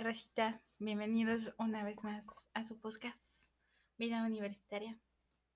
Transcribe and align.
Hola, 0.00 0.08
Racita. 0.12 0.62
Bienvenidos 0.78 1.52
una 1.58 1.84
vez 1.84 2.02
más 2.04 2.26
a 2.54 2.64
su 2.64 2.80
podcast, 2.80 3.22
Vida 3.98 4.24
Universitaria, 4.24 4.98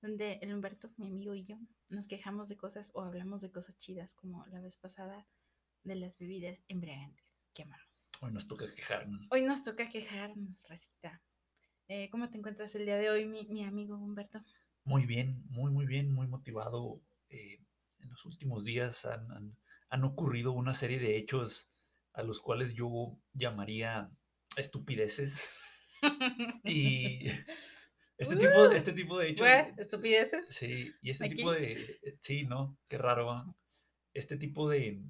donde 0.03 0.35
el 0.43 0.53
Humberto, 0.53 0.93
mi 0.98 1.07
amigo 1.09 1.32
y 1.35 1.46
yo, 1.46 1.57
nos 1.89 2.07
quejamos 2.07 2.50
de 2.50 2.57
cosas 2.59 2.91
o 2.93 3.00
hablamos 3.00 3.41
de 3.41 3.50
cosas 3.50 3.79
chidas, 3.79 4.14
como 4.14 4.45
la 4.49 4.61
vez 4.61 4.77
pasada 4.77 5.27
de 5.82 5.95
las 5.96 6.18
bebidas 6.18 6.62
embriagantes 6.68 7.25
que 7.54 7.62
amamos. 7.62 8.12
Hoy 8.21 8.32
nos 8.32 8.46
toca 8.46 8.67
quejarnos. 8.75 9.27
Hoy 9.30 9.41
nos 9.46 9.64
toca 9.64 9.89
quejarnos, 9.89 10.67
Racita. 10.68 11.22
Eh, 11.89 12.11
¿Cómo 12.11 12.29
te 12.29 12.36
encuentras 12.36 12.75
el 12.75 12.85
día 12.85 12.96
de 12.96 13.08
hoy, 13.08 13.25
mi, 13.25 13.46
mi 13.46 13.64
amigo 13.64 13.96
Humberto? 13.96 14.45
Muy 14.85 15.07
bien, 15.07 15.43
muy, 15.49 15.71
muy 15.72 15.86
bien, 15.86 16.13
muy 16.13 16.26
motivado. 16.26 17.00
Eh, 17.31 17.64
en 17.99 18.11
los 18.11 18.26
últimos 18.26 18.67
días 18.67 19.07
han, 19.07 19.32
han- 19.32 19.57
han 19.89 20.04
ocurrido 20.04 20.53
una 20.53 20.75
serie 20.75 20.99
de 20.99 21.17
hechos 21.17 21.71
a 22.13 22.22
los 22.22 22.40
cuales 22.40 22.75
yo 22.75 23.18
llamaría 23.32 24.11
estupideces. 24.57 25.40
Y 26.64 27.26
este, 28.18 28.36
tipo, 28.36 28.68
de- 28.68 28.77
este 28.77 28.93
tipo 28.93 29.18
de 29.18 29.29
hechos... 29.30 29.46
¿Estupideces? 29.79 30.44
Sí, 30.50 30.93
y 31.03 31.11
este 31.11 31.25
¿Aquí? 31.27 31.36
tipo 31.36 31.53
de... 31.53 31.99
eh, 32.03 32.17
Sí, 32.20 32.44
¿no? 32.44 32.77
Qué 32.89 32.98
raro. 32.98 33.56
Este 34.12 34.36
tipo 34.36 34.69
de, 34.69 35.03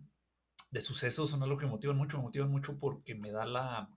de 0.71 0.81
sucesos 0.81 1.31
son 1.31 1.43
algo 1.43 1.59
que 1.59 1.67
me 1.67 1.73
motivan 1.73 1.97
mucho, 1.97 2.17
me 2.19 2.25
motivan 2.25 2.51
mucho 2.51 2.79
porque 2.79 3.15
me 3.15 3.31
da 3.31 3.45
la, 3.45 3.91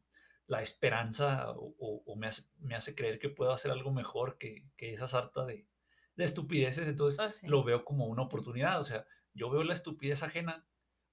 la 0.48 0.62
esperanza 0.62 1.52
o, 1.52 1.76
o- 1.80 2.04
o 2.06 2.16
me, 2.16 2.28
hace, 2.28 2.44
me 2.60 2.76
hace 2.76 2.96
creer 2.96 3.20
que 3.20 3.30
puedo 3.30 3.52
hacer 3.52 3.72
algo 3.72 3.92
mejor 3.92 4.38
que, 4.38 4.66
que 4.76 4.94
esa 4.94 5.08
sarta 5.08 5.46
de, 5.46 5.68
de 6.16 6.24
estupideces. 6.26 6.88
Entonces 6.88 7.20
Oh, 7.20 7.30
sí. 7.30 7.48
lo 7.48 7.64
veo 7.64 7.86
como 7.86 8.08
una 8.08 8.24
oportunidad. 8.24 8.80
O 8.80 8.84
sea, 8.84 9.06
yo 9.34 9.50
veo 9.50 9.64
la 9.64 9.74
estupidez 9.76 10.24
ajena 10.24 10.66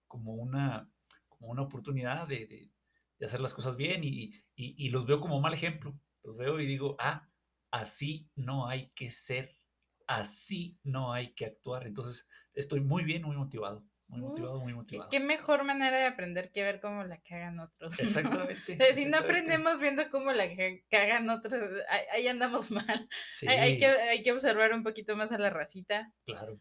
como 0.08 0.34
una, 0.34 0.90
como 1.28 1.48
una 1.50 1.62
oportunidad 1.62 2.26
de, 2.26 2.46
de- 2.46 2.70
de 3.18 3.26
hacer 3.26 3.40
las 3.40 3.54
cosas 3.54 3.76
bien 3.76 4.04
y, 4.04 4.32
y- 4.56 4.74
y 4.86 4.90
los 4.90 5.06
veo 5.06 5.20
como 5.20 5.40
mal 5.40 5.54
ejemplo. 5.54 5.98
Los 6.22 6.36
veo 6.36 6.60
y 6.60 6.66
digo, 6.66 6.96
ah, 6.98 7.30
así 7.70 8.30
no 8.34 8.68
hay 8.68 8.90
que 8.94 9.10
ser, 9.10 9.58
así 10.06 10.78
no 10.82 11.12
hay 11.12 11.34
que 11.34 11.46
actuar. 11.46 11.86
Entonces 11.86 12.28
estoy 12.54 12.80
muy 12.80 13.04
bien, 13.04 13.22
muy 13.22 13.36
motivado, 13.36 13.86
muy 14.06 14.20
Uh, 14.20 14.28
motivado, 14.28 14.60
muy 14.60 14.72
¿Qué, 14.72 14.76
motivado. 14.76 15.10
qué 15.10 15.20
mejor 15.20 15.64
manera 15.64 15.96
de 15.98 16.04
aprender 16.04 16.52
que 16.52 16.62
ver 16.62 16.80
cómo 16.80 17.04
la 17.04 17.20
cagan 17.22 17.58
otros. 17.58 17.94
¿no? 17.98 17.98
Exactamente. 18.04 18.72
O 18.74 18.76
sea, 18.76 18.94
si 18.94 19.06
no 19.06 19.16
aprendemos 19.18 19.80
viendo 19.80 20.08
cómo 20.10 20.32
la 20.32 20.46
ca- 20.54 20.80
cagan 20.88 21.28
otros, 21.30 21.60
ahí, 21.88 22.02
ahí 22.12 22.28
andamos 22.28 22.70
mal. 22.70 23.08
Sí, 23.32 23.46
Hay, 23.48 23.56
hay 23.58 23.76
que, 23.78 23.86
hay 23.86 24.22
que 24.22 24.32
observar 24.32 24.72
un 24.72 24.82
poquito 24.82 25.16
más 25.16 25.32
a 25.32 25.38
la 25.38 25.50
racita. 25.50 26.12
claro. 26.24 26.60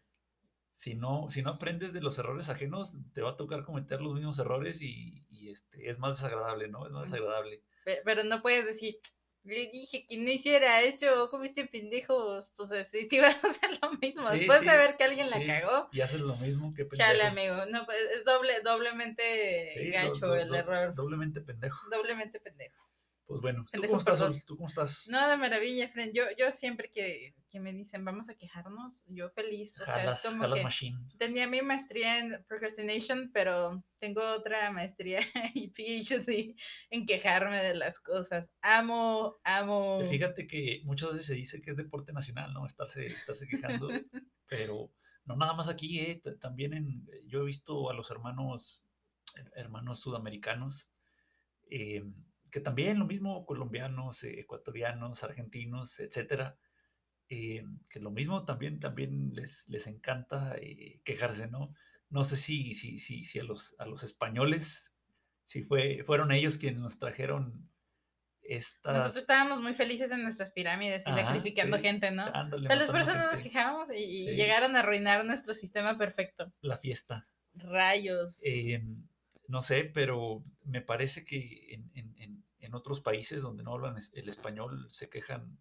Si 0.74 0.94
no, 0.94 1.30
si 1.30 1.40
no 1.40 1.50
aprendes 1.50 1.92
de 1.92 2.00
los 2.00 2.18
errores 2.18 2.48
ajenos, 2.48 2.96
te 3.14 3.22
va 3.22 3.30
a 3.30 3.36
tocar 3.36 3.64
cometer 3.64 4.00
los 4.00 4.12
mismos 4.14 4.38
errores 4.40 4.82
y, 4.82 5.24
y, 5.30 5.50
este, 5.50 5.88
es 5.88 6.00
más 6.00 6.16
desagradable, 6.20 6.66
¿no? 6.68 6.84
Es 6.84 6.92
más 6.92 7.10
desagradable. 7.10 7.62
Pe- 7.84 8.02
Pero 8.04 8.24
no 8.24 8.42
puedes 8.42 8.66
decir, 8.66 8.96
le 9.44 9.70
dije 9.70 10.04
que 10.04 10.16
no 10.16 10.28
hiciera 10.30 10.80
esto, 10.82 11.30
¿cómo 11.30 11.44
viste 11.44 11.66
pendejos? 11.68 12.50
Pues 12.56 12.72
así, 12.72 13.08
si 13.08 13.20
vas 13.20 13.44
a 13.44 13.48
hacer 13.50 13.70
lo 13.80 13.92
mismo. 13.92 14.28
Sí, 14.30 14.38
Después 14.38 14.60
sí, 14.60 14.66
de 14.66 14.76
ver 14.76 14.96
que 14.96 15.04
alguien 15.04 15.30
la 15.30 15.36
sí, 15.36 15.46
cagó, 15.46 15.88
Y 15.92 16.00
haces 16.00 16.20
lo 16.20 16.34
mismo 16.36 16.74
que 16.74 16.88
chale, 16.88 17.20
pendejo. 17.22 17.54
amigo. 17.54 17.70
No, 17.70 17.86
pues, 17.86 17.98
es 18.16 18.24
doble, 18.24 18.60
doblemente 18.62 19.74
do- 20.02 20.14
do- 20.28 20.34
el 20.34 20.48
do- 20.48 20.54
error. 20.56 20.94
Doblemente 20.96 21.40
pendejo. 21.40 21.88
Doblemente 21.88 22.40
pendejo. 22.40 22.82
Pues 23.26 23.40
bueno, 23.40 23.64
¿tú 23.72 23.80
cómo 23.80 23.96
estás, 23.96 24.18
por 24.18 24.28
Sol? 24.28 24.32
dos. 24.34 24.44
¿Tú 24.44 24.56
cómo 24.56 24.68
estás? 24.68 25.08
No, 25.08 25.28
de 25.28 25.36
maravilla, 25.38 25.88
friend. 25.88 26.12
Yo, 26.14 26.24
yo 26.38 26.52
siempre 26.52 26.90
que, 26.90 27.34
que 27.48 27.58
me 27.58 27.72
dicen 27.72 28.04
vamos 28.04 28.28
a 28.28 28.34
quejarnos, 28.34 29.02
yo 29.06 29.30
feliz. 29.30 29.80
O 29.80 29.84
sea, 29.86 30.10
es 30.12 30.22
como 30.22 30.42
jalas 30.42 30.58
que 30.58 30.62
machine. 30.64 30.98
tenía 31.18 31.46
mi 31.48 31.62
maestría 31.62 32.18
en 32.18 32.44
procrastination, 32.46 33.30
pero 33.32 33.82
tengo 33.98 34.20
otra 34.22 34.70
maestría 34.72 35.20
y 35.54 35.68
PhD 35.68 36.54
en 36.90 37.06
quejarme 37.06 37.62
de 37.62 37.74
las 37.74 37.98
cosas. 37.98 38.50
Amo, 38.60 39.36
amo. 39.42 40.04
Fíjate 40.04 40.46
que 40.46 40.82
muchas 40.84 41.12
veces 41.12 41.26
se 41.26 41.34
dice 41.34 41.62
que 41.62 41.70
es 41.70 41.76
deporte 41.78 42.12
nacional, 42.12 42.52
¿no? 42.52 42.66
Estarse, 42.66 43.06
estarse 43.06 43.46
quejando, 43.48 43.88
pero 44.46 44.90
no 45.24 45.34
nada 45.36 45.54
más 45.54 45.70
aquí, 45.70 45.98
¿eh? 46.00 46.20
Ta- 46.22 46.36
También 46.38 46.74
en, 46.74 47.08
yo 47.26 47.40
he 47.40 47.46
visto 47.46 47.88
a 47.88 47.94
los 47.94 48.10
hermanos, 48.10 48.82
her- 49.34 49.50
hermanos 49.56 50.00
sudamericanos, 50.00 50.90
eh, 51.70 52.04
que 52.54 52.60
también 52.60 53.00
lo 53.00 53.04
mismo, 53.04 53.44
colombianos, 53.46 54.22
eh, 54.22 54.38
ecuatorianos, 54.38 55.24
argentinos, 55.24 55.98
etcétera, 55.98 56.56
eh, 57.28 57.64
que 57.90 57.98
lo 57.98 58.12
mismo 58.12 58.44
también, 58.44 58.78
también 58.78 59.32
les, 59.34 59.68
les 59.70 59.88
encanta 59.88 60.54
eh, 60.60 61.00
quejarse, 61.04 61.48
¿no? 61.48 61.74
No 62.10 62.22
sé 62.22 62.36
si, 62.36 62.76
si, 62.76 63.00
si, 63.00 63.24
si 63.24 63.40
a, 63.40 63.42
los, 63.42 63.74
a 63.80 63.86
los 63.86 64.04
españoles, 64.04 64.94
si 65.42 65.64
fue, 65.64 66.04
fueron 66.06 66.30
ellos 66.30 66.56
quienes 66.56 66.80
nos 66.80 67.00
trajeron 67.00 67.68
estas... 68.40 68.94
Nosotros 68.94 69.16
estábamos 69.16 69.60
muy 69.60 69.74
felices 69.74 70.12
en 70.12 70.22
nuestras 70.22 70.52
pirámides 70.52 71.04
y 71.08 71.10
Ajá, 71.10 71.26
sacrificando 71.26 71.76
sí, 71.76 71.82
gente, 71.82 72.12
¿no? 72.12 72.22
ándale, 72.32 72.68
Tal 72.68 72.78
vez 72.78 72.86
por 72.86 73.04
no 73.04 73.32
nos 73.32 73.40
quejábamos 73.40 73.90
y, 73.92 74.26
llegaron 74.36 74.76
a 74.76 74.78
arruinar 74.78 75.24
nuestro 75.24 75.54
sistema 75.54 75.98
perfecto. 75.98 76.52
La 76.60 76.78
fiesta. 76.78 77.26
Rayos. 77.54 78.38
Eh, 78.44 78.80
no 79.48 79.60
sé, 79.62 79.90
pero 79.92 80.44
me 80.64 80.82
parece 80.82 81.24
que 81.24 81.74
en, 81.74 81.90
en- 81.94 82.14
en- 82.18 82.43
en 82.64 82.74
otros 82.74 83.00
países 83.00 83.42
donde 83.42 83.62
no 83.62 83.72
hablan 83.74 83.96
el 84.12 84.28
español 84.28 84.86
se 84.90 85.08
quejan. 85.08 85.58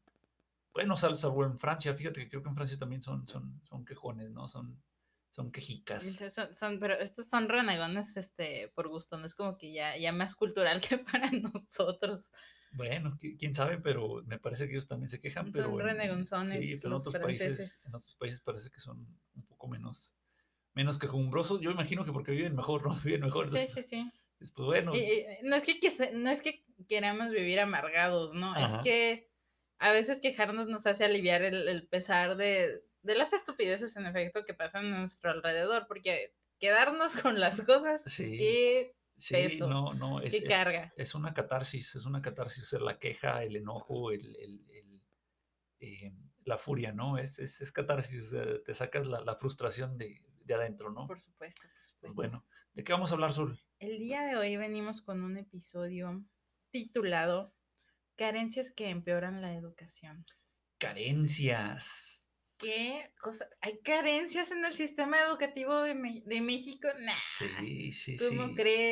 Bueno, 0.73 0.95
sal- 0.97 1.17
salvo 1.17 1.45
en 1.45 1.59
Francia, 1.59 1.93
fíjate 1.93 2.21
que 2.21 2.29
creo 2.29 2.43
que 2.43 2.49
en 2.49 2.55
Francia 2.55 2.77
también 2.77 3.01
son, 3.01 3.27
son, 3.27 3.61
son 3.63 3.85
quejones, 3.85 4.31
¿no? 4.31 4.47
Son, 4.47 4.81
son 5.29 5.51
quejicas. 5.51 6.03
Son, 6.03 6.53
son- 6.55 6.79
pero 6.79 6.95
estos 6.95 7.27
son 7.27 7.47
renegones 7.47 8.17
este, 8.17 8.69
por 8.75 8.87
gusto, 8.87 9.17
no 9.17 9.25
es 9.25 9.35
como 9.35 9.57
que 9.57 9.71
ya, 9.73 9.97
ya 9.97 10.11
más 10.11 10.35
cultural 10.35 10.81
que 10.87 10.97
para 10.97 11.29
nosotros. 11.31 12.31
Bueno, 12.75 13.15
qui- 13.19 13.37
quién 13.37 13.53
sabe, 13.53 13.77
pero 13.77 14.23
me 14.25 14.39
parece 14.39 14.65
que 14.65 14.71
ellos 14.73 14.87
también 14.87 15.09
se 15.09 15.19
quejan, 15.19 15.45
Son 15.45 15.53
pero 15.53 15.79
en, 15.79 15.85
renegonzones 15.85 16.63
sí, 16.63 16.75
pero 16.81 16.95
en 16.95 17.01
otros 17.01 17.15
países, 17.15 17.85
en 17.87 17.95
otros 17.95 18.15
países 18.15 18.41
parece 18.41 18.71
que 18.71 18.79
son 18.81 18.97
un 19.35 19.43
poco 19.45 19.67
menos, 19.67 20.15
menos 20.73 20.97
quejumbrosos. 20.97 21.61
Yo 21.61 21.69
imagino 21.69 22.03
que 22.03 22.11
porque 22.11 22.31
viven 22.31 22.55
mejor, 22.55 22.87
¿no? 22.87 22.95
Viven 23.03 23.21
mejor. 23.21 23.51
Sí, 23.51 23.57
entonces, 23.59 23.85
sí, 23.85 23.95
sí. 23.97 24.11
pues 24.39 24.51
bueno, 24.53 24.93
Y- 24.95 24.97
y 24.99 25.25
no, 25.43 25.55
es 25.55 25.65
que, 25.65 25.79
no 26.15 26.29
es 26.31 26.41
que 26.41 26.62
queramos 26.87 27.31
vivir 27.31 27.59
amargados, 27.59 28.33
¿no? 28.33 28.53
Ajá. 28.53 28.77
Es 28.77 28.83
que 28.83 29.29
a 29.79 29.91
veces 29.91 30.19
quejarnos 30.21 30.67
nos 30.67 30.85
hace 30.87 31.05
aliviar 31.05 31.41
el, 31.41 31.67
el 31.67 31.87
pesar 31.87 32.35
de, 32.37 32.81
de 33.01 33.15
las 33.15 33.33
estupideces, 33.33 33.95
en 33.97 34.05
efecto, 34.05 34.45
que 34.45 34.53
pasan 34.53 34.85
a 34.93 34.99
nuestro 34.99 35.31
alrededor, 35.31 35.85
porque 35.87 36.35
quedarnos 36.59 37.17
con 37.17 37.39
las 37.39 37.61
cosas, 37.61 38.01
Sí. 38.05 38.37
qué, 38.37 38.95
sí, 39.17 39.33
peso, 39.33 39.67
no, 39.67 39.93
no, 39.93 40.21
es, 40.21 40.31
qué 40.33 40.39
es- 40.39 40.47
carga. 40.49 40.93
es 40.95 41.15
una 41.15 41.33
catarsis, 41.33 41.95
es 41.95 42.05
una 42.05 42.21
catarsis, 42.21 42.71
la 42.73 42.97
queja, 42.99 43.43
el 43.43 43.55
enojo, 43.57 44.11
el, 44.11 44.35
el- 44.37 44.65
el, 44.71 45.01
eh, 45.79 46.13
la 46.45 46.57
furia, 46.57 46.91
¿no? 46.93 47.17
Es, 47.17 47.39
es, 47.39 47.59
es 47.61 47.71
catarsis, 47.71 48.33
te 48.65 48.73
sacas 48.73 49.05
la, 49.05 49.19
la 49.21 49.35
frustración 49.35 49.97
de, 49.97 50.21
de 50.45 50.53
adentro, 50.53 50.91
¿no? 50.91 51.07
Por 51.07 51.19
supuesto, 51.19 51.63
por 51.63 51.71
Pues 51.71 51.89
supuesto. 51.89 52.13
bueno, 52.15 52.45
¿de 52.73 52.83
qué 52.83 52.93
vamos 52.93 53.11
a 53.11 53.15
hablar, 53.15 53.33
Sol? 53.33 53.59
El 53.79 53.97
día 53.99 54.21
de 54.23 54.35
hoy 54.37 54.55
venimos 54.55 55.01
con 55.01 55.23
un 55.23 55.37
episodio 55.37 56.23
titulado 56.73 57.55
Carencias 58.17 58.71
que 58.71 58.89
empeoran 58.89 59.41
la 59.41 59.55
educación. 59.55 60.25
Carencias. 60.77 62.27
¿Qué 62.57 63.13
cosa? 63.19 63.47
¿Hay 63.61 63.79
carencias 63.81 64.51
en 64.51 64.65
el 64.65 64.73
sistema 64.73 65.19
educativo 65.21 65.81
de, 65.81 65.93
Me- 65.95 66.23
de 66.25 66.41
México? 66.41 66.87
Nah. 66.99 67.13
Sí, 67.15 67.91
sí, 67.91 68.17
¿Cómo 68.17 68.29
sí. 68.29 68.37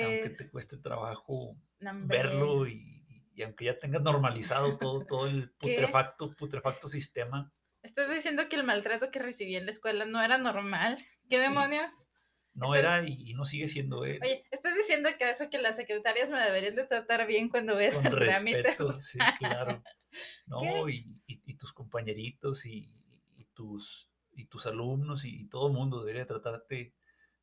Aunque 0.03 0.29
crees? 0.29 0.37
te 0.37 0.49
cueste 0.51 0.77
trabajo 0.77 1.57
verlo 1.99 2.67
y, 2.67 3.29
y 3.33 3.41
aunque 3.43 3.65
ya 3.65 3.79
tengas 3.79 4.01
normalizado 4.01 4.77
todo, 4.77 5.05
todo 5.05 5.27
el 5.27 5.51
putrefacto, 5.59 6.35
putrefacto 6.35 6.87
sistema, 6.87 7.53
¿Estás 7.83 8.09
diciendo 8.09 8.49
que 8.49 8.55
el 8.55 8.63
maltrato 8.63 9.11
que 9.11 9.19
recibí 9.19 9.55
en 9.55 9.65
la 9.65 9.71
escuela 9.71 10.05
no 10.05 10.19
era 10.21 10.37
normal? 10.39 10.97
¿Qué 11.29 11.37
demonios? 11.39 12.07
No 12.53 12.75
Estás- 12.75 13.03
era 13.03 13.07
y, 13.09 13.33
no 13.33 13.45
sigue 13.45 13.67
siendo 13.67 14.05
él. 14.05 14.19
Oye, 14.21 14.43
¿estás 14.51 14.75
diciendo 14.75 15.09
que 15.17 15.29
eso 15.29 15.49
que 15.49 15.59
las 15.59 15.75
secretarias 15.75 16.31
me 16.31 16.39
deberían 16.43 16.75
de 16.75 16.85
tratar 16.85 17.25
bien 17.27 17.49
cuando 17.49 17.75
ves 17.75 17.95
Con 17.95 18.05
respeto, 18.11 18.99
sí, 18.99 19.19
claro. 19.39 19.83
No, 20.47 20.89
y, 20.89 21.07
y- 21.27 21.41
y 21.45 21.55
tus 21.55 21.71
compañeritos 21.71 22.65
y, 22.65 22.85
y 23.37 23.45
tus, 23.53 24.09
y 24.33 24.45
tus 24.45 24.65
alumnos 24.67 25.23
y, 25.23 25.47
todo 25.47 25.67
el 25.67 25.73
mundo 25.73 25.99
debería 25.99 26.25
tratarte, 26.27 26.93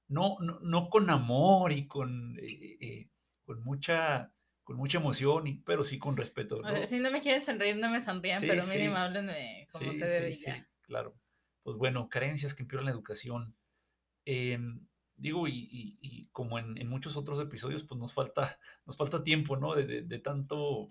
no, 0.08 0.36
no, 0.40 0.58
no 0.60 0.90
con 0.90 1.08
amor 1.08 1.72
y 1.72 1.86
con, 1.86 2.38
eh, 2.38 2.76
eh, 2.80 3.08
con, 3.46 3.62
mucha, 3.64 4.34
con 4.64 4.76
mucha 4.76 4.98
emoción, 4.98 5.46
y, 5.46 5.54
pero 5.64 5.84
sí 5.84 5.98
con 5.98 6.16
respeto. 6.16 6.58
O 6.58 6.62
sea, 6.64 6.80
¿no? 6.80 6.86
si 6.86 6.98
no 6.98 7.10
me 7.10 7.22
quieren 7.22 7.40
sonreír, 7.40 7.76
no 7.76 7.88
me 7.90 8.00
sonrían, 8.00 8.40
Sí, 8.40 8.46
pero 8.46 8.62
sí. 8.62 8.78
mínimo 8.78 8.96
háblenme 8.96 9.66
como 9.72 9.90
Sí, 9.90 9.98
se 9.98 10.06
debe 10.06 10.34
sí, 10.34 10.50
claro. 10.82 11.14
Pues 11.62 11.76
bueno, 11.78 12.08
carencias 12.10 12.52
que 12.54 12.62
empeoran 12.64 12.86
la 12.86 12.92
educación. 12.92 13.56
Em, 14.26 14.87
digo, 15.18 15.46
y, 15.48 15.68
y- 15.70 15.98
y 16.00 16.26
como 16.32 16.58
en, 16.58 16.78
en 16.78 16.88
muchos 16.88 17.16
otros 17.16 17.38
episodios, 17.40 17.84
pues 17.84 18.00
nos 18.00 18.12
falta, 18.14 18.58
nos 18.86 18.96
falta 18.96 19.22
tiempo, 19.22 19.56
¿no? 19.56 19.74
De, 19.74 19.84
de- 19.86 20.02
de 20.02 20.18
tanto, 20.18 20.88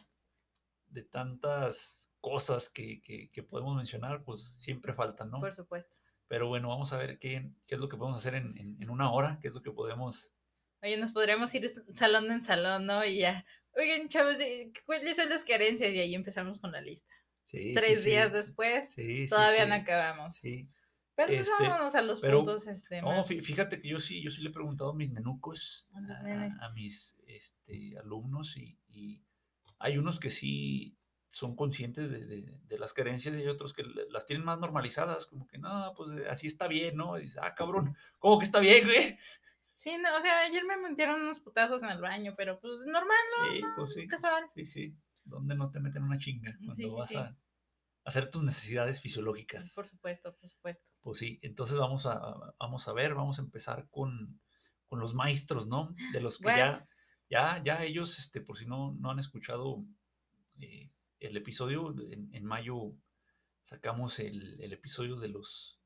de 0.89 1.03
tantas 1.03 2.11
cosas 2.21 2.69
que, 2.69 3.01
que- 3.01 3.29
que 3.31 3.43
podemos 3.43 3.75
mencionar, 3.75 4.23
pues 4.23 4.43
siempre 4.43 4.93
faltan, 4.93 5.31
¿no? 5.31 5.39
Por 5.39 5.53
supuesto. 5.53 5.97
Pero 6.27 6.47
bueno, 6.49 6.69
vamos 6.69 6.91
a 6.93 6.97
ver 6.97 7.19
qué, 7.19 7.49
qué 7.67 7.75
es 7.75 7.81
lo 7.81 7.87
que 7.89 7.97
podemos 7.97 8.17
hacer 8.19 8.35
en, 8.35 8.57
en- 8.57 8.77
en 8.81 8.89
una 8.89 9.11
hora, 9.11 9.39
qué 9.41 9.47
es 9.47 9.53
lo 9.53 9.61
que 9.61 9.71
podemos 9.71 10.33
Oye, 10.83 10.95
nos 10.97 11.11
podríamos 11.11 11.53
ir 11.55 11.67
salón 11.95 12.29
en 12.31 12.43
salón, 12.43 12.85
¿no? 12.85 13.03
Y 13.03 13.17
ya, 13.19 13.45
oigan, 13.75 14.09
chavos, 14.09 14.35
¿cuáles 14.85 15.15
son 15.15 15.27
las 15.29 15.43
carencias? 15.43 15.91
Y 15.91 15.99
ahí 15.99 16.13
empezamos 16.13 16.59
con 16.59 16.71
la 16.71 16.81
lista. 16.81 17.11
Tres 17.73 18.03
días 18.03 18.31
después, 18.31 18.93
todavía 19.29 19.65
no 19.65 19.73
acabamos. 19.75 20.35
Sí. 20.35 20.69
Pero 21.17 21.29
pues 21.29 21.47
este, 21.49 21.63
vámonos 21.63 21.95
a 21.95 22.01
los 22.03 22.21
puntos. 22.21 22.67
Este, 22.67 23.01
no, 23.01 23.25
fíjate 23.25 23.81
que 23.81 23.89
yo 23.89 23.99
sí, 23.99 24.21
yo 24.21 24.29
sí 24.29 24.43
le 24.43 24.49
he 24.49 24.53
preguntado 24.53 24.91
a 24.91 24.93
mis 24.93 25.11
nenucos, 25.11 25.91
a, 25.95 26.69
mis 26.75 27.17
este, 27.25 27.97
alumnos, 27.97 28.55
y, 28.55 28.77
y, 28.87 29.23
hay 29.79 29.97
unos 29.97 30.19
que 30.19 30.29
sí 30.29 30.95
son 31.27 31.55
conscientes 31.55 32.11
de, 32.11 32.59
de, 32.67 32.77
las 32.77 32.93
carencias 32.93 33.33
y 33.33 33.39
hay 33.39 33.47
otros 33.47 33.73
que 33.73 33.83
las 34.11 34.27
tienen 34.27 34.45
más 34.45 34.59
normalizadas, 34.59 35.25
como 35.25 35.47
que 35.47 35.57
no, 35.57 35.91
pues 35.97 36.11
eh, 36.11 36.29
así 36.29 36.45
está 36.45 36.67
bien, 36.67 36.95
¿no? 36.97 37.17
Y 37.17 37.23
dice, 37.23 37.39
ah, 37.41 37.55
cabrón, 37.55 37.97
¿cómo 38.19 38.37
que 38.37 38.45
está 38.45 38.59
bien, 38.59 38.85
güey? 38.85 39.17
Sí, 39.75 39.97
no, 39.97 40.15
o 40.15 40.21
sea, 40.21 40.41
ayer 40.41 40.65
me 40.65 40.77
metieron 40.77 41.19
unos 41.19 41.39
putazos 41.39 41.81
en 41.81 41.89
el 41.89 41.99
baño, 41.99 42.35
pero 42.37 42.59
pues 42.59 42.73
normal, 42.85 43.17
¿no? 43.39 43.53
Sí, 43.55 43.61
pues 43.75 43.93
sí. 43.93 44.07
Casual. 44.07 44.43
Sí, 44.53 44.65
sí. 44.65 44.95
¿Dónde 45.25 45.55
no 45.55 45.71
te 45.71 45.79
meten 45.79 46.03
una 46.03 46.19
chinga 46.19 46.55
cuando 46.63 46.95
vas 46.95 47.15
a 47.15 47.35
hacer 48.07 48.31
tus 48.31 48.41
necesidades 48.41 49.01
fisiológicas? 49.01 49.73
Por 49.75 49.85
supuesto, 49.85 50.33
por 50.37 50.49
supuesto. 50.49 50.93
Pues 51.01 51.19
sí, 51.19 51.39
entonces 51.41 51.77
vamos 51.77 52.05
a, 52.05 52.19
vamos 52.57 52.87
a 52.87 52.93
ver, 52.93 53.13
vamos 53.13 53.37
a 53.37 53.41
empezar 53.41 53.89
con, 53.89 54.41
con 54.87 54.99
los 54.99 55.13
maestros, 55.13 55.67
¿no? 55.67 55.93
De 56.13 56.21
los 56.21 56.37
que 56.37 56.47
ya, 56.47 56.87
ya, 57.29 57.61
ya 57.61 57.83
ellos, 57.83 58.17
este, 58.17 58.39
por 58.39 58.57
si 58.57 58.65
no, 58.65 58.93
no 58.93 59.11
han 59.11 59.19
escuchado 59.19 59.83
eh, 60.61 60.89
el 61.19 61.35
episodio, 61.35 61.93
en, 62.09 62.45
mayo 62.45 62.93
sacamos 63.61 64.19
el, 64.19 64.61
el, 64.61 64.71
episodio 64.71 65.17
de 65.17 65.27
los, 65.27 65.81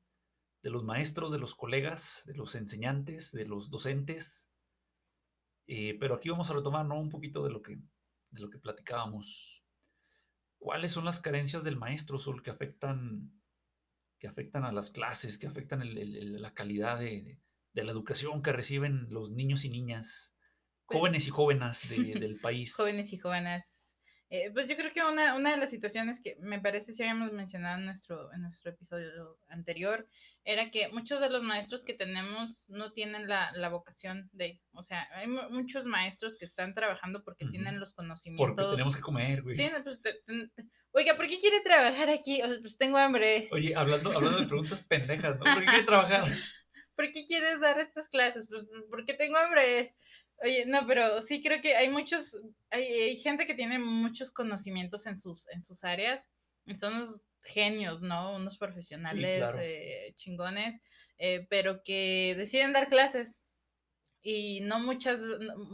de 0.62 0.70
los 0.70 0.84
maestros, 0.84 1.32
de 1.32 1.40
los 1.40 1.56
colegas, 1.56 2.22
de 2.28 2.36
los 2.36 2.54
enseñantes, 2.54 3.32
de 3.32 3.46
los 3.46 3.72
docentes. 3.72 4.52
Eh, 5.66 5.98
pero 6.00 6.16
aquí 6.16 6.30
vamos 6.30 6.52
a 6.52 6.54
retomar 6.54 6.86
¿no? 6.86 7.00
un 7.00 7.10
poquito 7.10 7.44
de 7.44 7.50
lo, 7.50 7.64
que, 7.64 7.78
de 8.30 8.42
lo 8.42 8.50
que 8.52 8.60
platicábamos. 8.60 9.61
¿Cuáles 10.62 10.92
son 10.92 11.06
las 11.06 11.20
carencias 11.20 11.64
del 11.64 11.76
maestro, 11.76 12.20
Sol, 12.20 12.44
que 12.44 12.52
afectan, 12.52 13.32
que 14.20 14.28
afectan 14.28 14.64
a 14.64 14.72
las 14.72 14.92
clases, 14.92 15.40
que 15.40 15.48
afectan 15.48 15.82
el, 15.82 16.40
la 16.40 16.54
calidad 16.54 17.00
de, 17.00 17.40
de, 17.74 17.84
la 17.84 17.92
educación 17.92 18.44
que 18.44 18.54
reciben 18.54 19.08
los 19.10 19.32
niños 19.32 19.66
y 19.66 19.72
niñas, 19.72 20.36
pues 20.86 21.00
jóvenes 21.00 21.26
y 21.26 21.32
jóvenes 21.32 21.90
del 21.90 22.40
país? 22.40 22.76
jóvenes 22.78 23.12
y 23.12 23.18
jóvenes 23.18 23.81
eh, 24.34 24.50
pues 24.54 24.70
yo 24.70 24.78
creo 24.78 24.94
que 24.94 25.04
una, 25.04 25.36
una, 25.36 25.52
de 25.52 25.58
las 25.58 25.70
situaciones 25.70 26.22
que 26.22 26.38
me 26.40 26.62
parece 26.62 26.94
si 26.94 27.04
habíamos 27.04 27.34
mencionado 27.34 27.80
en 27.80 27.86
nuestro, 27.86 28.32
en 28.34 28.44
nuestro 28.44 28.72
episodio 28.72 29.38
anterior 29.50 30.08
era 30.46 30.72
que 30.72 30.88
muchos 30.88 31.20
de 31.20 31.30
los 31.30 31.44
maestros 31.44 31.84
que 31.84 31.94
tenemos 31.94 32.64
no 32.70 32.94
tienen 32.94 33.28
la, 33.28 33.52
la 33.52 33.68
vocación 33.68 34.30
de, 34.32 34.62
o 34.72 34.84
sea, 34.84 35.06
hay 35.16 35.28
muchos 35.28 35.86
maestros 35.86 36.38
que 36.38 36.46
están 36.46 36.74
trabajando 36.74 37.26
porque 37.26 37.46
tienen 37.46 37.78
los 37.78 37.92
conocimientos. 37.92 38.56
Porque 38.56 38.78
tenemos 38.78 38.96
que 38.96 39.02
comer, 39.02 39.42
güey. 39.42 39.54
Sí, 39.54 39.70
pues, 39.84 40.02
oiga, 40.92 41.18
¿por 41.18 41.28
qué 41.28 41.38
quiere 41.38 41.60
trabajar 41.60 42.10
aquí? 42.10 42.42
pues 42.62 42.78
tengo 42.78 43.00
hambre. 43.00 43.50
Oye, 43.52 43.76
hablando, 43.76 44.14
hablando 44.14 44.40
de 44.40 44.48
preguntas 44.48 44.80
pendejas, 44.88 45.40
¿no? 45.40 45.44
¿Por 45.44 45.60
qué 45.60 45.66
quiere 45.66 45.84
trabajar? 45.84 46.24
¿Por 46.96 47.12
qué 47.12 47.26
quieres 47.26 47.60
dar 47.60 47.80
estas 47.80 48.08
clases? 48.08 48.48
Pues 48.48 48.64
porque 48.90 49.14
tengo 49.14 49.38
hambre. 49.38 49.94
Oye, 50.44 50.66
no, 50.66 50.88
pero 50.88 51.22
sí 51.22 51.44
creo 51.44 51.62
que 51.62 51.76
hay 51.76 51.90
muchos, 51.90 52.40
hay, 52.72 53.16
gente 53.18 53.46
que 53.46 53.54
tiene 53.54 53.78
muchos 53.78 54.32
conocimientos 54.32 55.06
en 55.06 55.18
sus, 55.18 55.48
en 55.50 55.64
sus 55.64 55.84
áreas, 55.84 56.32
y 56.66 56.74
son 56.74 56.96
unos 56.96 57.26
genios, 57.44 58.02
¿no? 58.02 58.36
Unos 58.36 58.58
profesionales 58.58 59.56
eh, 59.60 60.14
chingones, 60.16 60.80
eh, 61.20 61.46
pero 61.50 61.84
que 61.84 62.34
deciden 62.38 62.74
dar 62.74 62.88
clases 62.88 63.44
y 64.24 64.62
no 64.62 64.80
muchas, 64.80 65.22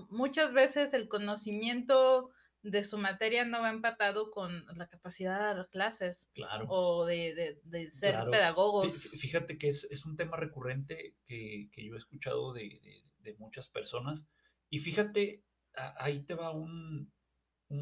muchas 0.10 0.54
veces 0.54 0.94
el 0.94 1.08
conocimiento 1.08 2.32
de 2.62 2.84
su 2.84 2.98
materia 2.98 3.46
no 3.46 3.62
va 3.62 3.70
empatado 3.70 4.32
con 4.32 4.66
la 4.76 4.88
capacidad 4.88 5.38
de 5.38 5.46
dar 5.46 5.70
clases 5.70 6.30
claro. 6.34 6.66
o 6.70 7.06
de, 7.06 7.60
ser 7.92 8.16
pedagogos. 8.30 9.12
Fíjate 9.12 9.58
que 9.58 9.70
es, 9.70 10.06
un 10.06 10.18
tema 10.18 10.36
recurrente 10.38 11.16
que, 11.26 11.70
yo 11.76 11.96
he 11.96 11.98
escuchado 11.98 12.52
de, 12.54 13.04
de 13.20 13.36
muchas 13.36 13.70
personas 13.70 14.28
y 14.70 14.80
fíjate, 14.80 15.44
ahí 15.98 16.24
te 16.24 16.36
va 16.36 16.52
un, 16.52 17.12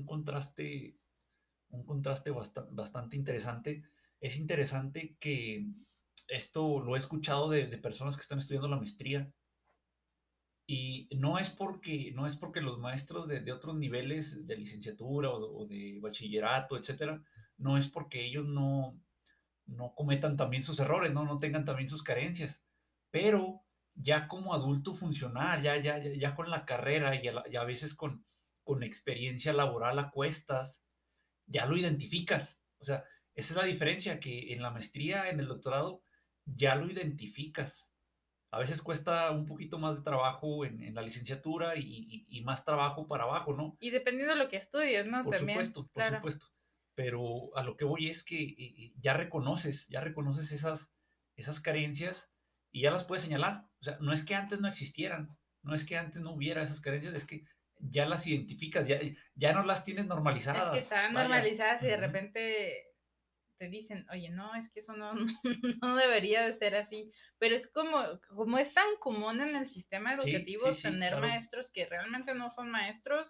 contraste, 0.06 0.98
un 1.70 1.86
contraste 1.86 2.32
bastante, 2.32 3.16
interesante. 3.16 3.84
Es 4.20 4.38
interesante 4.38 5.18
que 5.20 5.66
esto 6.28 6.80
lo 6.80 6.96
he 6.96 7.00
escuchado 7.00 7.50
de, 7.50 7.66
personas 7.78 8.16
que 8.16 8.22
están 8.22 8.40
estudiando 8.40 8.68
la 8.68 8.78
maestría. 8.78 9.32
Y 10.68 11.10
no 11.18 11.38
es 11.38 11.52
porque, 11.52 12.12
no 12.16 12.26
es 12.26 12.36
porque 12.36 12.62
los 12.62 12.80
maestros 12.80 13.28
de, 13.28 13.52
otros 13.52 13.76
niveles 13.76 14.48
de 14.48 14.58
licenciatura 14.58 15.30
o, 15.30 15.66
de 15.68 16.00
bachillerato, 16.02 16.76
etcétera, 16.76 17.24
no 17.58 17.78
es 17.78 17.88
porque 17.88 18.26
ellos 18.26 18.48
no, 18.48 19.00
no 19.68 19.94
cometan 19.94 20.38
también 20.38 20.64
sus 20.64 20.80
errores, 20.80 21.14
¿no? 21.14 21.24
no 21.24 21.38
tengan 21.40 21.66
también 21.66 21.88
sus 21.88 22.02
carencias. 22.02 22.64
Pero 23.12 23.62
ya 23.96 24.28
como 24.28 24.54
adulto 24.54 24.94
funcional, 24.94 25.62
ya, 25.62 25.78
ya, 25.78 25.98
ya 25.98 26.36
con 26.36 26.50
la 26.50 26.66
carrera 26.66 27.16
y 27.16 27.28
a, 27.28 27.64
veces 27.64 27.94
con, 27.94 28.26
con 28.64 28.84
experiencia 28.84 29.54
laboral 29.54 29.98
a 30.00 30.12
cuestas, 30.12 30.84
ya 31.48 31.66
lo 31.66 31.78
identificas. 31.78 32.62
O 32.80 32.84
sea, 32.84 33.06
esa 33.34 33.54
es 33.54 33.58
la 33.58 33.66
diferencia, 33.66 34.20
que 34.20 34.54
en 34.54 34.62
la 34.62 34.72
maestría, 34.72 35.30
en 35.30 35.40
el 35.40 35.48
doctorado, 35.48 36.04
ya 36.46 36.76
lo 36.76 36.90
identificas. 36.90 37.90
A 38.52 38.60
veces 38.60 38.82
cuesta 38.82 39.32
un 39.32 39.46
poquito 39.46 39.80
más 39.80 39.98
de 39.98 40.04
trabajo 40.04 40.66
en, 40.66 40.94
la 40.94 41.02
licenciatura 41.02 41.74
y, 41.76 42.42
más 42.46 42.64
trabajo 42.64 43.08
para 43.08 43.24
abajo, 43.24 43.54
¿no? 43.54 43.76
Y 43.80 43.90
dependiendo 43.90 44.34
de 44.34 44.40
lo 44.40 44.48
que 44.48 44.56
estudies, 44.56 45.10
¿no? 45.10 45.24
Por 45.24 45.38
supuesto, 45.38 45.90
por 45.92 46.04
supuesto. 46.06 46.48
Pero 46.94 47.56
a 47.58 47.64
lo 47.64 47.76
que 47.76 47.84
voy 47.84 48.08
es 48.08 48.24
que 48.24 48.42
eh, 48.42 48.56
eh, 48.58 48.94
ya 49.02 49.14
reconoces, 49.14 49.90
ya 49.90 50.00
reconoces 50.00 50.54
esas, 50.54 50.94
esas 51.36 51.60
carencias 51.60 52.32
y 52.72 52.82
ya 52.82 52.92
las 52.92 53.04
puedes 53.04 53.24
señalar. 53.24 53.68
Sea, 53.86 53.98
no 54.02 54.12
es 54.12 54.24
que 54.24 54.36
antes 54.36 54.60
no 54.62 54.68
existieran, 54.68 55.38
no 55.62 55.76
es 55.76 55.86
que 55.86 55.98
antes 55.98 56.22
no 56.22 56.32
hubiera 56.32 56.64
esas 56.64 56.82
carencias, 56.82 57.14
es 57.14 57.26
que 57.26 57.46
ya 57.80 58.06
las 58.06 58.26
identificas, 58.26 58.88
ya, 58.88 59.00
ya 59.36 59.54
no 59.54 59.64
las 59.64 59.84
tienes 59.84 60.08
normalizadas. 60.08 60.66
Es 60.66 60.72
que 60.72 60.80
están 60.80 61.14
normalizadas 61.14 61.84
y 61.84 61.88
de 61.88 61.98
repente 61.98 62.96
te 63.58 63.70
dicen, 63.70 64.06
oye, 64.12 64.30
no, 64.30 64.54
es 64.56 64.70
que 64.70 64.80
eso 64.82 64.94
no, 64.94 65.14
no 65.82 65.96
debería 65.96 66.46
de 66.46 66.54
ser 66.54 66.76
así, 66.76 67.12
pero 67.38 67.56
es 67.56 67.72
como, 67.72 68.00
como 68.28 68.58
es 68.58 68.74
tan 68.74 68.88
común 69.00 69.42
en 69.42 69.56
el 69.56 69.68
sistema 69.68 70.14
educativo 70.14 70.72
tener 70.72 71.20
maestros 71.20 71.72
que 71.72 71.86
realmente 71.86 72.34
no 72.34 72.50
son 72.50 72.70
maestros, 72.70 73.30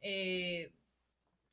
eh, 0.00 0.72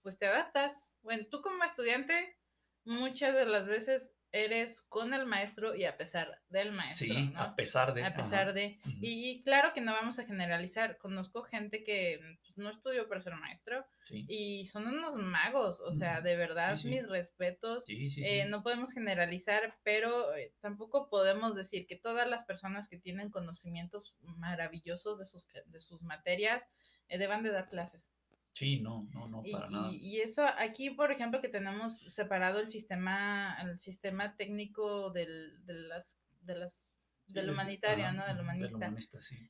pues 0.01 0.17
te 0.17 0.27
adaptas. 0.27 0.85
Bueno, 1.01 1.25
tú 1.29 1.41
como 1.41 1.63
estudiante, 1.63 2.37
muchas 2.85 3.35
de 3.35 3.45
las 3.45 3.67
veces 3.67 4.14
eres 4.35 4.81
con 4.89 5.13
el 5.13 5.25
maestro 5.25 5.75
y 5.75 5.85
a 5.85 5.97
pesar 5.97 6.41
del 6.49 6.71
maestro. 6.71 7.07
Sí, 7.07 7.33
a 7.35 7.55
pesar 7.55 7.93
de. 7.93 8.03
A 8.03 8.15
pesar 8.15 8.53
de. 8.53 8.79
y, 9.01 9.41
claro 9.43 9.73
que 9.73 9.81
no 9.81 9.93
vamos 9.93 10.19
a 10.19 10.25
generalizar. 10.25 10.97
Conozco 10.97 11.43
gente 11.43 11.83
que 11.83 12.19
pues, 12.41 12.57
no 12.57 12.69
estudió 12.69 13.07
para 13.07 13.21
ser 13.21 13.35
maestro 13.35 13.85
y 14.09 14.65
son 14.65 14.87
unos 14.87 15.15
magos. 15.15 15.81
O 15.81 15.93
sea, 15.93 16.21
de 16.21 16.35
verdad, 16.35 16.77
mis 16.83 17.09
respetos. 17.09 17.85
Eh, 17.87 18.45
no 18.49 18.61
podemos 18.61 18.91
generalizar, 18.91 19.77
pero 19.83 20.35
eh, 20.35 20.53
tampoco 20.59 21.09
podemos 21.09 21.55
decir 21.55 21.87
que 21.87 21.95
todas 21.95 22.27
las 22.27 22.43
personas 22.43 22.89
que 22.89 22.97
tienen 22.97 23.29
conocimientos 23.29 24.15
maravillosos 24.21 25.17
de 25.17 25.25
sus, 25.25 25.47
de 25.65 25.79
sus 25.79 26.01
materias 26.01 26.67
eh, 27.07 27.17
deban 27.17 27.43
de 27.43 27.51
dar 27.51 27.69
clases. 27.69 28.11
Sí, 28.55 28.79
no, 28.79 29.05
no, 29.13 29.27
no, 29.27 29.43
para 29.51 29.69
nada. 29.69 29.91
Y, 29.91 30.21
eso 30.21 30.45
aquí, 30.57 30.89
por 30.89 31.11
ejemplo, 31.11 31.41
que 31.41 31.49
tenemos 31.49 31.99
separado 31.99 32.61
el 32.61 32.69
sistema, 32.69 33.57
el 33.61 33.77
sistema 33.79 34.37
técnico 34.37 35.09
del, 35.09 35.65
de 35.65 35.73
las, 35.73 36.17
de 36.39 36.55
las, 36.55 36.87
del 37.27 37.49
humanitario, 37.49 38.13
¿no? 38.13 38.25
Del 38.25 38.39
humanista. 38.39 38.93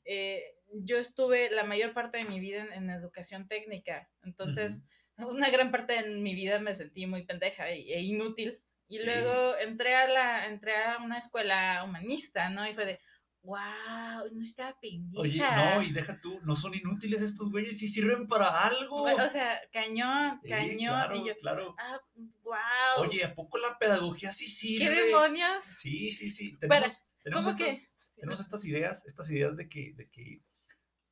Eh, 0.04 0.42
yo 0.72 0.98
estuve 0.98 1.50
la 1.50 1.62
mayor 1.62 1.94
parte 1.94 2.18
de 2.18 2.24
mi 2.24 2.40
vida 2.40 2.66
en, 2.74 2.90
educación 2.90 3.46
técnica, 3.46 4.10
entonces 4.24 4.82
una 5.18 5.50
gran 5.50 5.70
parte 5.70 6.02
de 6.02 6.16
mi 6.16 6.34
vida 6.34 6.58
me 6.58 6.74
sentí 6.74 7.06
muy 7.06 7.22
pendeja 7.22 7.70
e, 7.70 8.00
inútil. 8.00 8.60
Y 8.88 9.04
luego 9.04 9.56
entré 9.58 9.94
a 9.94 10.08
la, 10.08 10.46
entré 10.46 10.74
a 10.76 10.98
una 10.98 11.18
escuela 11.18 11.82
humanista, 11.84 12.50
¿no? 12.50 12.68
Y 12.68 12.74
fue 12.74 12.86
de, 12.86 13.00
wow, 13.46 14.28
no 14.32 14.42
estaba 14.42 14.78
pendiente. 14.80 15.18
Oye, 15.18 15.38
no, 15.38 15.80
y 15.80 15.92
deja 15.92 16.20
tú, 16.20 16.40
no 16.42 16.56
son 16.56 16.74
inútiles 16.74 17.22
estos 17.22 17.50
güeyes, 17.50 17.78
sí 17.78 17.86
sirven 17.86 18.26
para 18.26 18.66
algo. 18.66 19.04
O 19.04 19.28
sea, 19.28 19.60
cañón, 19.72 20.40
cañón. 20.46 20.76
Claro, 20.78 21.16
y 21.16 21.28
yo, 21.28 21.36
claro. 21.36 21.76
Ah, 21.78 22.00
wow. 22.42 22.56
Oye, 22.98 23.24
¿a 23.24 23.34
poco 23.34 23.58
la 23.58 23.78
pedagogía 23.78 24.32
sí 24.32 24.48
sirve? 24.48 24.86
¿Qué 24.86 25.02
demonios? 25.04 25.62
Sí, 25.62 26.10
sí, 26.10 26.28
sí. 26.28 26.58
Tenemos, 26.58 27.00
tenemos, 27.22 27.46
estas, 27.46 27.82
tenemos 28.16 28.40
estas 28.40 28.64
ideas, 28.64 29.06
estas 29.06 29.30
ideas 29.30 29.56
de 29.56 29.68
que, 29.68 29.94
de 29.94 30.10
que 30.10 30.42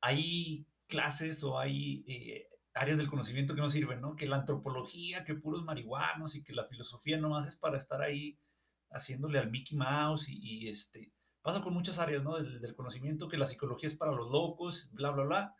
hay 0.01 0.67
clases 0.87 1.41
o 1.43 1.57
hay 1.57 2.03
eh, 2.05 2.49
áreas 2.73 2.97
del 2.97 3.09
conocimiento 3.09 3.55
que 3.55 3.61
no 3.61 3.69
sirven, 3.69 4.01
¿no? 4.01 4.17
Que 4.17 4.27
la 4.27 4.35
antropología, 4.35 5.23
que 5.23 5.35
puros 5.35 5.63
marihuanos 5.63 6.35
y 6.35 6.43
que 6.43 6.53
la 6.53 6.65
filosofía 6.65 7.17
nomás 7.17 7.47
es 7.47 7.55
para 7.55 7.77
estar 7.77 8.01
ahí 8.01 8.37
haciéndole 8.91 9.39
al 9.39 9.49
Mickey 9.49 9.77
Mouse 9.77 10.27
y, 10.27 10.37
y 10.37 10.67
este 10.67 11.13
pasa 11.45 11.61
con 11.61 11.75
muchas 11.75 11.99
áreas, 11.99 12.23
¿no? 12.23 12.37
Del, 12.37 12.59
del 12.59 12.75
conocimiento, 12.75 13.27
que 13.27 13.37
la 13.37 13.45
psicología 13.45 13.87
es 13.87 13.93
para 13.93 14.11
los 14.11 14.31
locos, 14.31 14.89
bla, 14.93 15.11
bla, 15.11 15.25
bla. 15.25 15.55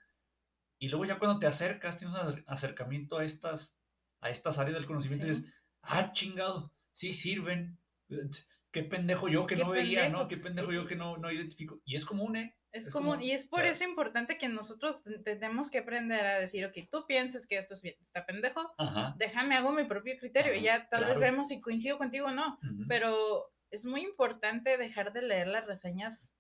Y 0.80 0.90
luego 0.90 1.06
ya 1.06 1.20
cuando 1.20 1.38
te 1.38 1.46
acercas, 1.46 2.00
tienes 2.00 2.18
un 2.18 2.44
acercamiento 2.48 3.20
a 3.20 3.24
estas, 3.24 3.78
a 4.20 4.32
estas 4.32 4.58
áreas 4.58 4.74
del 4.74 4.88
conocimiento 4.88 5.28
y 5.28 5.30
dices, 5.30 5.54
ah, 5.84 6.12
chingado, 6.12 6.74
sí 6.92 7.14
sirven. 7.14 7.78
Qué 8.72 8.82
pendejo 8.82 9.30
yo 9.30 9.46
que 9.46 9.56
no 9.56 9.70
veía, 9.70 10.10
¿no? 10.10 10.28
Qué 10.28 10.38
pendejo 10.38 10.72
yo 10.72 10.88
que 10.88 10.96
no, 10.96 11.18
no 11.18 11.32
identifico. 11.32 11.80
Y 11.86 11.96
es 11.96 12.04
común, 12.04 12.36
¿eh? 12.36 12.58
Es, 12.72 12.90
común, 12.90 13.22
y 13.22 13.32
es 13.32 13.46
por 13.46 13.64
eso 13.64 13.84
importante 13.84 14.40
que 14.40 14.50
nosotros 14.50 15.02
tenemos 15.24 15.70
que 15.70 15.78
aprender 15.78 16.26
a 16.26 16.40
decir, 16.40 16.66
ok, 16.66 16.90
tú 16.92 17.06
piensas 17.08 17.46
que 17.48 17.58
esto 17.58 17.76
es 17.76 17.82
bien, 17.82 17.96
está 18.02 18.26
pendejo, 18.26 18.76
déjame 19.16 19.56
hago 19.56 19.72
mi 19.72 19.86
propio 19.86 20.18
criterio, 20.20 20.54
y 20.54 20.64
ya 20.64 20.90
tal 20.90 21.06
vez 21.06 21.18
vemos 21.20 21.48
si 21.48 21.62
coincido 21.62 21.98
contigo 21.98 22.26
o 22.26 22.32
no, 22.32 22.60
pero 22.90 23.50
es 23.76 23.86
muy 23.86 24.02
importante 24.02 24.78
dejar 24.78 25.14
de 25.14 25.22
leer 25.22 25.48
las 25.48 25.68
reseñas 25.68 26.34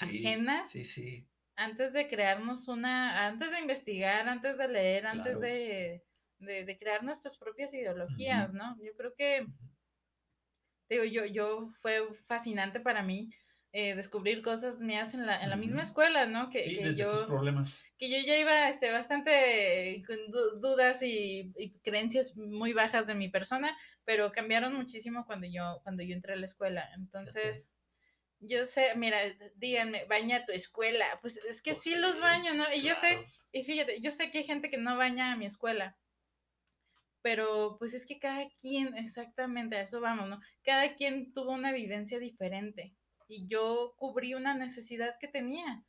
ajenas 0.00 0.70
sí, 0.70 0.82
sí. 0.82 1.28
antes 1.56 1.92
de 1.92 2.08
crearnos 2.08 2.68
una, 2.68 3.26
antes 3.26 3.50
de 3.52 3.60
investigar, 3.60 4.28
antes 4.28 4.56
de 4.56 4.68
leer, 4.68 5.06
antes 5.06 5.38
de, 5.40 6.02
de, 6.38 6.78
crear 6.78 7.04
nuestras 7.04 7.36
propias 7.36 7.74
ideologías, 7.74 8.52
¿no? 8.54 8.78
Yo 8.82 8.94
creo 8.96 9.14
que, 9.14 9.46
digo, 10.88 11.04
yo, 11.04 11.26
yo 11.26 11.70
fue 11.82 12.12
fascinante 12.26 12.80
para 12.80 13.02
mí 13.02 13.30
eh, 13.72 13.94
descubrir 13.94 14.42
cosas 14.42 14.80
mías 14.80 15.14
en 15.14 15.26
la, 15.26 15.40
en 15.40 15.48
la 15.48 15.54
misma 15.54 15.84
escuela, 15.84 16.26
¿no? 16.26 16.50
Que, 16.50 16.64
que 16.64 16.96
yo, 16.96 17.28
problemas. 17.28 17.84
que 17.98 18.10
yo 18.10 18.18
ya 18.26 18.36
iba 18.36 18.68
este, 18.68 18.90
bastante 18.90 20.02
con 20.08 20.18
dudas 20.60 21.02
y, 21.04 21.52
creencias 21.84 22.36
muy 22.36 22.72
bajas 22.72 23.06
de 23.06 23.14
mi 23.14 23.28
persona, 23.28 23.76
pero 24.04 24.32
cambiaron 24.32 24.74
muchísimo 24.74 25.24
cuando 25.24 25.46
yo, 25.46 25.80
cuando 25.84 26.02
yo 26.02 26.14
entré 26.14 26.32
a 26.32 26.36
la 26.36 26.46
escuela. 26.46 26.90
Entonces, 26.96 27.70
yo 28.40 28.66
sé, 28.66 28.92
mira, 28.96 29.18
díganme, 29.54 30.04
baña 30.06 30.44
tu 30.44 30.50
escuela. 30.50 31.06
Pues 31.20 31.36
es 31.48 31.62
que 31.62 31.74
sí 31.74 31.94
los 31.94 32.20
baño, 32.20 32.54
¿no? 32.54 32.64
Y 32.74 32.82
yo 32.82 32.96
sé, 32.96 33.24
y 33.52 33.62
fíjate, 33.62 34.00
yo 34.00 34.10
sé 34.10 34.32
que 34.32 34.38
hay 34.38 34.44
gente 34.44 34.68
que 34.68 34.78
no 34.78 34.96
baña 34.96 35.30
a 35.30 35.36
mi 35.36 35.46
escuela. 35.46 35.96
Pero 37.22 37.76
pues 37.78 37.94
es 37.94 38.04
que 38.04 38.18
cada 38.18 38.48
quien, 38.60 38.96
exactamente 38.96 39.76
a 39.76 39.82
eso 39.82 40.00
vamos, 40.00 40.28
¿no? 40.28 40.40
Cada 40.64 40.94
quien 40.94 41.32
tuvo 41.32 41.52
una 41.52 41.70
vivencia 41.70 42.18
diferente 42.18 42.96
y 43.30 43.46
yo 43.46 43.94
cubrí 43.96 44.34
una 44.34 44.54
necesidad 44.54 45.16
que 45.18 45.28
tenía. 45.28 45.84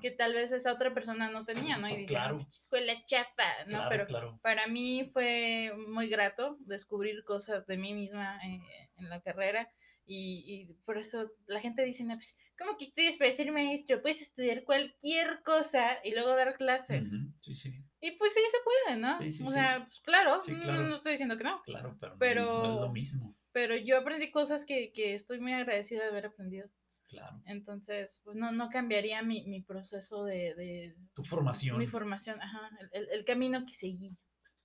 que 0.00 0.10
tal 0.10 0.32
vez 0.32 0.52
esa 0.52 0.72
otra 0.72 0.94
persona 0.94 1.30
no 1.30 1.44
tenía, 1.44 1.76
¿no? 1.76 1.88
Y 1.88 1.96
dice, 1.96 2.14
claro. 2.14 2.38
escuela 2.48 2.94
chafa, 3.04 3.64
¿no? 3.66 3.86
Pero 3.90 4.38
para 4.40 4.66
mí 4.66 5.10
fue 5.12 5.72
muy 5.88 6.08
grato 6.08 6.56
descubrir 6.60 7.24
cosas 7.24 7.66
de 7.66 7.76
mí 7.76 7.92
misma 7.92 8.40
eh, 8.46 8.90
en 8.96 9.10
la 9.10 9.20
carrera 9.20 9.70
y, 10.08 10.72
por 10.84 10.98
eso 10.98 11.32
la 11.46 11.60
gente 11.60 11.84
dice, 11.84 12.04
no, 12.04 12.14
pues, 12.14 12.36
¿cómo 12.56 12.76
que 12.76 12.84
estudias 12.84 13.16
para 13.16 13.32
ser 13.32 13.50
maestro? 13.50 14.00
Puedes 14.00 14.22
estudiar 14.22 14.62
cualquier 14.62 15.42
cosa 15.42 15.98
y 16.04 16.12
luego 16.12 16.34
dar 16.36 16.56
clases. 16.56 17.10
sí, 17.40 17.54
sí. 17.54 17.74
Y 18.00 18.12
pues 18.12 18.34
sí, 18.34 18.40
se 18.50 18.58
puede, 18.62 19.00
¿no? 19.00 19.18
o 19.48 19.50
sea, 19.50 19.84
pues, 19.84 20.00
claro, 20.00 20.40
No, 20.46 20.94
estoy 20.94 21.12
diciendo 21.12 21.36
que 21.36 21.44
no. 21.44 21.60
Claro, 21.62 21.96
pero, 22.20 22.44
no 22.44 22.74
es 22.74 22.80
lo 22.82 22.92
mismo. 22.92 23.36
Pero 23.50 23.74
yo 23.76 23.98
aprendí 23.98 24.30
cosas 24.30 24.64
que, 24.64 24.92
que 24.92 25.14
estoy 25.14 25.40
muy 25.40 25.52
agradecida 25.54 26.02
de 26.02 26.10
haber 26.10 26.26
aprendido. 26.26 26.68
Claro. 27.16 27.42
Entonces, 27.46 28.20
pues 28.24 28.36
no, 28.36 28.52
no 28.52 28.68
cambiaría 28.68 29.22
mi, 29.22 29.46
mi 29.46 29.62
proceso 29.62 30.24
de, 30.24 30.54
de, 30.54 30.96
Tu 31.14 31.24
formación. 31.24 31.78
Mi 31.78 31.86
formación, 31.86 32.40
ajá, 32.42 32.70
el, 32.92 33.08
el, 33.10 33.24
camino 33.24 33.64
que 33.64 33.72
seguí. 33.72 34.18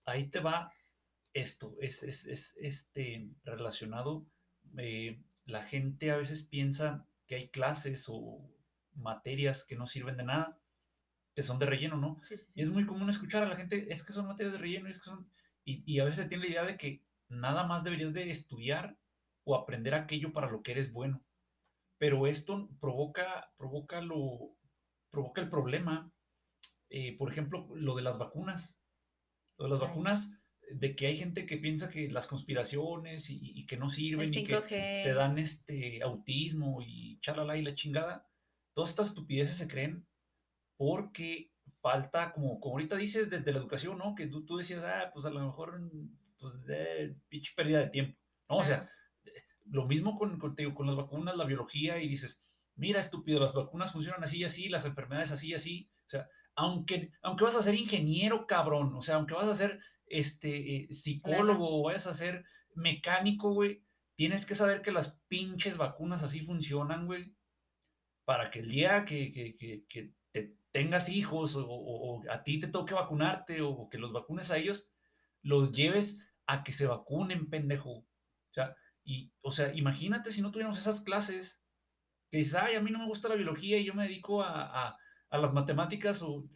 Ahí 0.03 0.27
te 0.27 0.41
va 0.41 0.74
esto, 1.34 1.77
es, 1.79 2.03
es, 2.03 2.25
es 2.25 2.53
este, 2.60 3.29
relacionado. 3.46 4.25
Eh, 4.77 5.22
la 5.46 5.62
gente 5.62 6.12
a 6.12 6.17
veces 6.17 6.43
piensa 6.43 7.08
que 7.25 7.36
hay 7.36 7.50
clases 7.50 8.08
o 8.10 8.46
materias 8.96 9.63
que 9.65 9.77
no 9.77 9.88
sirven 9.88 10.17
de 10.17 10.25
nada, 10.25 10.60
que 11.34 11.43
son 11.43 11.58
de 11.58 11.67
relleno, 11.67 11.96
¿no? 11.96 12.20
Sí, 12.24 12.36
sí, 12.36 12.48
Y 12.55 12.63
es 12.63 12.70
muy 12.70 12.86
común 12.86 13.10
escuchar 13.10 13.43
a 13.43 13.48
la 13.48 13.55
gente, 13.55 13.88
es 13.93 14.03
que 14.03 14.12
son 14.12 14.27
materias 14.27 14.51
de 14.51 14.60
relleno, 14.60 14.89
es 14.89 14.98
que 14.98 15.05
son... 15.05 15.31
Y, 15.63 15.84
y 15.86 16.01
a 16.01 16.03
veces 16.03 16.27
tiene 16.27 16.43
la 16.43 16.50
idea 16.50 16.65
de 16.65 16.75
que 16.75 17.01
nada 17.29 17.65
más 17.65 17.86
deberías 17.86 18.12
de 18.12 18.29
estudiar 18.29 18.98
o 19.46 19.55
aprender 19.55 19.93
aquello 19.93 20.34
para 20.34 20.51
lo 20.51 20.62
que 20.62 20.74
eres 20.74 20.91
bueno 20.91 21.24
pero 22.01 22.25
esto 22.25 22.67
provoca, 22.79 23.53
provoca, 23.58 24.01
lo, 24.01 24.58
provoca 25.12 25.39
el 25.39 25.51
problema. 25.51 26.12
Eh, 26.89 27.15
por 27.15 27.31
ejemplo, 27.31 27.70
lo 27.75 27.96
de 27.96 28.01
las 28.01 28.17
vacunas. 28.17 28.81
Lo 29.60 29.65
de 29.65 29.70
las 29.70 29.79
vacunas, 29.79 30.31
de 30.72 30.96
que 30.96 31.05
hay 31.05 31.15
gente 31.15 31.46
que 31.46 31.58
piensa 31.58 31.91
que 31.91 32.10
las 32.10 32.25
conspiraciones 32.25 33.29
y, 33.29 33.67
que 33.67 33.77
no 33.77 33.91
sirven 33.91 34.34
y 34.34 34.43
que 34.43 35.03
te 35.03 35.13
dan 35.13 35.38
este 35.38 36.01
autismo 36.01 36.81
y 36.81 37.20
chalala 37.20 37.55
y 37.55 37.62
la 37.62 37.75
chingada. 37.75 38.27
Todas 38.74 38.89
estas 38.89 39.10
estupideces 39.10 39.58
se 39.58 39.67
creen 39.67 40.08
porque 40.77 41.51
falta, 41.81 42.34
como, 42.34 42.60
como 42.60 42.77
ahorita 42.77 42.96
dices, 42.96 43.29
desde 43.29 43.51
la 43.51 43.60
educación, 43.60 44.00
¿no? 44.00 44.15
Que 44.15 44.25
tú, 44.25 44.43
tú 44.43 44.58
decías, 44.58 44.84
ah, 44.84 45.12
pues 45.13 45.27
a 45.27 45.29
lo 45.29 45.46
mejor, 45.46 45.79
pues, 46.39 46.65
de 46.65 47.15
pinche 47.29 47.53
pérdida 47.55 47.81
de 47.81 47.89
tiempo. 47.91 48.17
No, 48.50 48.58
o 48.58 48.63
sea, 48.63 48.89
lo 49.65 49.88
mismo 49.88 50.18
con, 50.18 50.38
con, 50.39 50.56
con 50.56 50.88
las 50.88 50.96
vacunas, 50.96 51.38
la 51.38 51.46
biología, 51.46 52.01
y 52.01 52.08
dices, 52.08 52.44
mira, 52.75 53.00
estúpido, 53.00 53.39
las 53.39 53.53
vacunas 53.53 53.91
funcionan 53.91 54.24
así 54.24 54.39
y 54.39 54.44
así, 54.44 54.70
las 54.70 54.86
enfermedades 54.86 55.32
así 55.32 55.50
y 55.50 55.53
así. 55.53 55.89
O 56.08 56.10
sea, 56.10 56.27
aunque, 56.56 57.12
aunque 57.22 57.44
vas 57.44 57.56
a 57.56 57.63
ser 57.63 57.75
ingeniero, 57.75 58.48
cabrón, 58.48 58.94
o 58.96 59.01
sea, 59.01 59.15
aunque 59.15 59.34
vas 59.34 59.48
a 59.48 59.56
ser 59.56 59.80
este, 60.08 60.75
eh, 60.75 60.88
psicólogo 60.91 61.80
o 61.80 61.84
vayas 61.84 62.08
a 62.08 62.13
ser 62.13 62.44
mecánico, 62.75 63.53
güey, 63.53 63.84
tienes 64.15 64.46
que 64.46 64.56
saber 64.56 64.82
que 64.82 64.91
las 64.91 65.20
pinches 65.27 65.77
vacunas 65.77 66.24
así 66.24 66.41
funcionan, 66.41 67.06
güey, 67.06 67.34
para 68.25 68.51
que 68.51 68.60
el 68.60 68.70
día 68.70 69.06
que, 69.06 69.32
que, 69.32 69.56
que, 69.56 69.86
que 69.88 70.13
te 70.32 70.56
tengas 70.72 71.10
hijos 71.10 71.56
o, 71.56 71.65
o, 71.68 72.24
a 72.30 72.44
ti 72.44 72.60
te 72.60 72.68
toque 72.68 72.94
vacunarte 72.94 73.62
o 73.62 73.89
que 73.89 73.98
los 73.98 74.12
vacunes 74.12 74.51
a 74.51 74.58
ellos, 74.58 74.89
los 75.41 75.72
lleves 75.72 76.20
a 76.46 76.63
que 76.63 76.72
se 76.72 76.88
vacunen, 76.88 77.50
pendejo. 77.50 77.91
O 77.91 78.53
sea, 78.53 78.75
y, 79.03 79.31
o 79.41 79.51
sea, 79.51 79.74
imagínate 79.74 80.31
si 80.31 80.41
no 80.41 80.51
tuviéramos 80.51 80.79
esas 80.79 81.01
clases, 81.01 81.63
que 82.29 82.38
dices, 82.38 82.55
ay, 82.55 82.75
a 82.75 82.81
mí 82.81 82.91
no 82.91 83.00
me 83.00 83.08
gusta 83.08 83.29
la 83.29 83.36
biología 83.36 83.77
y 83.77 83.86
yo 83.86 83.93
me 83.93 84.03
dedico 84.03 84.41
a, 84.41 84.88
a, 84.88 84.98
a 85.29 85.38
las 85.38 85.53
matemáticas, 85.53 86.22
o, 86.22 86.48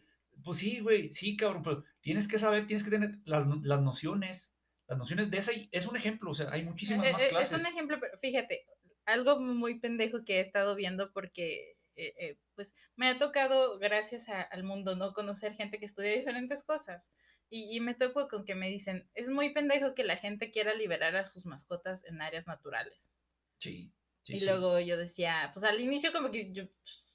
pues 0.42 0.58
sí, 0.58 0.80
güey, 0.80 1.12
sí, 1.12 1.36
cabrón, 1.36 1.62
pero 1.62 1.84
tienes 2.00 2.28
que 2.28 2.38
saber, 2.38 2.66
tienes 2.66 2.84
que 2.84 2.90
tener 2.90 3.18
las, 3.24 3.46
las 3.62 3.82
nociones, 3.82 4.54
las 4.86 4.98
nociones 4.98 5.30
de 5.30 5.38
esa, 5.38 5.52
es 5.70 5.86
un 5.86 5.96
ejemplo, 5.96 6.30
o 6.30 6.34
sea, 6.34 6.50
hay 6.50 6.62
muchísimas 6.62 7.06
eh, 7.06 7.12
más 7.12 7.22
eh, 7.22 7.28
clases. 7.30 7.52
Es 7.52 7.60
un 7.60 7.66
ejemplo, 7.66 7.98
pero 8.00 8.18
fíjate, 8.18 8.66
algo 9.04 9.40
muy 9.40 9.78
pendejo 9.80 10.24
que 10.24 10.36
he 10.36 10.40
estado 10.40 10.74
viendo 10.74 11.12
porque 11.12 11.75
eh, 11.96 12.38
pues 12.54 12.74
me 12.96 13.08
ha 13.08 13.18
tocado, 13.18 13.78
gracias 13.78 14.28
al 14.28 14.62
mundo, 14.62 14.96
¿no? 14.96 15.12
Conocer 15.12 15.54
gente 15.54 15.78
que 15.78 15.86
estudia 15.86 16.12
diferentes 16.12 16.62
cosas. 16.62 17.12
Y, 17.48 17.78
me 17.80 17.94
topo 17.94 18.26
con 18.28 18.44
que 18.44 18.56
me 18.56 18.68
dicen, 18.68 19.08
es 19.14 19.28
muy 19.28 19.50
pendejo 19.50 19.94
que 19.94 20.02
la 20.02 20.16
gente 20.16 20.50
quiera 20.50 20.74
liberar 20.74 21.14
a 21.16 21.26
sus 21.26 21.46
mascotas 21.46 22.04
en 22.04 22.20
áreas 22.20 22.48
naturales. 22.48 23.12
Sí. 23.58 23.92
sí 24.22 24.36
y 24.36 24.40
luego 24.44 24.80
yo 24.80 24.96
decía, 24.96 25.50
pues 25.54 25.64
al 25.64 25.80
inicio 25.80 26.12
como 26.12 26.32
que 26.32 26.52
yo, 26.52 26.64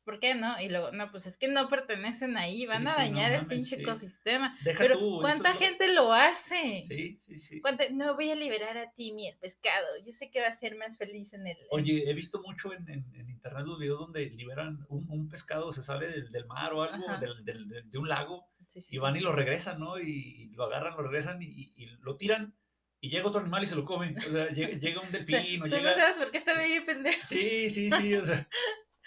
¿por 0.03 0.19
qué 0.19 0.35
no? 0.35 0.59
Y 0.61 0.69
luego, 0.69 0.91
no, 0.91 1.11
pues 1.11 1.25
es 1.25 1.37
que 1.37 1.47
no 1.47 1.67
pertenecen 1.67 2.37
ahí, 2.37 2.65
van 2.65 2.87
a 2.87 2.95
dañar 2.95 3.31
el 3.33 3.47
pinche 3.47 3.81
ecosistema. 3.81 4.55
Pero 4.63 4.99
¿cuánta 5.19 5.53
gente 5.53 5.93
lo 5.93 6.13
hace? 6.13 6.83
Sí, 6.87 7.17
sí, 7.21 7.37
sí. 7.37 7.61
No 7.93 8.15
voy 8.15 8.31
a 8.31 8.35
liberar 8.35 8.77
a 8.77 8.91
Timmy, 8.91 9.27
el 9.27 9.37
pescado. 9.37 9.87
Yo 10.05 10.11
sé 10.11 10.29
que 10.31 10.41
va 10.41 10.47
a 10.47 10.53
ser 10.53 10.75
más 10.77 10.97
feliz 10.97 11.33
en 11.33 11.47
el... 11.47 11.57
Oye, 11.69 12.09
he 12.09 12.13
visto 12.13 12.41
mucho 12.41 12.73
en, 12.73 12.89
en, 12.89 13.29
internet 13.29 13.65
los 13.65 13.79
videos 13.79 13.99
donde 13.99 14.29
liberan 14.29 14.85
un, 14.89 15.09
un 15.09 15.29
pescado, 15.29 15.71
se 15.71 15.83
sale 15.83 16.07
del, 16.07 16.31
del 16.31 16.45
mar 16.45 16.73
o 16.73 16.83
algo, 16.83 17.05
del, 17.19 17.43
del, 17.45 17.89
de 17.89 17.97
un 17.97 18.07
lago, 18.07 18.45
y 18.89 18.97
van 18.99 19.15
y 19.15 19.19
lo 19.19 19.33
regresan, 19.33 19.79
¿no? 19.79 19.99
Y, 19.99 20.51
lo 20.55 20.65
agarran, 20.65 20.95
lo 20.95 21.03
regresan 21.03 21.41
y, 21.41 21.73
y 21.75 21.87
lo 22.01 22.15
tiran 22.17 22.55
y 23.03 23.09
llega 23.09 23.27
otro 23.27 23.41
animal 23.41 23.63
y 23.63 23.67
se 23.67 23.75
lo 23.75 23.83
come. 23.83 24.13
O 24.15 24.31
sea, 24.31 24.47
llega, 24.49 25.01
un 25.01 25.11
delfín 25.11 25.63
o 25.63 25.65
llega... 25.65 25.89
no 25.89 25.95
sabes 25.95 26.17
por 26.17 26.29
qué 26.29 26.37
está 26.37 26.53
bien 26.63 26.85
pendejo. 26.85 27.27
Sí, 27.27 27.69
sí, 27.69 27.89
sí, 27.89 28.15
o 28.15 28.23
sea, 28.23 28.47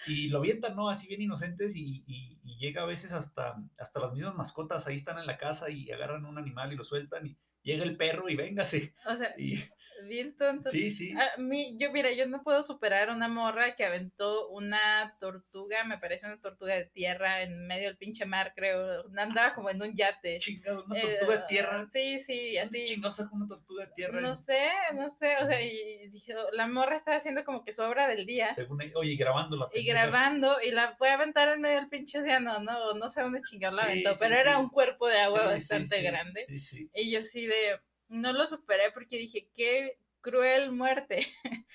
y 0.07 0.27
lo 0.27 0.39
avientan, 0.39 0.75
¿no? 0.75 0.89
Así 0.89 1.07
bien 1.07 1.21
inocentes 1.21 1.75
y, 1.75 2.03
y, 2.07 2.35
llega 2.57 2.83
a 2.83 2.85
veces 2.85 3.11
hasta, 3.11 3.61
hasta 3.77 3.99
las 3.99 4.13
mismas 4.13 4.35
mascotas, 4.35 4.87
ahí 4.87 4.95
están 4.95 5.19
en 5.19 5.27
la 5.27 5.37
casa 5.37 5.69
y 5.69 5.91
agarran 5.91 6.25
un 6.25 6.37
animal 6.37 6.71
y 6.71 6.77
lo 6.77 6.85
sueltan 6.85 7.27
y 7.27 7.37
llega 7.63 7.83
el 7.83 7.97
perro 7.97 8.29
y 8.29 8.35
véngase. 8.35 8.95
O 9.05 9.15
sea, 9.15 9.35
y, 9.37 9.61
bien 10.03 10.35
tonto. 10.35 10.69
Sí, 10.69 10.91
sí. 10.91 11.13
A 11.13 11.39
mí, 11.39 11.75
yo, 11.77 11.91
mira, 11.91 12.11
yo 12.11 12.27
no 12.27 12.43
puedo 12.43 12.63
superar 12.63 13.09
una 13.09 13.27
morra 13.27 13.75
que 13.75 13.85
aventó 13.85 14.49
una 14.49 15.15
tortuga, 15.19 15.83
me 15.83 15.97
parece 15.97 16.27
una 16.27 16.39
tortuga 16.39 16.75
de 16.75 16.85
tierra 16.85 17.41
en 17.41 17.65
medio 17.67 17.87
del 17.87 17.97
pinche 17.97 18.25
mar, 18.25 18.53
creo. 18.55 19.05
Andaba 19.17 19.53
como 19.53 19.69
en 19.69 19.81
un 19.81 19.93
yate. 19.93 20.39
Chingado, 20.39 20.83
una 20.85 20.99
tortuga 20.99 21.37
de 21.37 21.43
eh, 21.43 21.45
tierra. 21.47 21.87
Sí, 21.91 22.19
sí, 22.19 22.57
así. 22.57 22.85
Chingosa 22.85 23.29
con 23.29 23.41
una 23.41 23.47
tortuga 23.47 23.85
de 23.85 23.91
tierra. 23.93 24.21
No 24.21 24.35
sé, 24.35 24.69
no 24.93 25.09
sé, 25.09 25.35
o 25.41 25.47
sea, 25.47 25.61
y 25.61 26.09
dijo, 26.09 26.33
la 26.53 26.67
morra 26.67 26.95
estaba 26.95 27.17
haciendo 27.17 27.43
como 27.43 27.63
que 27.63 27.71
su 27.71 27.81
obra 27.81 28.07
del 28.07 28.25
día. 28.25 28.53
Según, 28.53 28.81
oye, 28.95 29.15
grabando 29.15 29.55
la 29.55 29.69
Y 29.73 29.85
grabando, 29.85 30.57
y 30.61 30.71
la 30.71 30.95
fue 30.97 31.09
a 31.09 31.15
aventar 31.15 31.49
en 31.49 31.61
medio 31.61 31.77
del 31.77 31.89
pinche 31.89 32.19
océano, 32.19 32.59
no, 32.59 32.93
no 32.93 33.09
sé 33.09 33.21
dónde 33.21 33.41
chingar 33.41 33.73
la 33.73 33.83
aventó, 33.83 34.13
pero 34.19 34.35
era 34.35 34.57
un 34.57 34.69
cuerpo 34.69 35.07
de 35.07 35.19
agua 35.19 35.45
bastante 35.45 36.01
grande. 36.01 36.43
Sí, 36.45 36.59
sí. 36.59 36.89
Y 36.93 37.11
yo 37.11 37.23
sí 37.23 37.45
de 37.47 37.79
no 38.09 38.33
lo 38.33 38.47
superé 38.47 38.91
porque 38.93 39.17
dije, 39.17 39.49
qué 39.53 39.97
cruel 40.21 40.71
muerte. 40.71 41.27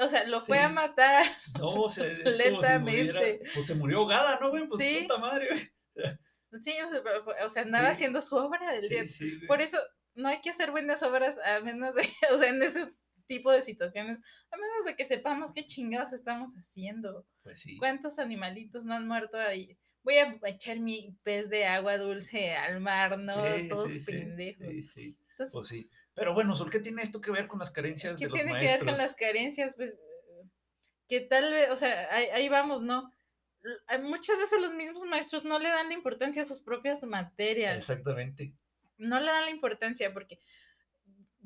O 0.00 0.06
sea, 0.06 0.24
lo 0.28 0.40
fue 0.40 0.60
a 0.60 0.68
matar. 0.68 1.26
No, 1.58 1.82
o 1.82 1.90
sea, 1.90 2.06
es 2.06 2.22
Completamente. 2.22 3.42
pues 3.52 3.66
se 3.66 3.74
murió 3.74 3.98
ahogada, 3.98 4.38
¿no, 4.40 4.50
güey? 4.50 4.64
Pues 4.66 4.80
sí. 4.80 4.98
puta 5.02 5.18
madre, 5.18 5.48
güey. 5.50 5.70
Sí, 6.62 6.72
o 7.44 7.48
sea, 7.50 7.62
andaba 7.62 7.88
haciendo 7.90 8.22
su 8.22 8.34
obra 8.36 8.72
del 8.72 8.88
día. 8.88 9.04
Por 9.46 9.60
eso 9.60 9.76
no 10.14 10.28
hay 10.28 10.40
que 10.40 10.48
hacer 10.48 10.70
buenas 10.70 11.02
obras 11.02 11.36
a 11.44 11.60
menos 11.60 11.94
de, 11.94 12.08
o 12.32 12.38
sea, 12.38 12.48
en 12.48 12.62
ese 12.62 12.86
tipo 13.26 13.52
de 13.52 13.60
situaciones, 13.60 14.18
a 14.50 14.56
menos 14.56 14.84
de 14.86 14.96
que 14.96 15.04
sepamos 15.04 15.52
qué 15.52 15.66
chingados 15.66 16.14
estamos 16.14 16.54
haciendo. 16.54 17.26
Pues 17.42 17.60
sí. 17.60 17.76
¿Cuántos 17.76 18.18
animalitos 18.18 18.86
no 18.86 18.94
han 18.94 19.06
muerto 19.06 19.36
ahí? 19.36 19.76
Voy 20.02 20.14
a 20.14 20.38
echar 20.46 20.80
mi 20.80 21.14
pez 21.22 21.50
de 21.50 21.66
agua 21.66 21.98
dulce 21.98 22.54
al 22.54 22.80
mar, 22.80 23.18
¿no? 23.18 23.34
Todos 23.68 23.92
pendejos. 24.06 24.68
Sí, 24.68 24.82
sí. 24.84 25.18
Pues 25.52 25.68
sí. 25.68 25.90
Pero 26.14 26.34
bueno, 26.34 26.54
Sol, 26.54 26.70
¿qué 26.70 26.80
tiene 26.80 27.02
esto 27.02 27.20
que 27.20 27.30
ver 27.30 27.46
con 27.46 27.60
las 27.60 27.70
carencias 27.70 28.18
de 28.18 28.26
los 28.26 28.32
maestros? 28.32 28.52
¿Qué 28.52 28.58
tiene 28.58 28.66
que 28.66 28.76
ver 28.76 28.84
con 28.84 29.02
las 29.02 29.14
carencias? 29.14 29.74
Pues 29.76 29.98
que 31.08 31.20
tal 31.20 31.52
vez, 31.52 31.70
o 31.70 31.76
sea, 31.76 32.12
ahí, 32.12 32.48
vamos, 32.48 32.82
¿no? 32.82 33.14
Muchas 34.02 34.38
veces 34.38 34.60
los 34.60 34.74
mismos 34.74 35.04
maestros 35.04 35.44
no 35.44 35.58
le 35.58 35.68
dan 35.68 35.88
la 35.88 35.94
importancia 35.94 36.42
a 36.42 36.44
sus 36.44 36.60
propias 36.60 37.02
materias. 37.04 37.76
Exactamente. 37.76 38.52
No 38.98 39.18
le 39.18 39.26
dan 39.26 39.44
la 39.44 39.50
importancia 39.50 40.12
porque 40.12 40.40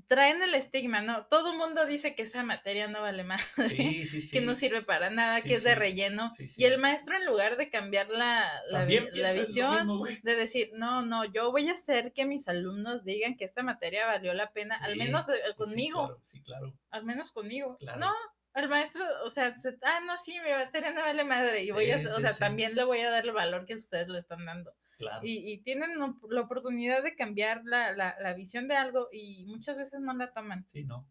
traen 0.06 0.42
el 0.42 0.54
estigma, 0.54 1.00
¿no? 1.00 1.26
Todo 1.26 1.52
el 1.52 1.58
mundo 1.58 1.86
dice 1.86 2.14
que 2.14 2.22
esa 2.22 2.42
materia 2.42 2.88
no 2.88 3.00
vale 3.00 3.24
más, 3.24 3.42
que 4.32 4.40
no 4.42 4.54
sirve 4.54 4.82
para 4.82 5.10
nada, 5.10 5.40
que 5.40 5.54
es 5.54 5.64
de 5.64 5.74
relleno. 5.74 6.30
Y 6.56 6.64
el 6.64 6.78
maestro, 6.78 7.16
en 7.16 7.26
lugar 7.26 7.56
de 7.56 7.70
cambiar 7.70 8.08
la, 8.08 8.48
la, 8.68 8.84
visión, 8.84 9.88
de 10.22 10.36
decir, 10.36 10.70
no, 10.74 11.02
no, 11.02 11.24
yo 11.24 11.50
voy 11.50 11.68
a 11.68 11.72
hacer 11.72 12.12
que 12.12 12.26
mis 12.26 12.48
alumnos 12.48 13.04
digan 13.04 13.36
que 13.36 13.44
esta 13.44 13.62
materia 13.62 14.06
valió 14.06 14.34
la 14.34 14.52
pena, 14.52 14.76
al 14.76 14.96
menos 14.96 15.26
conmigo. 15.56 16.18
Sí, 16.24 16.42
claro, 16.42 16.74
Al 16.90 17.04
menos 17.04 17.32
conmigo. 17.32 17.78
No, 17.98 18.12
el 18.54 18.68
maestro, 18.68 19.04
o 19.24 19.30
sea, 19.30 19.54
ah, 19.82 20.00
no, 20.06 20.16
sí, 20.18 20.38
mi 20.44 20.50
materia 20.50 20.92
no 20.92 21.02
vale 21.02 21.24
madre, 21.24 21.62
y 21.62 21.70
voy 21.70 21.90
a, 21.90 21.96
o 21.96 22.20
sea, 22.20 22.34
también 22.34 22.74
le 22.74 22.84
voy 22.84 23.00
a 23.00 23.10
dar 23.10 23.24
el 23.24 23.32
valor 23.32 23.64
que 23.64 23.74
ustedes 23.74 24.08
le 24.08 24.18
están 24.18 24.44
dando. 24.44 24.74
Y, 25.22 25.58
tienen 25.62 25.90
la 26.30 26.40
oportunidad 26.40 27.02
de 27.02 27.16
cambiar 27.16 27.62
la, 27.64 28.34
visión 28.36 28.68
de 28.68 28.76
algo 28.76 29.08
y 29.12 29.44
muchas 29.46 29.76
veces 29.76 30.00
no 30.00 30.14
la 30.14 30.32
toman. 30.32 30.66
Sí, 30.68 30.84
¿no? 30.84 31.08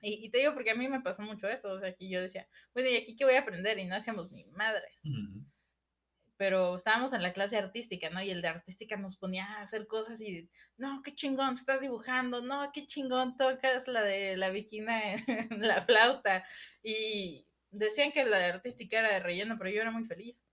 Y, 0.00 0.30
te 0.30 0.38
digo 0.38 0.54
porque 0.54 0.70
a 0.70 0.74
mí 0.74 0.88
me 0.88 1.00
pasó 1.00 1.22
mucho 1.22 1.48
eso, 1.48 1.70
o 1.70 1.80
sea, 1.80 1.90
aquí 1.90 2.08
yo 2.10 2.20
decía, 2.20 2.48
bueno, 2.74 2.90
¿y 2.90 2.96
aquí 2.96 3.16
qué 3.16 3.24
voy 3.24 3.34
a 3.34 3.40
aprender? 3.40 3.78
Y 3.78 3.84
no 3.84 3.96
hacíamos 3.96 4.30
ni 4.30 4.44
madres. 4.46 5.02
Pero 6.42 6.74
estábamos 6.74 7.12
en 7.12 7.22
la 7.22 7.32
clase 7.32 7.56
artística, 7.56 8.10
¿no? 8.10 8.20
Y 8.20 8.30
el 8.30 8.42
de 8.42 8.48
artística 8.48 8.96
nos 8.96 9.14
ponía 9.14 9.46
a 9.46 9.62
hacer 9.62 9.86
cosas 9.86 10.20
y, 10.20 10.50
no, 10.76 11.00
qué 11.04 11.14
chingón, 11.14 11.54
estás 11.54 11.82
dibujando, 11.82 12.42
no, 12.42 12.72
qué 12.72 12.84
chingón, 12.84 13.36
tocas 13.36 13.86
la 13.86 14.02
de 14.02 14.36
la 14.36 14.50
viquina 14.50 15.14
en 15.28 15.68
la 15.68 15.84
flauta. 15.84 16.44
Y 16.82 17.46
decían 17.70 18.10
que 18.10 18.24
la 18.24 18.38
de 18.38 18.46
artística 18.46 18.98
era 18.98 19.12
de 19.14 19.20
relleno, 19.20 19.56
pero 19.56 19.70
yo 19.70 19.82
era 19.82 19.92
muy 19.92 20.04
feliz 20.04 20.44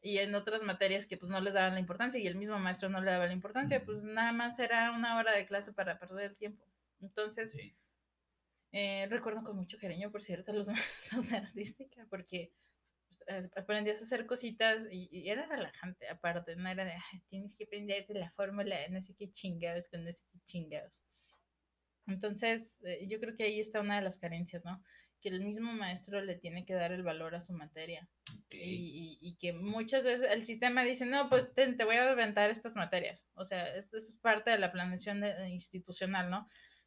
y 0.00 0.16
en 0.20 0.34
otras 0.34 0.62
materias 0.62 1.04
que 1.04 1.18
pues 1.18 1.30
no 1.30 1.38
les 1.42 1.52
daban 1.52 1.74
la 1.74 1.80
importancia 1.80 2.18
y 2.18 2.26
el 2.26 2.36
mismo 2.36 2.58
maestro 2.58 2.88
no 2.88 3.02
le 3.02 3.10
daba 3.10 3.26
la 3.26 3.34
importancia, 3.34 3.84
pues 3.84 4.04
nada 4.04 4.32
más 4.32 4.58
era 4.58 4.90
una 4.92 5.18
hora 5.18 5.32
de 5.32 5.44
clase 5.44 5.74
para 5.74 5.98
perder 5.98 6.30
el 6.30 6.36
tiempo. 6.38 6.64
Entonces, 7.02 7.54
eh, 8.72 9.06
recuerdo 9.10 9.44
con 9.44 9.56
mucho 9.56 9.76
cariño, 9.78 10.10
por 10.10 10.22
cierto, 10.22 10.52
a 10.52 10.54
los 10.54 10.68
maestros 10.68 11.28
de 11.28 11.36
artística, 11.36 12.06
porque 12.08 12.54
aprendías 13.56 14.00
a 14.00 14.04
hacer 14.04 14.26
cositas 14.26 14.86
y, 14.90 15.28
era 15.28 15.46
relajante, 15.46 16.08
aparte, 16.08 16.56
no 16.56 16.68
era 16.68 16.84
de, 16.84 16.94
tienes 17.28 17.54
que 17.56 17.64
aprenderte 17.64 18.14
la 18.14 18.30
fórmula, 18.32 18.76
no 18.90 19.00
sé 19.02 19.14
qué 19.14 19.30
chingados, 19.30 19.88
con 19.88 20.04
no 20.04 20.12
sé 20.12 20.24
qué 20.32 20.38
chingados. 20.44 21.02
Entonces, 22.06 22.78
eh, 22.84 23.06
yo 23.06 23.18
creo 23.18 23.34
que 23.34 23.44
ahí 23.44 23.60
está 23.60 23.80
una 23.80 23.96
de 23.96 24.02
las 24.02 24.18
carencias, 24.18 24.64
¿no? 24.64 24.82
que 25.24 25.30
el 25.30 25.40
mismo 25.40 25.72
maestro 25.72 26.20
le 26.20 26.34
tiene 26.34 26.66
que 26.66 26.74
dar 26.74 26.92
el 26.92 27.02
valor 27.02 27.34
a 27.34 27.40
su 27.40 27.54
materia. 27.54 28.06
Y, 28.50 29.36
que 29.40 29.54
muchas 29.54 30.04
veces 30.04 30.28
el 30.30 30.42
sistema 30.42 30.82
dice, 30.82 31.06
no, 31.06 31.30
pues 31.30 31.54
te, 31.54 31.82
voy 31.82 31.96
a 31.96 32.10
aventar 32.10 32.50
estas 32.50 32.76
materias. 32.76 33.26
O 33.34 33.46
sea, 33.46 33.74
esto 33.74 33.96
es 33.96 34.18
parte 34.20 34.50
de 34.50 34.58
la 34.58 34.70
planeación 34.70 35.24
institucional, 35.48 36.30
¿no? 36.30 36.46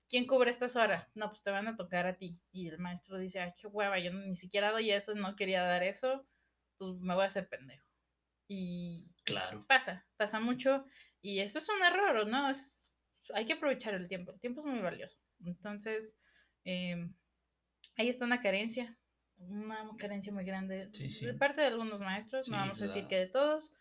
¿Quién 0.10 0.26
cubre 0.26 0.50
estas 0.50 0.76
horas? 0.76 1.10
No, 1.15 1.30
pues 1.30 1.43
te 1.43 1.52
van 1.52 1.67
a 1.67 1.76
tocar 1.76 2.06
a 2.08 2.17
ti. 2.17 2.39
Y 2.52 2.67
el 2.67 2.80
maestro 2.80 3.17
dice, 3.17 3.39
ay, 3.39 3.52
qué 3.60 3.67
hueva, 3.67 4.00
yo 4.00 4.12
ni 4.13 4.36
siquiera 4.36 4.72
doy 4.72 4.91
eso, 4.91 5.13
no 5.15 5.36
quería 5.36 5.63
dar 5.63 5.84
eso, 5.84 6.26
pues 6.78 6.96
me 7.00 7.13
voy 7.13 7.24
a 7.24 7.28
hacer 7.28 7.50
pendejo. 7.50 7.86
Y 8.48 9.12
claro. 9.24 9.65
pasa, 9.67 10.08
pasa 10.15 10.39
mucho. 10.39 10.86
Y 11.22 11.39
eso 11.39 11.60
es 11.60 11.67
un 11.70 11.84
error, 11.84 12.28
¿no? 12.28 12.50
Es, 12.50 12.93
hay 13.34 13.46
que 13.46 13.54
aprovechar 13.54 13.93
el 13.93 14.08
tiempo. 14.08 14.32
El 14.32 14.39
tiempo 14.39 14.62
es 14.62 14.65
muy 14.65 14.80
valioso. 14.80 15.20
Entonces, 15.43 16.17
eh, 16.63 17.10
ahí 17.98 18.08
está 18.10 18.26
una 18.26 18.41
carencia, 18.41 18.98
una 19.38 19.89
carencia 19.98 20.32
muy 20.32 20.46
grande 20.46 20.88
de 20.88 21.34
parte 21.34 21.62
de 21.62 21.67
algunos 21.67 22.00
maestros, 22.00 22.48
no 22.48 22.58
vamos 22.58 22.82
a 22.82 22.86
decir 22.86 23.08
que 23.08 23.17
de 23.17 23.28
todos, 23.28 23.76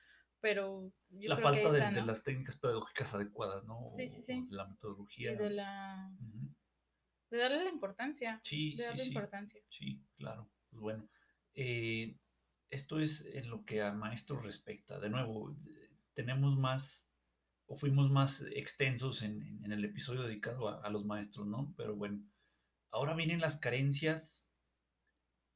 pero 0.46 0.92
yo 1.10 1.28
la 1.28 1.38
falta 1.38 1.72
de, 1.72 2.02
las 2.02 2.22
técnicas 2.22 2.56
pedagógicas 2.56 3.12
adecuadas, 3.14 3.64
¿no? 3.64 3.90
Sí, 3.92 4.06
sí, 4.06 4.22
sí. 4.22 4.46
De 4.48 4.54
la 4.54 4.68
metodología. 4.68 5.32
Y 5.32 5.36
de 5.36 5.50
la... 5.50 6.08
De 7.30 7.38
darle 7.38 7.64
la 7.64 7.70
importancia. 7.70 8.40
Sí, 8.44 8.76
de 8.76 8.84
darle 8.84 9.02
sí, 9.02 9.08
importancia. 9.08 9.60
Sí, 9.68 10.00
claro. 10.16 10.48
Pues 10.70 10.80
bueno, 10.80 11.08
eh, 11.54 12.16
esto 12.70 13.00
es 13.00 13.26
en 13.26 13.50
lo 13.50 13.64
que 13.64 13.82
a 13.82 13.90
maestros 13.90 14.44
respecta. 14.44 15.00
De 15.00 15.10
nuevo, 15.10 15.56
tenemos 16.14 16.56
más 16.56 17.10
o 17.66 17.76
fuimos 17.76 18.08
más 18.12 18.42
extensos 18.54 19.22
en, 19.22 19.60
el 19.64 19.84
episodio 19.84 20.22
dedicado 20.22 20.68
a, 20.68 20.80
a, 20.80 20.90
los 20.90 21.04
maestros, 21.04 21.48
¿no? 21.48 21.74
Pero 21.76 21.96
bueno, 21.96 22.22
Ahora 22.92 23.14
vienen 23.14 23.40
las 23.40 23.58
carencias 23.58 24.52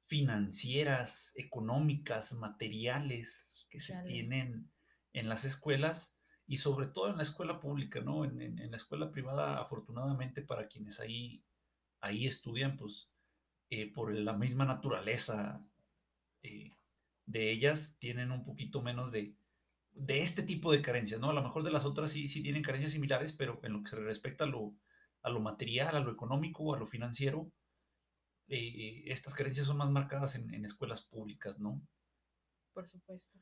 financieras, 0.08 1.32
económicas, 1.36 2.32
materiales 2.32 3.68
que 3.70 3.80
se 3.80 3.94
tienen 4.02 4.68
en 5.12 5.28
las 5.28 5.44
escuelas 5.44 6.16
y 6.46 6.58
sobre 6.58 6.86
todo 6.86 7.08
en 7.08 7.16
la 7.16 7.22
escuela 7.22 7.60
pública, 7.60 8.00
¿no? 8.00 8.24
En, 8.24 8.70
la 8.70 8.76
escuela 8.76 9.10
privada, 9.10 9.60
afortunadamente 9.60 10.42
para 10.42 10.66
quienes 10.68 11.00
ahí, 11.00 11.44
ahí 12.00 12.26
estudian, 12.26 12.76
pues 12.76 13.10
eh, 13.70 13.92
por 13.92 14.12
la 14.12 14.32
misma 14.32 14.64
naturaleza 14.64 15.64
eh, 16.42 16.76
de 17.26 17.50
ellas, 17.52 17.96
tienen 17.98 18.32
un 18.32 18.44
poquito 18.44 18.82
menos 18.82 19.12
de, 19.12 19.34
de 19.92 20.22
este 20.22 20.42
tipo 20.42 20.72
de 20.72 20.82
carencias, 20.82 21.20
¿no? 21.20 21.30
A 21.30 21.34
lo 21.34 21.42
mejor 21.42 21.62
de 21.62 21.70
las 21.70 21.84
otras 21.84 22.10
sí, 22.10 22.28
sí 22.28 22.42
tienen 22.42 22.62
carencias 22.62 22.92
similares, 22.92 23.32
pero 23.32 23.60
en 23.62 23.74
lo 23.74 23.82
que 23.82 23.90
se 23.90 23.96
respecta 23.96 24.44
a 24.44 24.48
lo, 24.48 24.74
a 25.22 25.30
lo 25.30 25.40
material, 25.40 25.96
a 25.96 26.00
lo 26.00 26.10
económico, 26.10 26.74
a 26.74 26.78
lo 26.78 26.86
financiero, 26.86 27.50
eh, 28.48 29.04
estas 29.06 29.34
carencias 29.34 29.66
son 29.66 29.76
más 29.76 29.90
marcadas 29.90 30.34
en, 30.34 30.64
escuelas 30.64 31.02
públicas, 31.02 31.60
¿no? 31.60 31.80
Por 32.72 32.86
supuesto. 32.86 33.38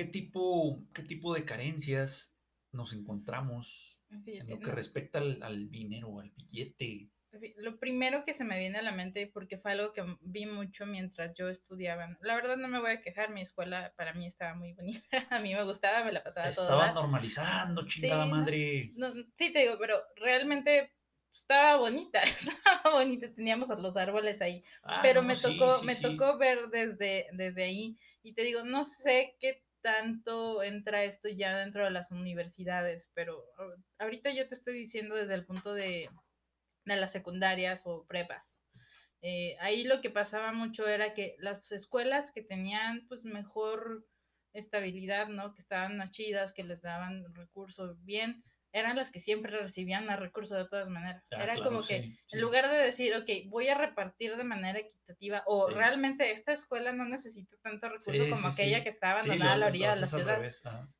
¿Qué 0.00 0.06
tipo, 0.06 0.82
qué 0.94 1.02
tipo 1.02 1.34
de 1.34 1.44
carencias 1.44 2.34
nos 2.72 2.94
encontramos 2.94 4.00
en 4.24 4.48
lo 4.48 4.58
que 4.58 4.70
respecta 4.70 5.18
al, 5.18 5.42
al 5.42 5.70
dinero, 5.70 6.20
al 6.20 6.30
billete? 6.30 7.10
Lo 7.58 7.78
primero 7.78 8.24
que 8.24 8.32
se 8.32 8.44
me 8.44 8.58
viene 8.58 8.78
a 8.78 8.82
la 8.82 8.92
mente, 8.92 9.26
porque 9.26 9.58
fue 9.58 9.72
algo 9.72 9.92
que 9.92 10.02
vi 10.22 10.46
mucho 10.46 10.86
mientras 10.86 11.34
yo 11.36 11.50
estudiaba, 11.50 12.16
la 12.22 12.34
verdad 12.34 12.56
no 12.56 12.68
me 12.68 12.80
voy 12.80 12.92
a 12.92 13.02
quejar, 13.02 13.30
mi 13.30 13.42
escuela 13.42 13.92
para 13.94 14.14
mí 14.14 14.26
estaba 14.26 14.54
muy 14.54 14.72
bonita, 14.72 15.02
a 15.30 15.38
mí 15.40 15.54
me 15.54 15.64
gustaba, 15.64 16.02
me 16.02 16.12
la 16.12 16.24
pasaba 16.24 16.48
Estaba 16.48 16.68
toda. 16.68 16.86
Estaba 16.86 17.02
normalizando, 17.02 17.86
chingada 17.86 18.24
madre. 18.24 18.94
sí, 19.36 19.52
te 19.52 19.58
digo, 19.58 19.76
pero 19.78 20.02
realmente 20.16 20.94
estaba 21.30 21.76
bonita, 21.76 22.22
estaba 22.22 22.90
bonita, 22.90 23.30
teníamos 23.34 23.68
los 23.68 23.94
árboles 23.98 24.40
ahí, 24.40 24.64
ah, 24.82 25.00
pero 25.02 25.22
me 25.22 25.36
tocó, 25.36 25.82
me 25.82 25.94
tocó 25.96 26.38
ver 26.38 26.70
desde, 26.70 27.26
desde 27.34 27.64
ahí, 27.64 27.98
y 28.22 28.32
te 28.32 28.44
digo, 28.44 28.64
no 28.64 28.82
sé 28.82 29.36
qué 29.38 29.62
tanto 29.82 30.62
entra 30.62 31.04
esto 31.04 31.28
ya 31.28 31.56
dentro 31.58 31.84
de 31.84 31.90
las 31.90 32.10
universidades, 32.10 33.10
pero 33.14 33.44
ahorita 33.98 34.30
yo 34.32 34.48
te 34.48 34.54
estoy 34.54 34.74
diciendo 34.74 35.14
desde 35.14 35.34
el 35.34 35.46
punto 35.46 35.74
de 35.74 36.08
de 36.84 36.96
las 36.96 37.12
secundarias 37.12 37.82
o 37.84 38.06
prepas. 38.06 38.60
Eh, 39.22 39.56
ahí 39.60 39.84
lo 39.84 40.00
que 40.00 40.10
pasaba 40.10 40.52
mucho 40.52 40.86
era 40.88 41.12
que 41.12 41.36
las 41.38 41.72
escuelas 41.72 42.32
que 42.32 42.42
tenían 42.42 43.06
pues 43.08 43.24
mejor 43.24 44.06
estabilidad, 44.52 45.28
¿no? 45.28 45.54
Que 45.54 45.60
estaban 45.60 45.96
más 45.98 46.10
chidas, 46.10 46.52
que 46.52 46.64
les 46.64 46.80
daban 46.80 47.34
recursos 47.34 48.02
bien, 48.04 48.42
eran 48.72 48.96
las 48.96 49.10
que 49.10 49.18
siempre 49.18 49.58
recibían 49.58 50.06
más 50.06 50.20
recursos 50.20 50.56
de 50.56 50.68
todas 50.68 50.88
maneras. 50.88 51.26
Ah, 51.32 51.42
era 51.42 51.56
como 51.62 51.82
que 51.82 52.14
en 52.30 52.40
lugar 52.40 52.70
de 52.70 52.76
decir, 52.76 53.14
ok, 53.14 53.28
voy 53.48 53.68
a 53.68 53.74
repartir 53.74 54.36
de 54.36 54.44
manera 54.44 54.78
equitativa, 54.78 55.42
o 55.46 55.68
realmente 55.68 56.30
esta 56.30 56.52
escuela 56.52 56.92
no 56.92 57.04
necesita 57.04 57.56
tanto 57.62 57.88
recurso 57.88 58.30
como 58.30 58.48
aquella 58.48 58.82
que 58.82 58.88
estaba 58.88 59.20
abandonada 59.20 59.52
a 59.52 59.58
la 59.58 59.66
orilla 59.66 59.94
de 59.94 60.00
la 60.00 60.06
ciudad. 60.06 60.40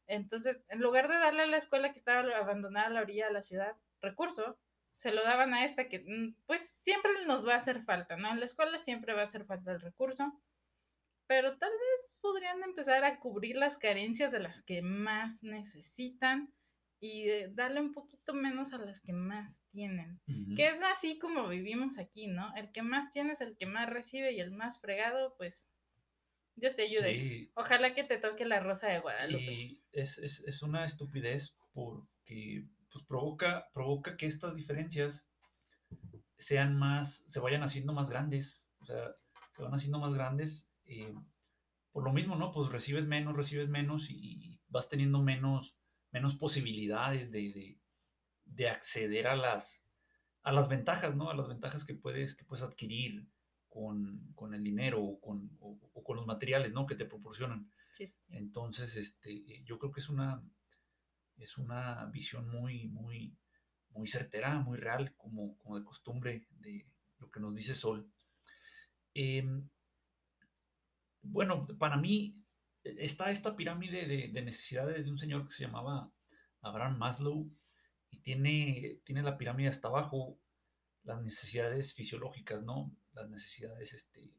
Entonces, 0.06 0.62
en 0.68 0.80
lugar 0.80 1.08
de 1.08 1.14
darle 1.14 1.42
a 1.42 1.46
la 1.46 1.58
escuela 1.58 1.92
que 1.92 1.98
estaba 1.98 2.36
abandonada 2.36 2.86
a 2.86 2.90
la 2.90 3.00
orilla 3.02 3.26
de 3.28 3.32
la 3.32 3.42
ciudad 3.42 3.76
recurso, 4.00 4.58
se 4.94 5.12
lo 5.12 5.22
daban 5.22 5.54
a 5.54 5.64
esta 5.64 5.88
que 5.88 6.00
mm, 6.00 6.34
pues 6.46 6.60
siempre 6.60 7.12
nos 7.26 7.46
va 7.46 7.54
a 7.54 7.58
hacer 7.58 7.82
falta, 7.84 8.16
¿no? 8.16 8.30
En 8.30 8.40
la 8.40 8.46
escuela 8.46 8.78
siempre 8.78 9.14
va 9.14 9.20
a 9.20 9.24
hacer 9.24 9.44
falta 9.44 9.72
el 9.72 9.80
recurso, 9.80 10.38
pero 11.26 11.56
tal 11.56 11.70
vez 11.70 12.10
podrían 12.20 12.62
empezar 12.62 13.04
a 13.04 13.18
cubrir 13.18 13.56
las 13.56 13.78
carencias 13.78 14.32
de 14.32 14.40
las 14.40 14.62
que 14.62 14.82
más 14.82 15.42
necesitan 15.42 16.52
y 17.00 17.28
eh, 17.30 17.48
darle 17.52 17.80
un 17.80 17.92
poquito 17.92 18.34
menos 18.34 18.74
a 18.74 18.78
las 18.78 19.00
que 19.00 19.14
más 19.14 19.64
tienen. 19.70 20.20
Ujú. 20.28 20.54
Que 20.54 20.68
es 20.68 20.82
así 20.82 21.18
como 21.18 21.48
vivimos 21.48 21.98
aquí, 21.98 22.26
¿no? 22.26 22.54
El 22.56 22.70
que 22.70 22.82
más 22.82 23.10
tiene 23.10 23.32
es 23.32 23.40
el 23.40 23.56
que 23.56 23.66
más 23.66 23.88
recibe 23.88 24.32
y 24.32 24.40
el 24.40 24.50
más 24.52 24.80
fregado, 24.80 25.34
pues 25.38 25.70
Dios 26.56 26.76
te 26.76 26.82
ayude. 26.82 27.18
Sí, 27.18 27.52
Ojalá 27.54 27.94
que 27.94 28.04
te 28.04 28.18
toque 28.18 28.44
la 28.44 28.60
rosa 28.60 28.88
de 28.88 29.00
Guadalupe. 29.00 29.42
y 29.42 29.82
es, 29.92 30.18
es, 30.18 30.40
es 30.40 30.62
una 30.62 30.84
estupidez 30.84 31.56
porque 31.72 32.66
pues, 32.92 33.04
provoca, 33.06 33.70
provoca 33.72 34.16
que 34.18 34.26
estas 34.26 34.54
diferencias 34.54 35.26
sean 36.36 36.76
más, 36.76 37.24
se 37.28 37.40
vayan 37.40 37.62
haciendo 37.62 37.94
más 37.94 38.10
grandes, 38.10 38.68
o 38.80 38.84
sea, 38.84 39.16
se 39.52 39.62
van 39.62 39.74
haciendo 39.74 39.98
más 39.98 40.12
grandes 40.12 40.74
eh, 40.84 41.14
por 41.92 42.04
lo 42.04 42.12
mismo, 42.12 42.36
¿no? 42.36 42.52
Pues 42.52 42.70
recibes 42.70 43.06
menos, 43.06 43.36
recibes 43.36 43.68
menos 43.68 44.08
y 44.10 44.60
vas 44.68 44.88
teniendo 44.88 45.22
menos, 45.22 45.79
menos 46.12 46.34
posibilidades 46.36 47.30
de, 47.30 47.52
de, 47.52 47.80
de 48.44 48.68
acceder 48.68 49.26
a 49.26 49.36
las, 49.36 49.86
a 50.42 50.52
las 50.52 50.68
ventajas, 50.68 51.14
¿no? 51.16 51.30
A 51.30 51.34
las 51.36 51.48
ventajas 51.48 51.84
que 51.84 51.94
puedes, 51.94 52.36
que 52.36 52.44
puedes 52.44 52.64
adquirir 52.64 53.28
con, 53.68 54.32
con 54.34 54.54
el 54.54 54.64
dinero 54.64 55.02
o 55.02 55.20
con, 55.20 55.56
o- 55.60 55.78
o 55.92 56.04
con 56.04 56.16
los 56.16 56.26
materiales, 56.26 56.72
¿no? 56.72 56.86
Que 56.86 56.96
te 56.96 57.04
proporcionan. 57.06 57.70
Sí, 57.92 58.06
sí, 58.06 58.18
sí. 58.22 58.36
Entonces, 58.36 58.96
este, 58.96 59.62
yo 59.64 59.78
creo 59.78 59.92
que 59.92 60.00
es 60.00 60.08
una, 60.08 60.42
es 61.36 61.58
una 61.58 62.06
visión 62.06 62.48
muy, 62.48 62.88
muy, 62.88 63.38
muy 63.90 64.08
certera, 64.08 64.60
muy 64.60 64.78
real, 64.78 65.14
como, 65.16 65.56
como 65.58 65.78
de 65.78 65.84
costumbre 65.84 66.46
de 66.50 66.86
lo 67.18 67.30
que 67.30 67.40
nos 67.40 67.54
dice 67.54 67.74
Sol. 67.74 68.08
Em, 69.14 69.68
bueno, 71.22 71.66
para 71.78 71.96
mí 71.96 72.46
está 72.84 73.30
esta 73.30 73.56
pirámide 73.56 74.06
de, 74.06 74.28
de 74.28 74.42
necesidades 74.42 75.04
de 75.04 75.10
un 75.10 75.18
señor 75.18 75.46
que 75.46 75.54
se 75.54 75.64
llamaba 75.64 76.12
Abraham 76.62 76.98
Maslow 76.98 77.50
y 78.10 78.18
tiene, 78.20 79.00
tiene 79.04 79.22
la 79.22 79.38
pirámide 79.38 79.68
hasta 79.68 79.88
abajo 79.88 80.38
las 81.02 81.22
necesidades 81.22 81.94
fisiológicas, 81.94 82.62
¿no? 82.62 82.94
Las 83.12 83.28
necesidades 83.28 83.92
este, 83.92 84.32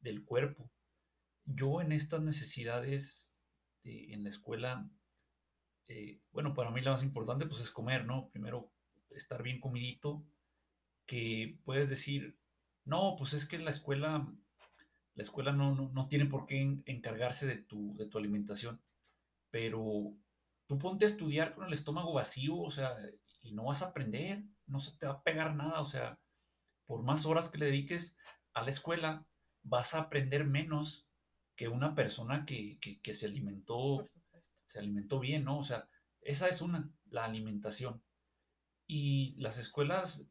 del, 0.00 0.24
cuerpo. 0.24 0.70
Yo 1.44 1.80
en 1.80 1.92
estas 1.92 2.22
necesidades 2.22 3.30
de- 3.82 4.12
en 4.12 4.22
la 4.22 4.28
escuela, 4.28 4.88
eh, 5.88 6.20
bueno, 6.32 6.54
para 6.54 6.70
mí 6.70 6.80
la 6.80 6.92
más 6.92 7.02
importante 7.02 7.46
pues 7.46 7.60
es 7.60 7.70
comer, 7.70 8.04
¿no? 8.04 8.28
Primero 8.30 8.72
estar 9.10 9.42
bien 9.42 9.60
comidito, 9.60 10.24
que 11.06 11.58
puedes 11.64 11.90
decir, 11.90 12.38
no, 12.84 13.16
pues 13.18 13.34
es 13.34 13.46
que 13.46 13.58
la 13.58 13.70
escuela, 13.70 14.32
la 15.14 15.22
escuela 15.22 15.52
no, 15.52 15.74
no, 15.74 15.90
no 15.92 16.08
tiene 16.08 16.26
por 16.26 16.46
qué 16.46 16.60
en- 16.62 16.82
encargarse 16.86 17.46
de 17.46 17.56
tu, 17.62 17.96
de 17.96 18.06
tu 18.06 18.18
alimentación, 18.18 18.80
pero 19.50 20.14
tú 20.66 20.78
ponte 20.78 21.04
a 21.04 21.08
estudiar 21.08 21.54
con 21.54 21.66
el 21.66 21.72
estómago 21.72 22.14
vacío, 22.14 22.56
o 22.58 22.70
sea, 22.70 22.96
y 23.42 23.52
no 23.52 23.64
vas 23.64 23.82
a 23.82 23.88
aprender, 23.88 24.44
no 24.66 24.80
se 24.80 24.96
te 24.98 25.06
va 25.06 25.14
a 25.14 25.22
pegar 25.22 25.54
nada, 25.56 25.80
o 25.80 25.86
sea, 25.86 26.18
por 26.86 27.02
más 27.02 27.26
horas 27.26 27.48
que 27.48 27.58
le 27.58 27.66
dediques 27.66 28.16
a 28.54 28.62
la 28.62 28.70
escuela, 28.70 29.26
vas 29.62 29.94
a 29.94 30.00
aprender 30.02 30.44
menos 30.46 31.08
que 31.56 31.68
una 31.68 31.94
persona 31.94 32.44
que, 32.46 32.78
que, 32.80 33.00
que 33.00 33.14
se 33.14 33.26
alimentó 33.26 34.06
se 34.64 34.78
alimentó 34.78 35.20
bien, 35.20 35.44
¿no? 35.44 35.58
O 35.58 35.64
sea, 35.64 35.88
esa 36.22 36.48
es 36.48 36.62
una, 36.62 36.90
la 37.06 37.24
alimentación. 37.24 38.02
Y 38.86 39.34
las 39.40 39.58
escuelas, 39.58 40.28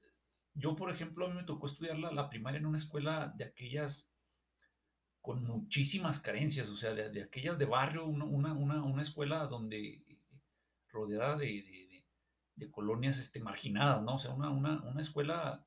yo 0.53 0.75
por 0.75 0.91
ejemplo, 0.91 1.25
a 1.25 1.29
mí 1.29 1.35
me 1.35 1.43
tocó 1.45 1.67
estudiar 1.67 1.97
la, 1.97 2.11
la 2.11 2.29
primaria 2.29 2.59
en 2.59 2.67
una 2.67 2.77
escuela 2.77 3.33
de 3.35 3.45
aquellas 3.45 4.11
con 5.21 5.43
muchísimas 5.43 6.19
carencias, 6.19 6.69
o 6.69 6.77
sea, 6.77 6.93
de, 6.93 7.09
de 7.09 7.23
aquellas 7.23 7.57
de 7.59 7.65
barrio, 7.65 8.05
una, 8.05 8.25
una, 8.25 8.53
una, 8.53 8.83
una 8.83 9.01
escuela 9.01 9.45
donde 9.47 10.03
rodeada 10.89 11.37
de, 11.37 12.05
de, 12.55 12.71
colonias 12.71 13.19
este, 13.19 13.39
marginadas, 13.39 14.01
¿no? 14.03 14.15
O 14.15 14.19
sea, 14.19 14.31
una, 14.31 14.49
una, 14.49 14.81
una 14.83 15.01
escuela 15.01 15.65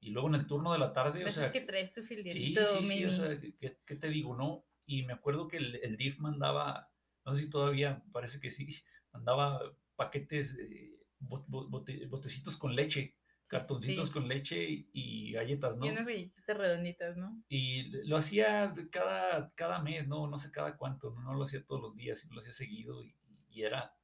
y 0.00 0.10
luego 0.10 0.28
en 0.28 0.34
el 0.36 0.46
turno 0.46 0.72
de 0.72 0.78
la 0.78 0.92
tarde, 0.92 1.20
o 1.20 1.22
Pues 1.22 1.36
sea, 1.36 1.46
es 1.46 1.52
que 1.52 1.60
traes 1.62 1.92
tu 1.92 2.02
Sí, 2.04 2.54
sí, 2.54 2.86
sí, 2.86 3.04
o 3.04 3.10
sea, 3.10 3.40
¿qué, 3.40 3.78
qué 3.84 3.96
te 3.96 4.08
digo, 4.08 4.36
no? 4.36 4.66
Y 4.86 5.02
me 5.04 5.12
acuerdo 5.14 5.48
que 5.48 5.56
el, 5.56 5.76
el 5.76 5.96
DIF 5.96 6.18
mandaba, 6.18 6.92
no 7.24 7.34
sé 7.34 7.42
si 7.42 7.50
todavía, 7.50 8.02
parece 8.12 8.40
que 8.40 8.50
sí, 8.50 8.66
mandaba 9.12 9.60
paquetes, 9.96 10.56
eh, 10.58 10.98
bot- 11.20 11.46
bot- 11.46 11.70
bote- 11.70 12.06
botecitos 12.08 12.56
con 12.56 12.74
leche, 12.74 13.16
cartoncitos 13.48 14.06
sí. 14.08 14.12
con 14.12 14.28
leche 14.28 14.64
y, 14.92 15.32
galletas, 15.32 15.76
¿no? 15.76 15.86
Y 15.86 15.90
unas 15.90 16.06
galletitas 16.08 16.56
redonditas, 16.56 17.16
¿no? 17.16 17.42
Y 17.48 17.84
lo 18.06 18.16
hacía 18.16 18.72
cada, 18.90 19.52
cada 19.54 19.80
mes, 19.82 20.06
¿no? 20.08 20.26
No 20.28 20.38
sé 20.38 20.50
cada 20.50 20.76
cuánto, 20.76 21.10
no, 21.14 21.20
No 21.22 21.34
lo 21.34 21.44
hacía 21.44 21.64
todos 21.64 21.80
los 21.82 21.94
días, 21.96 22.18
sino 22.20 22.34
lo 22.34 22.40
hacía 22.40 22.52
seguido 22.52 23.04
y, 23.04 23.14
y 23.50 23.62
era, 23.62 23.94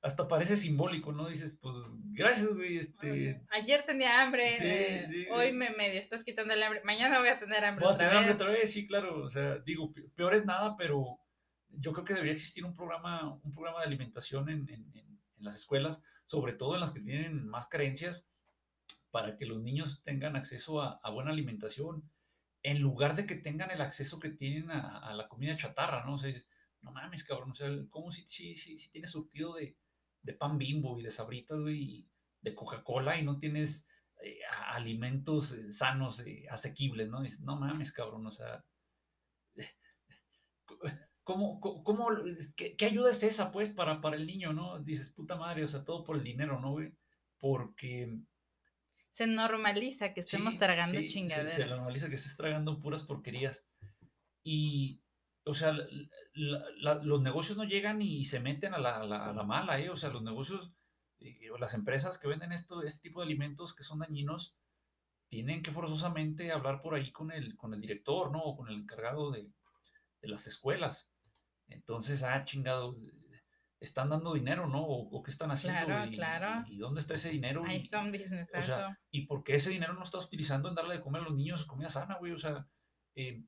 hasta 0.00 0.26
parece 0.26 0.56
simbólico, 0.56 1.12
¿no? 1.12 1.28
Dices, 1.28 1.58
pues, 1.60 1.76
gracias, 2.12 2.52
güey, 2.54 2.78
este, 2.78 3.40
Ayer 3.50 3.84
tenía 3.84 4.22
hambre, 4.22 4.56
Sí, 4.56 4.64
eh, 4.66 5.08
sí, 5.10 5.26
hoy 5.30 5.52
me 5.52 5.70
medio 5.70 6.00
estás 6.00 6.24
quitando 6.24 6.54
el 6.54 6.62
hambre, 6.62 6.82
mañana 6.84 7.20
voy 7.20 7.28
a 7.28 7.38
tener 7.38 7.64
hambre 7.64 7.84
Voy 7.84 7.94
a 7.94 7.98
tener 7.98 8.14
hambre 8.16 8.32
otra 8.32 8.50
vez, 8.50 8.72
sí, 8.72 8.86
claro. 8.86 9.22
O 9.22 9.30
sea, 9.30 9.58
digo, 9.60 9.92
pe- 9.92 10.08
peor 10.16 10.34
es 10.34 10.44
nada, 10.44 10.76
pero 10.76 11.20
yo 11.68 11.92
creo 11.92 12.04
que 12.04 12.14
debería 12.14 12.32
existir 12.34 12.64
un 12.64 12.74
programa, 12.74 13.34
un 13.42 13.52
programa 13.52 13.80
de 13.80 13.86
alimentación 13.86 14.48
en, 14.48 14.68
en- 14.68 14.90
en- 14.96 15.20
en 15.38 15.44
las 15.44 15.56
escuelas, 15.56 16.02
sobre 16.26 16.54
todo 16.54 16.74
en 16.74 16.80
las 16.80 16.92
que 16.92 17.00
tienen 17.00 17.46
más 17.46 17.68
carencias, 17.68 18.28
para 19.10 19.36
que 19.36 19.46
los 19.46 19.60
niños 19.62 20.02
tengan 20.04 20.36
acceso 20.36 20.80
a, 20.80 21.10
buena 21.10 21.30
alimentación, 21.30 22.10
en 22.62 22.80
lugar 22.80 23.14
de 23.14 23.26
que 23.26 23.34
tengan 23.34 23.70
el 23.70 23.82
acceso 23.82 24.18
que 24.18 24.30
tienen 24.30 24.70
a, 24.70 25.12
la 25.14 25.28
comida 25.28 25.56
chatarra, 25.56 26.04
¿no? 26.04 26.14
O 26.14 26.18
sea, 26.18 26.28
dices, 26.28 26.48
no 26.80 26.92
mames, 26.92 27.24
cabrón, 27.24 27.50
o 27.50 27.54
sea, 27.54 27.68
¿cómo 27.90 28.10
si, 28.10 28.26
si, 28.26 28.54
si, 28.54 28.78
si 28.78 28.90
tienes 28.90 29.10
surtido 29.10 29.54
de, 29.54 29.76
de 30.22 30.32
pan 30.32 30.58
bimbo 30.58 30.98
y 30.98 31.02
de 31.02 31.10
sabritas, 31.10 31.58
y 31.68 32.08
de 32.40 32.54
Coca-Cola 32.54 33.18
y 33.18 33.24
no 33.24 33.38
tienes 33.38 33.86
eh, 34.22 34.40
alimentos 34.68 35.52
eh, 35.52 35.72
sanos, 35.72 36.20
eh, 36.20 36.46
asequibles, 36.50 37.08
¿no? 37.08 37.22
Dices, 37.22 37.40
no 37.40 37.56
mames, 37.56 37.92
cabrón, 37.92 38.26
o 38.26 38.32
sea, 38.32 38.64
¿cómo, 41.24 41.60
cómo, 41.60 42.08
qué, 42.56 42.76
qué 42.76 42.84
ayuda 42.86 43.10
es 43.10 43.22
esa, 43.22 43.52
pues, 43.52 43.70
para, 43.70 44.00
para 44.00 44.16
el 44.16 44.26
niño, 44.26 44.52
¿no? 44.52 44.78
Dices, 44.80 45.10
puta 45.10 45.36
madre, 45.36 45.64
o 45.64 45.68
sea, 45.68 45.84
todo 45.84 46.04
por 46.04 46.16
el 46.16 46.24
dinero, 46.24 46.60
¿no, 46.60 46.72
güey? 46.72 46.92
Porque 47.38 48.18
Se 49.10 49.26
normaliza 49.26 50.14
que 50.14 50.20
estemos 50.20 50.54
Sí, 50.54 50.58
tragando 50.58 50.98
sí, 51.00 51.06
chingaderas. 51.06 51.52
Se, 51.52 51.66
normaliza 51.66 52.08
que 52.08 52.14
estés 52.16 52.36
tragando 52.36 52.80
puras 52.80 53.02
porquerías. 53.02 53.66
Y, 54.42 55.02
o 55.44 55.54
sea, 55.54 55.72
la- 55.72 55.86
la- 56.34 56.64
la- 56.76 56.94
los 57.02 57.20
negocios 57.22 57.58
no 57.58 57.64
llegan 57.64 58.00
y 58.02 58.24
se 58.24 58.40
meten 58.40 58.74
a 58.74 58.78
la, 58.78 58.96
a 58.96 59.04
la- 59.06 59.28
a 59.30 59.32
la 59.32 59.42
mala, 59.44 59.78
¿eh? 59.80 59.90
O 59.90 59.96
sea, 59.96 60.10
los 60.10 60.22
negocios 60.22 60.72
eh, 61.20 61.50
o 61.50 61.58
las 61.58 61.74
empresas 61.74 62.18
que 62.18 62.26
venden 62.28 62.50
esto, 62.52 62.82
este 62.82 63.08
tipo 63.08 63.20
de 63.20 63.26
alimentos 63.26 63.74
que 63.76 63.84
son 63.84 64.00
dañinos, 64.00 64.56
tienen 65.28 65.62
que 65.62 65.70
forzosamente 65.70 66.50
hablar 66.52 66.80
por 66.82 66.94
ahí 66.94 67.12
con 67.12 67.30
el, 67.30 67.56
con 67.56 67.74
el 67.74 67.80
director, 67.80 68.32
¿no? 68.32 68.40
O 68.42 68.56
con 68.56 68.68
el 68.68 68.74
encargado 68.80 69.30
de, 69.30 69.52
de 70.20 70.28
las 70.28 70.46
escuelas. 70.46 71.11
Entonces, 71.72 72.22
ah, 72.22 72.44
chingado, 72.44 72.96
están 73.80 74.10
dando 74.10 74.34
dinero, 74.34 74.68
¿no? 74.68 74.82
O, 74.82 75.08
o 75.18 75.22
qué 75.22 75.30
están 75.30 75.50
haciendo 75.50 75.84
Claro, 75.86 76.10
y, 76.10 76.16
claro. 76.16 76.64
y 76.68 76.78
dónde 76.78 77.00
está 77.00 77.14
ese 77.14 77.30
dinero. 77.30 77.64
Ahí 77.66 77.78
está 77.82 78.00
un 78.02 78.14
o 78.14 78.62
sea, 78.62 78.98
¿y 79.10 79.26
por 79.26 79.42
qué 79.42 79.56
ese 79.56 79.70
dinero 79.70 79.92
no 79.94 80.02
estás 80.04 80.24
utilizando 80.24 80.68
en 80.68 80.74
darle 80.74 80.94
de 80.96 81.00
comer 81.00 81.22
a 81.22 81.24
los 81.24 81.34
niños 81.34 81.66
comida 81.66 81.90
sana, 81.90 82.16
güey? 82.18 82.32
O 82.32 82.38
sea, 82.38 82.66
eh, 83.16 83.42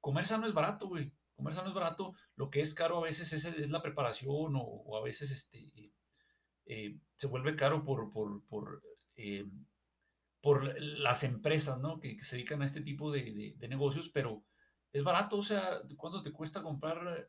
comer 0.00 0.26
sano 0.26 0.46
es 0.46 0.52
barato, 0.52 0.88
güey. 0.88 1.12
Comer 1.34 1.54
sano 1.54 1.68
es 1.68 1.74
barato. 1.74 2.14
Lo 2.36 2.50
que 2.50 2.60
es 2.60 2.74
caro 2.74 2.98
a 2.98 3.02
veces 3.04 3.32
es, 3.32 3.44
es 3.44 3.70
la 3.70 3.80
preparación 3.80 4.56
o, 4.56 4.60
o 4.62 4.96
a 4.98 5.02
veces 5.02 5.30
este, 5.30 5.92
eh, 6.66 6.98
se 7.16 7.26
vuelve 7.26 7.56
caro 7.56 7.82
por, 7.84 8.10
por, 8.12 8.44
por, 8.46 8.82
eh, 9.16 9.46
por 10.42 10.78
las 10.80 11.24
empresas, 11.24 11.78
¿no? 11.80 11.98
Que, 11.98 12.16
que 12.16 12.24
se 12.24 12.36
dedican 12.36 12.60
a 12.60 12.66
este 12.66 12.80
tipo 12.82 13.10
de, 13.10 13.22
de- 13.32 13.54
de 13.56 13.68
negocios, 13.68 14.08
pero 14.10 14.44
es 14.92 15.02
barato, 15.02 15.38
o 15.38 15.42
sea, 15.42 15.80
¿cuánto 15.96 16.22
te 16.22 16.32
cuesta 16.32 16.62
comprar 16.62 17.28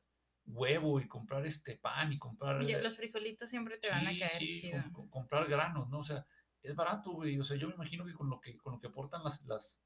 huevo 0.51 0.99
y 0.99 1.07
comprar 1.07 1.45
este 1.45 1.77
pan 1.77 2.11
y 2.11 2.17
comprar... 2.17 2.57
Oye, 2.57 2.81
los 2.81 2.97
frijolitos 2.97 3.49
siempre 3.49 3.77
te 3.77 3.89
van 3.89 4.07
a 4.07 4.11
caer 4.17 4.29
sí, 4.29 4.51
chido. 4.51 4.81
com- 4.83 4.91
com- 4.93 5.09
comprar 5.09 5.47
granos, 5.47 5.89
¿no? 5.89 5.99
O 5.99 6.03
sea, 6.03 6.25
es 6.63 6.75
barato, 6.75 7.11
güey. 7.11 7.39
O 7.39 7.43
sea, 7.43 7.55
yo 7.57 7.67
me 7.67 7.75
imagino 7.75 8.05
que 8.05 8.13
con 8.13 8.29
lo 8.29 8.39
que, 8.39 8.57
con 8.57 8.73
lo 8.73 8.79
que 8.79 8.87
aportan 8.87 9.23
las, 9.23 9.43
las, 9.45 9.83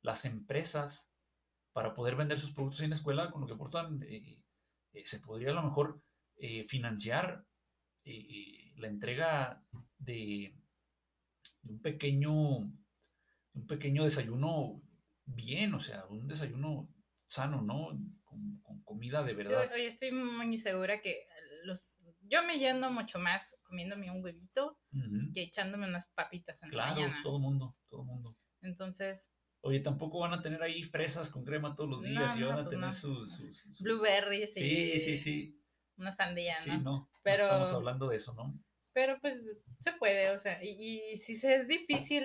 las 0.00 0.24
empresas 0.24 1.12
para 1.72 1.92
poder 1.92 2.16
vender 2.16 2.38
sus 2.38 2.52
productos 2.52 2.80
en 2.80 2.90
la 2.90 2.96
escuela, 2.96 3.30
con 3.30 3.42
lo 3.42 3.46
que 3.46 3.52
aportan, 3.52 4.02
eh, 4.04 4.42
eh, 4.94 5.04
se 5.04 5.20
podría 5.20 5.50
a 5.50 5.54
lo 5.54 5.62
mejor 5.62 6.02
eh, 6.36 6.64
financiar 6.64 7.44
eh, 8.04 8.26
eh, 8.30 8.72
la 8.76 8.88
entrega 8.88 9.62
de, 9.98 10.56
de 11.62 11.72
un 11.72 11.80
pequeño, 11.82 12.32
un 12.60 13.66
pequeño 13.68 14.04
desayuno 14.04 14.80
bien, 15.26 15.74
o 15.74 15.80
sea, 15.80 16.06
un 16.06 16.26
desayuno 16.26 16.88
sano, 17.26 17.60
¿no? 17.60 17.90
Con, 18.36 18.60
con 18.62 18.82
comida 18.82 19.22
de 19.22 19.30
Sí, 19.30 19.36
verdad. 19.36 19.70
oye, 19.72 19.86
estoy 19.86 20.12
muy 20.12 20.58
segura 20.58 21.00
que 21.00 21.26
los... 21.64 22.00
Yo 22.28 22.42
me 22.44 22.58
lleno 22.58 22.90
mucho 22.90 23.18
más 23.18 23.56
comiéndome 23.62 24.10
un 24.10 24.22
huevito 24.22 24.78
Ujú. 24.92 25.32
que 25.32 25.42
echándome 25.42 25.86
unas 25.88 26.08
papitas 26.08 26.62
en 26.62 26.70
la 26.70 26.72
Claro, 26.74 26.94
mañana. 27.00 27.20
todo 27.22 27.38
mundo, 27.38 27.76
todo 27.88 28.04
mundo. 28.04 28.36
Entonces, 28.62 29.32
Oye, 29.62 29.80
tampoco 29.80 30.20
van 30.20 30.32
a 30.32 30.42
tener 30.42 30.62
ahí 30.62 30.84
fresas 30.84 31.28
con 31.30 31.44
crema 31.44 31.74
todos 31.74 31.90
los 31.90 32.02
días 32.02 32.36
No, 32.36 32.40
y 32.40 32.44
van 32.44 32.54
no, 32.54 32.60
a 32.60 32.64
pues 32.64 32.70
tener 32.70 32.86
no. 32.86 32.92
sus, 32.92 33.32
sus- 33.32 33.56
sus- 33.58 33.80
blueberries 33.80 34.56
y... 34.56 34.60
Sí, 34.60 35.00
sí, 35.00 35.18
sí. 35.18 35.62
una 35.96 36.12
sandía, 36.12 36.54
Sí, 36.56 36.70
¿no? 36.70 36.80
no. 36.80 37.10
Pero- 37.22 37.44
No 37.48 37.52
estamos 37.54 37.72
hablando 37.72 38.08
de 38.08 38.16
eso, 38.16 38.34
¿no? 38.34 38.58
Pero 38.96 39.18
pues 39.20 39.42
se 39.78 39.92
puede, 39.92 40.30
o 40.30 40.38
sea, 40.38 40.64
y, 40.64 41.02
y 41.12 41.18
si 41.18 41.34
se 41.34 41.54
es 41.54 41.68
difícil 41.68 42.24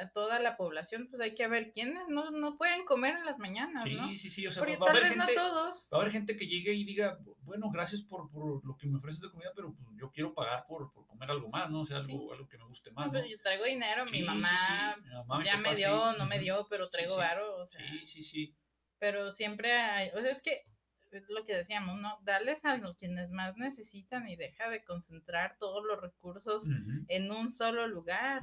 a 0.00 0.08
toda 0.12 0.38
la 0.40 0.56
población, 0.56 1.08
pues 1.10 1.20
hay 1.20 1.34
que 1.34 1.46
ver 1.46 1.72
quiénes 1.72 2.04
no, 2.08 2.30
no 2.30 2.56
pueden 2.56 2.86
comer 2.86 3.16
en 3.16 3.26
las 3.26 3.36
mañanas, 3.38 3.84
Sí, 3.84 3.94
¿no? 3.94 4.08
sí, 4.16 4.30
sí. 4.30 4.46
O 4.46 4.50
sea, 4.50 4.62
Porque 4.62 4.78
va 4.78 4.86
a 4.86 4.90
haber 4.92 5.02
vez 5.02 5.12
gente. 5.12 5.34
no 5.34 5.42
todos. 5.42 5.90
Va 5.92 5.98
a 5.98 6.00
haber 6.00 6.12
gente 6.12 6.38
que 6.38 6.46
llegue 6.46 6.72
y 6.72 6.84
diga, 6.84 7.18
bueno, 7.42 7.70
gracias 7.70 8.00
por, 8.00 8.30
por 8.30 8.64
lo 8.66 8.76
que 8.78 8.86
me 8.86 8.96
ofreces 8.96 9.20
de 9.20 9.30
comida, 9.30 9.50
pero 9.54 9.74
pues, 9.74 9.88
yo 10.00 10.10
quiero 10.10 10.32
pagar 10.32 10.64
por, 10.66 10.90
por 10.90 11.06
comer 11.06 11.30
algo 11.30 11.50
más, 11.50 11.68
¿no? 11.70 11.82
O 11.82 11.86
sea, 11.86 11.98
algo, 11.98 12.08
Sí. 12.08 12.28
algo 12.32 12.48
que 12.48 12.56
me 12.56 12.64
guste 12.64 12.90
más, 12.92 13.12
¿no? 13.12 13.26
yo 13.26 13.38
traigo 13.42 13.64
dinero, 13.66 14.06
Sí, 14.06 14.12
mi 14.12 14.18
sí, 14.20 14.24
mamá, 14.24 14.94
sí, 14.94 15.02
mi 15.02 15.10
mamá, 15.10 15.24
pues, 15.26 15.38
mi 15.40 15.44
ya 15.44 15.50
papá, 15.58 15.62
me 15.68 15.76
sí, 15.76 15.82
dio, 15.82 16.12
no 16.14 16.24
me 16.24 16.38
dio, 16.38 16.66
pero 16.70 16.88
traigo 16.88 17.12
sí. 17.16 17.18
varo, 17.20 17.56
o 17.58 17.66
sea, 17.66 17.78
Sí, 17.90 18.06
sí, 18.06 18.22
sí. 18.22 18.56
pero 18.98 19.30
siempre 19.30 19.72
hay, 19.72 20.08
o 20.14 20.20
sea, 20.22 20.30
es 20.30 20.40
que 20.40 20.62
es 21.12 21.24
lo 21.28 21.44
que 21.44 21.56
decíamos, 21.56 22.00
¿no? 22.00 22.18
Darles 22.22 22.64
a 22.64 22.76
los 22.76 22.96
quienes 22.96 23.30
más 23.30 23.56
necesitan 23.56 24.28
y 24.28 24.36
deja 24.36 24.68
de 24.70 24.82
concentrar 24.84 25.56
todos 25.58 25.84
los 25.84 26.00
recursos 26.00 26.68
en 27.08 27.30
un 27.30 27.52
solo 27.52 27.86
lugar. 27.88 28.42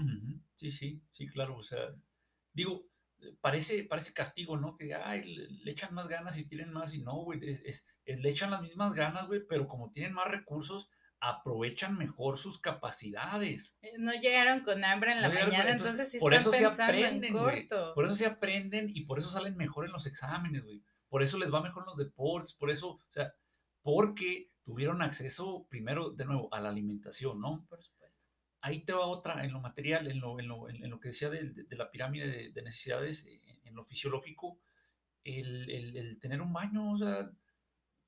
Sí, 0.55 0.71
sí, 0.71 1.01
sí, 1.11 1.27
claro. 1.27 1.57
O 1.57 1.63
sea, 1.63 1.89
digo, 2.53 2.85
parece, 3.41 3.83
parece 3.83 4.13
castigo, 4.13 4.57
¿no? 4.57 4.75
Que 4.75 4.93
ay, 4.93 5.23
le, 5.63 5.71
echan 5.71 5.93
más 5.93 6.07
ganas 6.07 6.37
y 6.37 6.45
tienen 6.45 6.71
más, 6.73 6.93
y 6.93 7.01
no, 7.01 7.15
güey, 7.23 7.39
es, 7.47 7.61
es- 7.65 7.87
es- 8.05 8.21
le 8.21 8.29
echan 8.29 8.51
las 8.51 8.61
mismas 8.61 8.93
ganas, 8.93 9.27
güey, 9.27 9.41
pero 9.47 9.67
como 9.67 9.91
tienen 9.91 10.13
más 10.13 10.27
recursos, 10.27 10.89
aprovechan 11.21 11.97
mejor 11.97 12.37
sus 12.37 12.59
capacidades. 12.59 13.77
Eh, 13.81 13.93
No 13.97 14.11
llegaron 14.13 14.61
con 14.61 14.83
hambre 14.83 15.11
en 15.13 15.21
la 15.21 15.27
No 15.27 15.33
llegaron 15.33 15.49
con- 15.51 15.57
mañana, 15.57 15.71
entonces, 15.71 15.93
entonces, 15.95 16.11
sí 16.11 16.19
por 16.19 16.33
están 16.33 16.53
eso 16.53 16.71
se 16.73 16.83
aprenden, 16.83 17.23
en 17.23 17.33
güey. 17.41 17.67
corto. 17.67 17.93
Por 17.93 18.05
eso 18.05 18.15
se 18.15 18.25
aprenden 18.25 18.89
y 18.89 19.05
por 19.05 19.19
eso 19.19 19.29
salen 19.29 19.55
mejor 19.55 19.85
en 19.85 19.93
los 19.93 20.05
exámenes, 20.05 20.63
güey. 20.63 20.81
Por 21.13 21.23
eso 21.23 21.37
les 21.37 21.53
va 21.53 21.61
mejor 21.61 21.83
en 21.83 21.87
los 21.91 21.97
deportes, 21.97 22.53
por 22.61 22.69
eso, 22.71 22.87
o 22.93 23.11
sea, 23.11 23.33
porque 23.83 24.51
tuvieron 24.63 25.01
acceso 25.03 25.67
primero, 25.69 26.11
de 26.11 26.25
nuevo, 26.25 26.49
a 26.53 26.59
la 26.61 26.69
alimentación, 26.69 27.39
¿no? 27.39 27.65
Por 27.69 27.83
supuesto. 27.83 28.27
Ahí 28.61 28.83
te 28.85 28.93
va 28.93 29.05
otra, 29.05 29.45
en 29.45 29.53
lo 29.53 29.59
material, 29.61 30.07
en 30.09 30.19
lo, 30.21 30.39
en 30.39 30.47
lo, 30.47 30.69
en 30.69 30.89
lo 30.89 30.99
que 30.99 31.09
decía 31.09 31.29
de, 31.29 31.51
de 31.71 31.75
la 31.77 31.91
pirámide 31.91 32.27
de, 32.27 32.51
de 32.51 32.61
necesidades, 32.63 33.25
eh, 33.27 33.41
en 33.65 33.75
lo 33.75 33.85
fisiológico, 33.85 34.59
el, 35.23 35.69
el- 35.71 35.97
el 35.97 36.19
tener 36.19 36.41
un 36.41 36.53
baño, 36.53 36.93
o 36.93 36.97
sea, 36.99 37.31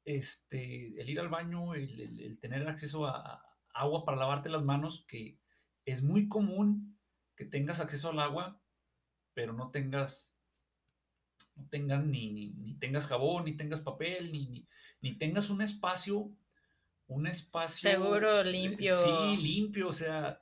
este, 0.05 0.99
el 1.01 1.09
ir 1.09 1.19
al 1.19 1.29
baño, 1.29 1.73
el, 1.75 1.99
el- 1.99 2.21
el 2.21 2.39
tener 2.39 2.67
acceso 2.67 3.05
a, 3.05 3.17
a 3.35 3.43
agua 3.73 4.05
para 4.05 4.17
lavarte 4.17 4.49
las 4.49 4.63
manos, 4.63 5.05
que 5.07 5.39
es 5.85 6.01
muy 6.03 6.27
común 6.29 6.99
que 7.35 7.45
tengas 7.45 7.79
acceso 7.79 8.09
al 8.09 8.19
agua, 8.19 8.61
pero 9.35 9.53
no 9.53 9.71
tengas, 9.71 10.34
no 11.55 11.67
tengas 11.69 12.03
ni, 12.03 12.31
ni, 12.31 12.49
ni 12.49 12.75
tengas 12.75 13.07
jabón, 13.07 13.45
ni 13.45 13.55
tengas 13.55 13.81
papel, 13.81 14.31
ni, 14.31 14.47
ni, 14.47 14.67
ni 15.01 15.17
tengas 15.17 15.49
un 15.49 15.61
espacio, 15.61 16.29
un 17.07 17.27
espacio 17.27 17.89
Seguro, 17.89 18.43
limpio. 18.43 18.97
Sí, 19.01 19.37
limpio, 19.37 19.89
o 19.89 19.93
sea, 19.93 20.39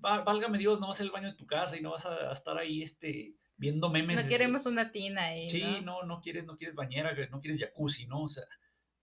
válgame 0.00 0.58
Dios, 0.58 0.80
no 0.80 0.88
vas 0.88 1.00
al 1.00 1.10
baño 1.10 1.28
de 1.28 1.36
tu 1.36 1.46
casa 1.46 1.76
y 1.76 1.80
no 1.80 1.90
vas 1.90 2.06
a, 2.06 2.32
estar 2.32 2.56
ahí 2.58 2.82
este, 2.82 3.34
viendo 3.56 3.90
memes. 3.90 4.22
No 4.22 4.28
queremos 4.28 4.66
una 4.66 4.92
tina 4.92 5.24
ahí. 5.24 5.48
Sí, 5.48 5.62
¿no? 5.62 5.80
no, 5.80 6.02
no 6.04 6.20
quieres, 6.20 6.44
no 6.44 6.56
quieres 6.56 6.76
bañera, 6.76 7.14
no 7.30 7.40
quieres 7.40 7.60
jacuzzi, 7.60 8.06
¿no? 8.06 8.24
O 8.24 8.28
sea, 8.28 8.44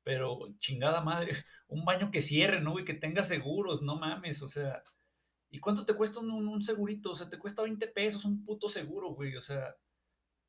pero 0.04 0.54
chingada 0.60 1.02
madre, 1.02 1.32
un 1.68 1.84
baño 1.84 2.12
que 2.12 2.22
cierre, 2.22 2.62
¿no? 2.62 2.80
Y 2.80 2.86
que 2.86 2.94
tenga 2.94 3.24
seguros, 3.24 3.82
no 3.82 3.96
mames, 3.96 4.42
o 4.42 4.48
sea. 4.48 4.84
¿Y 5.50 5.60
cuánto 5.60 5.86
te 5.86 5.94
cuesta 5.94 6.20
un- 6.20 6.32
un 6.32 6.64
segurito? 6.64 7.12
O 7.12 7.16
sea, 7.16 7.30
te 7.30 7.40
cuesta 7.40 7.62
20 7.62 7.88
pesos 7.88 8.26
un 8.26 8.44
puto 8.44 8.70
seguro, 8.70 9.10
güey, 9.10 9.36
o 9.36 9.42
sea. 9.42 9.76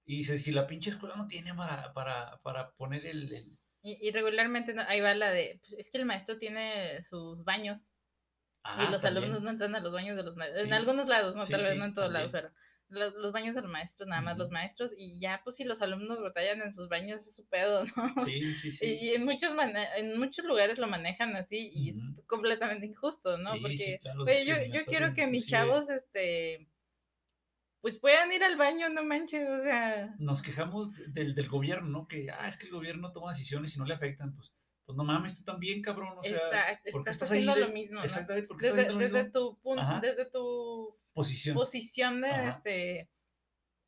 Y 0.07 0.19
dices, 0.19 0.42
si 0.45 0.53
la 0.53 0.66
pinche 0.66 0.90
escuela 0.90 1.16
no 1.16 1.27
tiene 1.27 1.55
para, 1.55 1.92
para, 1.92 2.38
para 2.42 2.71
poner 2.73 3.07
el, 3.07 3.33
el- 3.33 3.59
Y, 3.83 4.09
y 4.09 4.11
regularmente 4.11 4.75
no- 4.75 4.83
ahí 4.87 5.01
va 5.01 5.14
la 5.14 5.31
de, 5.31 5.61
pues, 5.61 5.75
es 5.79 5.90
que 5.90 5.99
el 5.99 6.07
maestro 6.07 6.38
tiene 6.38 7.01
sus 7.03 7.45
baños 7.45 7.92
Ah, 8.62 8.88
y 8.88 8.92
los 8.92 9.03
también. 9.03 9.25
alumnos 9.25 9.42
no 9.42 9.51
entran 9.51 9.75
a 9.77 9.81
los 9.81 9.92
baños 9.92 10.16
de 10.16 10.25
los 10.25 10.37
maestros. 10.37 10.64
En 10.64 10.71
Sí. 10.71 10.75
algunos 10.75 11.09
lados, 11.09 11.37
no, 11.37 11.45
Sí, 11.45 11.53
tal 11.53 11.62
vez 11.62 11.73
sí, 11.73 11.79
no 11.79 11.85
en 11.87 11.95
todos 11.95 12.12
lados, 12.12 12.33
pero 12.33 12.53
los, 12.88 13.14
los 13.14 13.33
baños 13.33 13.55
de 13.57 13.62
los 13.62 13.71
maestros, 13.71 14.09
nada 14.09 14.23
más 14.23 14.35
Ujú. 14.35 14.42
los 14.42 14.51
maestros, 14.51 14.92
y 14.97 15.21
ya, 15.21 15.40
pues 15.45 15.57
si 15.57 15.64
los 15.64 15.83
alumnos 15.83 16.21
batallan 16.23 16.62
en 16.62 16.73
sus 16.73 16.88
baños, 16.88 17.27
es 17.27 17.37
su 17.37 17.47
pedo, 17.49 17.85
¿no? 17.97 18.14
Sí, 18.25 18.55
sí, 18.55 18.73
sí. 18.73 18.87
Y, 18.87 19.11
y 19.11 19.14
en 19.14 19.25
muchos 19.25 19.53
en 19.97 20.19
muchos 20.19 20.45
lugares 20.47 20.79
lo 20.79 20.87
manejan 20.88 21.37
así 21.37 21.71
y 21.73 21.90
es 21.90 22.09
Ujú. 22.09 22.27
completamente 22.27 22.87
injusto, 22.87 23.38
¿no? 23.38 23.61
Porque 23.61 24.01
claro, 24.03 24.23
oye, 24.25 24.45
yo, 24.45 24.55
yo 24.73 24.87
quiero 24.87 25.14
que 25.14 25.27
mis 25.29 25.47
chavos, 25.47 25.90
este, 25.90 26.69
pues 27.87 27.99
puedan 27.99 28.33
ir 28.33 28.42
al 28.42 28.57
baño, 28.57 28.88
no 28.88 29.05
manches, 29.05 29.49
o 29.49 29.62
sea, 29.62 30.12
Nos 30.18 30.42
quejamos 30.42 30.90
del, 31.07 31.37
del 31.37 31.49
gobierno, 31.49 31.88
¿no? 31.88 32.09
Que, 32.09 32.29
ah, 32.33 32.49
es 32.49 32.57
que 32.57 32.66
el 32.66 32.72
gobierno 32.72 33.12
toma 33.12 33.31
decisiones 33.31 33.77
y 33.77 33.79
no 33.79 33.85
le 33.85 33.94
afectan, 33.94 34.35
pues, 34.35 34.53
pues 34.85 34.96
no 34.96 35.05
mames, 35.05 35.37
tú 35.37 35.44
también, 35.44 35.83
cabrón, 35.83 36.18
o 36.18 36.22
sea. 36.25 36.33
exacto, 36.33 36.90
¿por 36.90 37.05
qué 37.05 37.11
estás, 37.12 37.31
ahí 37.31 37.38
haciendo 37.38 37.55
de- 37.55 37.61
lo 37.61 37.72
mismo. 37.72 38.03
Exactamente, 38.03 38.49
porque 38.49 38.66
Desde, 38.66 38.81
estás 38.81 38.99
desde 38.99 39.31
tu 39.31 39.61
punto, 39.61 40.01
desde 40.03 40.29
tu 40.29 40.99
Posición. 41.12 41.55
posición 41.55 42.22
de 42.22 42.29
Ajá. 42.31 42.49
este 42.49 43.09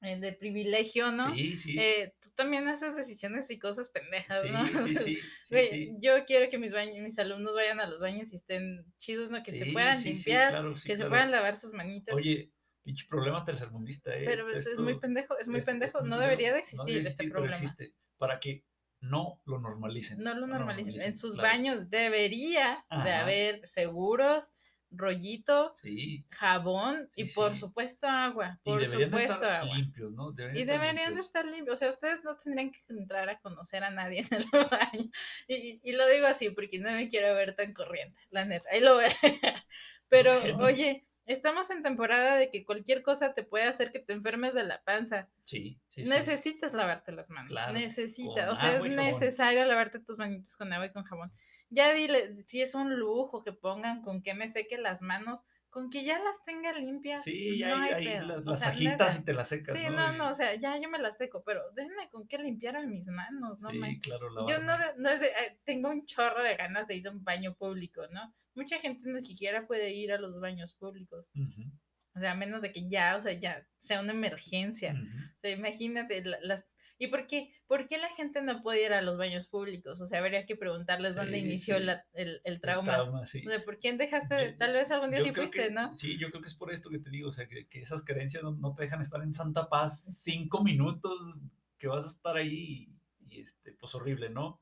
eh, 0.00 0.16
de 0.20 0.32
privilegio, 0.32 1.10
¿no? 1.10 1.34
Sí, 1.34 1.58
sí. 1.58 1.76
Eh, 1.76 2.14
tú 2.20 2.30
también 2.36 2.68
haces 2.68 2.94
decisiones 2.94 3.50
y 3.50 3.58
cosas 3.58 3.90
pendejas, 3.90 4.42
sí, 4.42 4.48
¿no? 4.48 4.64
sí, 4.86 4.94
sí, 4.94 5.16
sí, 5.16 5.20
Güey, 5.50 5.68
sí. 5.70 5.92
Yo 5.98 6.24
quiero 6.24 6.48
que 6.50 6.58
mis, 6.58 6.72
baños, 6.72 6.98
mis 6.98 7.18
alumnos 7.18 7.52
vayan 7.56 7.80
a 7.80 7.88
los 7.88 7.98
baños 7.98 8.32
y 8.32 8.36
estén 8.36 8.84
chidos, 8.96 9.28
¿no? 9.28 9.42
Que 9.42 9.50
se 9.50 9.66
puedan 9.72 10.00
limpiar, 10.04 10.50
claro, 10.50 10.74
que 10.84 10.96
se 10.96 11.06
puedan 11.06 11.32
lavar 11.32 11.56
sus 11.56 11.72
manitas. 11.72 12.14
Oye, 12.16 12.52
pinche 12.88 13.06
problema 13.06 13.44
tercermundista, 13.44 14.14
¿eh? 14.16 14.22
pero 14.24 14.44
pues, 14.46 14.60
es, 14.60 14.66
Esto- 14.68 14.82
muy 14.82 14.98
pendejo, 14.98 15.38
es 15.38 15.46
muy 15.46 15.58
es- 15.58 15.66
pendejo. 15.66 15.98
es 15.98 16.04
no 16.04 16.18
debería 16.18 16.48
de 16.48 16.54
No 16.54 16.58
existir 16.60 16.86
debería 16.86 17.08
este 17.10 17.24
existir, 17.24 17.28
pero 17.32 17.40
problema. 17.42 17.56
existe, 17.62 17.94
para 18.16 18.40
que 18.40 18.64
no 19.00 19.40
lo 19.44 19.58
normalicen. 19.60 20.18
No 20.18 20.34
lo 20.34 20.46
normalicen. 20.46 20.98
En 21.00 21.14
sus 21.14 21.34
claro. 21.34 21.48
baños 21.50 21.90
debería 21.90 22.84
de 22.90 22.96
Ajá. 23.12 23.20
haber 23.20 23.66
seguros, 23.66 24.54
rollito, 24.90 25.72
Sí, 25.74 26.24
jabón 26.30 27.10
y 27.14 27.26
Sí, 27.26 27.34
por 27.34 27.52
sí. 27.54 27.60
supuesto 27.60 28.06
agua. 28.08 28.58
y 28.64 28.70
Por 28.70 28.80
deberían 28.80 29.10
de 29.10 29.18
supuesto 29.18 29.32
estar 29.34 29.60
agua. 29.60 29.76
limpios, 29.76 30.12
¿no? 30.14 30.32
Deberían 30.32 30.56
Y 30.56 30.60
estar 30.62 30.80
deberían 30.80 30.96
de 30.96 31.04
limpios. 31.10 31.26
estar 31.26 31.46
limpios. 31.46 31.74
O 31.74 31.76
sea, 31.76 31.88
ustedes 31.90 32.24
no 32.24 32.36
tendrían 32.38 32.70
que 32.72 32.80
entrar 32.88 33.28
a 33.28 33.38
conocer 33.40 33.84
a 33.84 33.90
nadie 33.90 34.20
en 34.32 34.38
el 34.38 34.46
baño. 34.50 35.10
Y, 35.46 35.80
y 35.84 35.92
lo 35.92 36.06
digo 36.08 36.26
así 36.26 36.50
porque 36.50 36.78
no 36.78 36.90
me 36.92 37.06
quiero 37.08 37.34
ver 37.34 37.54
tan 37.54 37.74
corriente, 37.74 38.18
la 38.30 38.46
neta. 38.46 38.68
Ahí 38.72 38.80
lo 38.80 38.94
voy 38.94 39.04
a 39.04 39.08
dejar. 39.08 39.54
Pero, 40.08 40.32
oye, 40.64 41.06
estamos 41.28 41.70
en 41.70 41.82
temporada 41.82 42.36
de 42.36 42.50
que 42.50 42.64
cualquier 42.64 43.02
cosa 43.02 43.34
te 43.34 43.44
puede 43.44 43.64
hacer 43.64 43.92
que 43.92 44.00
te 44.00 44.14
enfermes 44.14 44.54
de 44.54 44.64
la 44.64 44.82
panza. 44.82 45.28
Sí, 45.44 45.78
sí, 45.90 46.02
sí. 46.02 46.10
Necesitas 46.10 46.72
lavarte 46.72 47.12
las 47.12 47.30
manos. 47.30 47.50
Claro, 47.50 47.74
Necesitas. 47.74 48.50
O 48.50 48.56
sea, 48.56 48.70
es 48.70 48.74
jabón. 48.76 48.96
necesario 48.96 49.64
lavarte 49.64 50.00
tus 50.00 50.18
manitas 50.18 50.56
con 50.56 50.72
agua 50.72 50.86
y 50.86 50.92
con 50.92 51.04
jabón. 51.04 51.30
Ya 51.70 51.92
dile, 51.92 52.42
si 52.46 52.62
es 52.62 52.74
un 52.74 52.96
lujo 52.96 53.44
que 53.44 53.52
pongan 53.52 54.02
con 54.02 54.22
que 54.22 54.34
me 54.34 54.48
seque 54.48 54.78
las 54.78 55.02
manos, 55.02 55.44
con 55.70 55.90
que 55.90 56.02
ya 56.04 56.18
las 56.18 56.42
tenga 56.44 56.72
limpias. 56.72 57.22
Sí, 57.24 57.58
no 57.60 57.66
ahí, 57.76 57.88
hay 57.88 57.92
ahí 57.92 58.04
pedo. 58.06 58.26
las, 58.26 58.44
las 58.46 58.58
sea, 58.60 58.68
agitas 58.68 59.16
y 59.16 59.24
te 59.24 59.32
las 59.34 59.48
secas, 59.48 59.76
Sí, 59.78 59.84
¿no? 59.90 59.96
no, 59.96 60.12
no, 60.12 60.30
o 60.30 60.34
sea, 60.34 60.54
ya 60.54 60.78
yo 60.78 60.88
me 60.88 60.98
la 60.98 61.12
seco, 61.12 61.42
pero 61.44 61.70
déjenme 61.72 62.08
con 62.10 62.26
qué 62.26 62.38
limpiarme 62.38 62.86
mis 62.86 63.06
manos, 63.08 63.60
no 63.60 63.70
sí, 63.70 64.00
claro, 64.00 64.28
Yo 64.48 64.58
no, 64.60 64.72
no 64.96 65.08
es 65.10 65.20
de, 65.20 65.26
eh, 65.26 65.58
tengo 65.64 65.90
un 65.90 66.04
chorro 66.06 66.42
de 66.42 66.56
ganas 66.56 66.86
de 66.86 66.96
ir 66.96 67.08
a 67.08 67.10
un 67.10 67.22
baño 67.22 67.54
público, 67.54 68.02
¿no? 68.12 68.34
Mucha 68.54 68.78
gente 68.78 69.08
ni 69.10 69.20
siquiera 69.20 69.66
puede 69.66 69.92
ir 69.92 70.10
a 70.12 70.18
los 70.18 70.40
baños 70.40 70.74
públicos. 70.74 71.26
O 72.14 72.20
sea, 72.20 72.32
a 72.32 72.34
menos 72.34 72.62
de 72.62 72.72
que 72.72 72.88
ya, 72.88 73.16
o 73.16 73.20
sea, 73.20 73.32
ya 73.34 73.64
sea 73.78 74.00
una 74.00 74.12
emergencia. 74.12 74.94
O 75.36 75.40
sea, 75.40 75.50
imagínate 75.52 76.24
la- 76.24 76.40
las... 76.40 76.66
¿Y 77.00 77.06
por 77.08 77.26
qué? 77.26 77.52
¿Por 77.68 77.86
qué 77.86 77.96
la 77.98 78.08
gente 78.10 78.42
no 78.42 78.60
puede 78.60 78.84
ir 78.84 78.92
a 78.92 79.02
los 79.02 79.16
baños 79.18 79.46
públicos? 79.46 80.00
O 80.00 80.06
sea, 80.06 80.18
habría 80.18 80.46
que 80.46 80.56
preguntarles 80.56 81.14
dónde 81.14 81.38
Sí, 81.38 81.44
inició 81.44 81.78
sí. 81.78 81.84
la- 81.84 82.04
el, 82.12 82.40
el 82.42 82.54
El 82.54 82.60
trauma. 82.60 82.92
trauma, 82.94 83.24
sí. 83.24 83.46
O 83.46 83.50
sea, 83.50 83.64
¿por 83.64 83.78
quién 83.78 83.98
dejaste? 83.98 84.54
Tal 84.54 84.72
vez 84.72 84.90
algún 84.90 85.10
día 85.10 85.20
yo 85.20 85.26
sí 85.26 85.32
fuiste, 85.32 85.68
que- 85.68 85.70
¿no? 85.70 85.96
Sí, 85.96 86.18
yo 86.18 86.30
creo 86.30 86.42
que 86.42 86.48
es 86.48 86.56
por 86.56 86.72
esto 86.72 86.90
que 86.90 86.98
te 86.98 87.10
digo, 87.10 87.28
o 87.28 87.32
sea, 87.32 87.46
que, 87.46 87.68
que 87.68 87.80
esas 87.80 88.04
creencias 88.04 88.42
no, 88.42 88.50
no 88.52 88.74
te 88.74 88.82
dejan 88.82 89.00
estar 89.00 89.22
en 89.22 89.32
santa 89.32 89.68
paz 89.68 90.22
cinco 90.22 90.62
minutos 90.64 91.36
que 91.78 91.86
vas 91.86 92.04
a 92.04 92.08
estar 92.08 92.36
ahí 92.36 92.88
y, 93.20 93.36
y, 93.36 93.40
este, 93.42 93.72
pues 93.74 93.94
horrible, 93.94 94.30
¿no? 94.30 94.60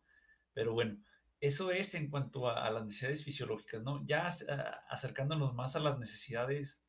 Pero 0.53 0.75
bueno, 0.75 1.03
eso 1.40 1.70
es 1.70 1.94
en 1.94 2.11
cuanto 2.11 2.49
a, 2.51 2.66
a 2.66 2.70
las 2.70 2.85
necesidades 2.85 3.25
fisiológicas, 3.25 3.83
¿no? 3.83 4.05
Ya 4.07 4.27
a- 4.29 4.85
acercándonos 4.90 5.55
más 5.55 5.75
a 5.75 5.81
las 5.81 5.99
necesidades, 5.99 6.85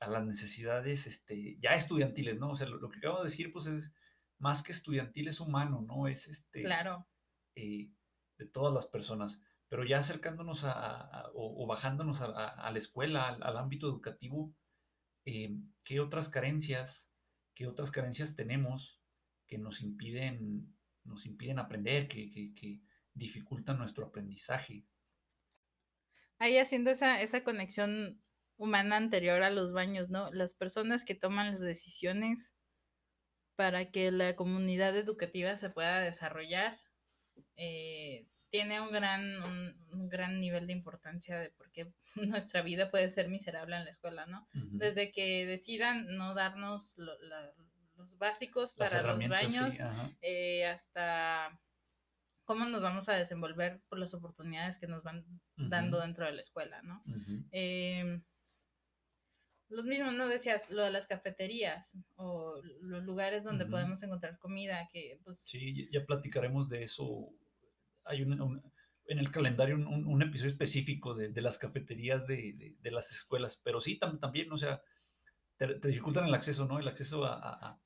a 0.00 0.08
las 0.10 0.24
necesidades, 0.26 1.06
este, 1.06 1.56
ya 1.58 1.74
estudiantiles, 1.74 2.38
¿no? 2.38 2.50
O 2.50 2.56
sea, 2.56 2.66
lo, 2.66 2.76
lo 2.78 2.90
que 2.90 2.98
acabo 2.98 3.18
de 3.18 3.30
decir, 3.30 3.50
pues 3.52 3.66
es 3.66 3.92
más 4.42 4.62
que 4.62 4.72
estudiantil, 4.72 5.28
es 5.28 5.40
humano, 5.40 5.82
¿no? 5.82 6.08
Es 6.08 6.28
este 6.28 6.62
Claro. 6.62 7.08
eh, 7.56 7.92
de 8.38 8.46
todas 8.48 8.74
las 8.74 8.86
personas. 8.88 9.40
Pero 9.68 9.84
ya 9.84 9.98
acercándonos 10.00 10.64
a, 10.64 10.72
a- 10.72 11.30
o, 11.34 11.64
o 11.64 11.66
bajándonos 11.66 12.22
a, 12.22 12.26
a- 12.26 12.48
a 12.68 12.72
la 12.72 12.78
escuela, 12.78 13.28
al, 13.28 13.42
al 13.42 13.56
ámbito 13.58 13.88
educativo, 13.88 14.56
eh, 15.26 15.56
¿qué 15.84 16.00
otras 16.00 16.28
carencias, 16.28 17.12
qué 17.54 17.66
otras 17.68 17.90
carencias 17.92 18.36
tenemos 18.36 19.02
que 19.46 19.58
nos 19.58 19.82
impiden, 19.82 20.76
nos 21.04 21.26
impiden 21.26 21.58
aprender, 21.60 22.08
que, 22.08 22.30
que- 22.30 22.54
que 22.54 22.82
dificultan 23.14 23.78
nuestro 23.78 24.06
aprendizaje? 24.06 24.86
Ahí 26.38 26.58
haciendo 26.58 26.90
esa, 26.90 27.22
esa 27.22 27.42
conexión 27.44 28.22
humana 28.56 28.96
anterior 28.96 29.42
a 29.42 29.50
los 29.50 29.72
baños, 29.72 30.10
¿no? 30.10 30.30
Las 30.32 30.54
personas 30.54 31.04
que 31.06 31.14
toman 31.14 31.48
las 31.48 31.60
decisiones 31.60 32.56
para 33.56 33.90
que 33.90 34.10
la 34.10 34.34
comunidad 34.36 34.96
educativa 34.96 35.56
se 35.56 35.70
pueda 35.70 36.00
desarrollar, 36.00 36.78
eh, 37.56 38.26
tiene 38.50 38.80
un 38.80 38.92
gran, 38.92 39.42
un, 39.42 40.08
gran 40.08 40.40
nivel 40.40 40.66
de 40.66 40.74
importancia 40.74 41.38
de 41.38 41.50
por 41.50 41.70
qué 41.72 41.90
nuestra 42.50 42.62
vida 42.62 42.90
puede 42.90 43.08
ser 43.08 43.28
miserable 43.28 43.76
en 43.76 43.84
la 43.84 43.90
escuela, 43.90 44.26
¿no? 44.26 44.46
Desde 44.52 45.10
que 45.10 45.46
decidan 45.46 46.16
no 46.16 46.34
darnos 46.34 46.96
los 46.98 48.18
básicos 48.18 48.74
para 48.74 49.02
los 49.02 49.28
baños, 49.28 49.78
eh, 50.20 50.66
hasta 50.66 51.58
cómo 52.44 52.66
nos 52.66 52.82
vamos 52.82 53.08
a 53.08 53.14
desenvolver 53.14 53.80
por 53.88 53.98
las 53.98 54.12
oportunidades 54.12 54.78
que 54.78 54.86
nos 54.86 55.02
van 55.02 55.24
dando 55.56 56.00
dentro 56.00 56.26
de 56.26 56.32
la 56.32 56.40
escuela, 56.40 56.82
¿no? 56.82 57.02
Em, 57.52 58.22
los 59.72 59.84
mismos, 59.84 60.14
¿no? 60.14 60.28
Decías 60.28 60.68
lo 60.70 60.82
de 60.82 60.90
las 60.90 61.06
cafeterías 61.06 61.96
o 62.16 62.60
los 62.80 63.02
lugares 63.02 63.44
donde 63.44 63.66
podemos 63.66 64.02
encontrar 64.02 64.38
comida, 64.38 64.88
que 64.92 65.20
pues... 65.24 65.40
Sí, 65.40 65.88
ya 65.90 66.04
platicaremos 66.04 66.68
de 66.68 66.84
eso 66.84 67.32
hay 68.04 68.22
un, 68.22 68.62
en 69.06 69.18
el 69.18 69.30
calendario 69.30 69.76
un, 69.76 70.22
episodio 70.22 70.50
específico 70.50 71.14
de, 71.14 71.40
las 71.40 71.58
cafeterías 71.58 72.26
de, 72.26 72.74
las 72.84 73.10
escuelas, 73.12 73.60
pero 73.64 73.80
sí, 73.80 73.98
también, 73.98 74.50
o 74.52 74.58
sea, 74.58 74.82
te, 75.56 75.88
dificultan 75.88 76.26
el 76.26 76.34
acceso, 76.34 76.66
¿no? 76.66 76.78
El 76.78 76.88
acceso 76.88 77.24
a... 77.24 77.80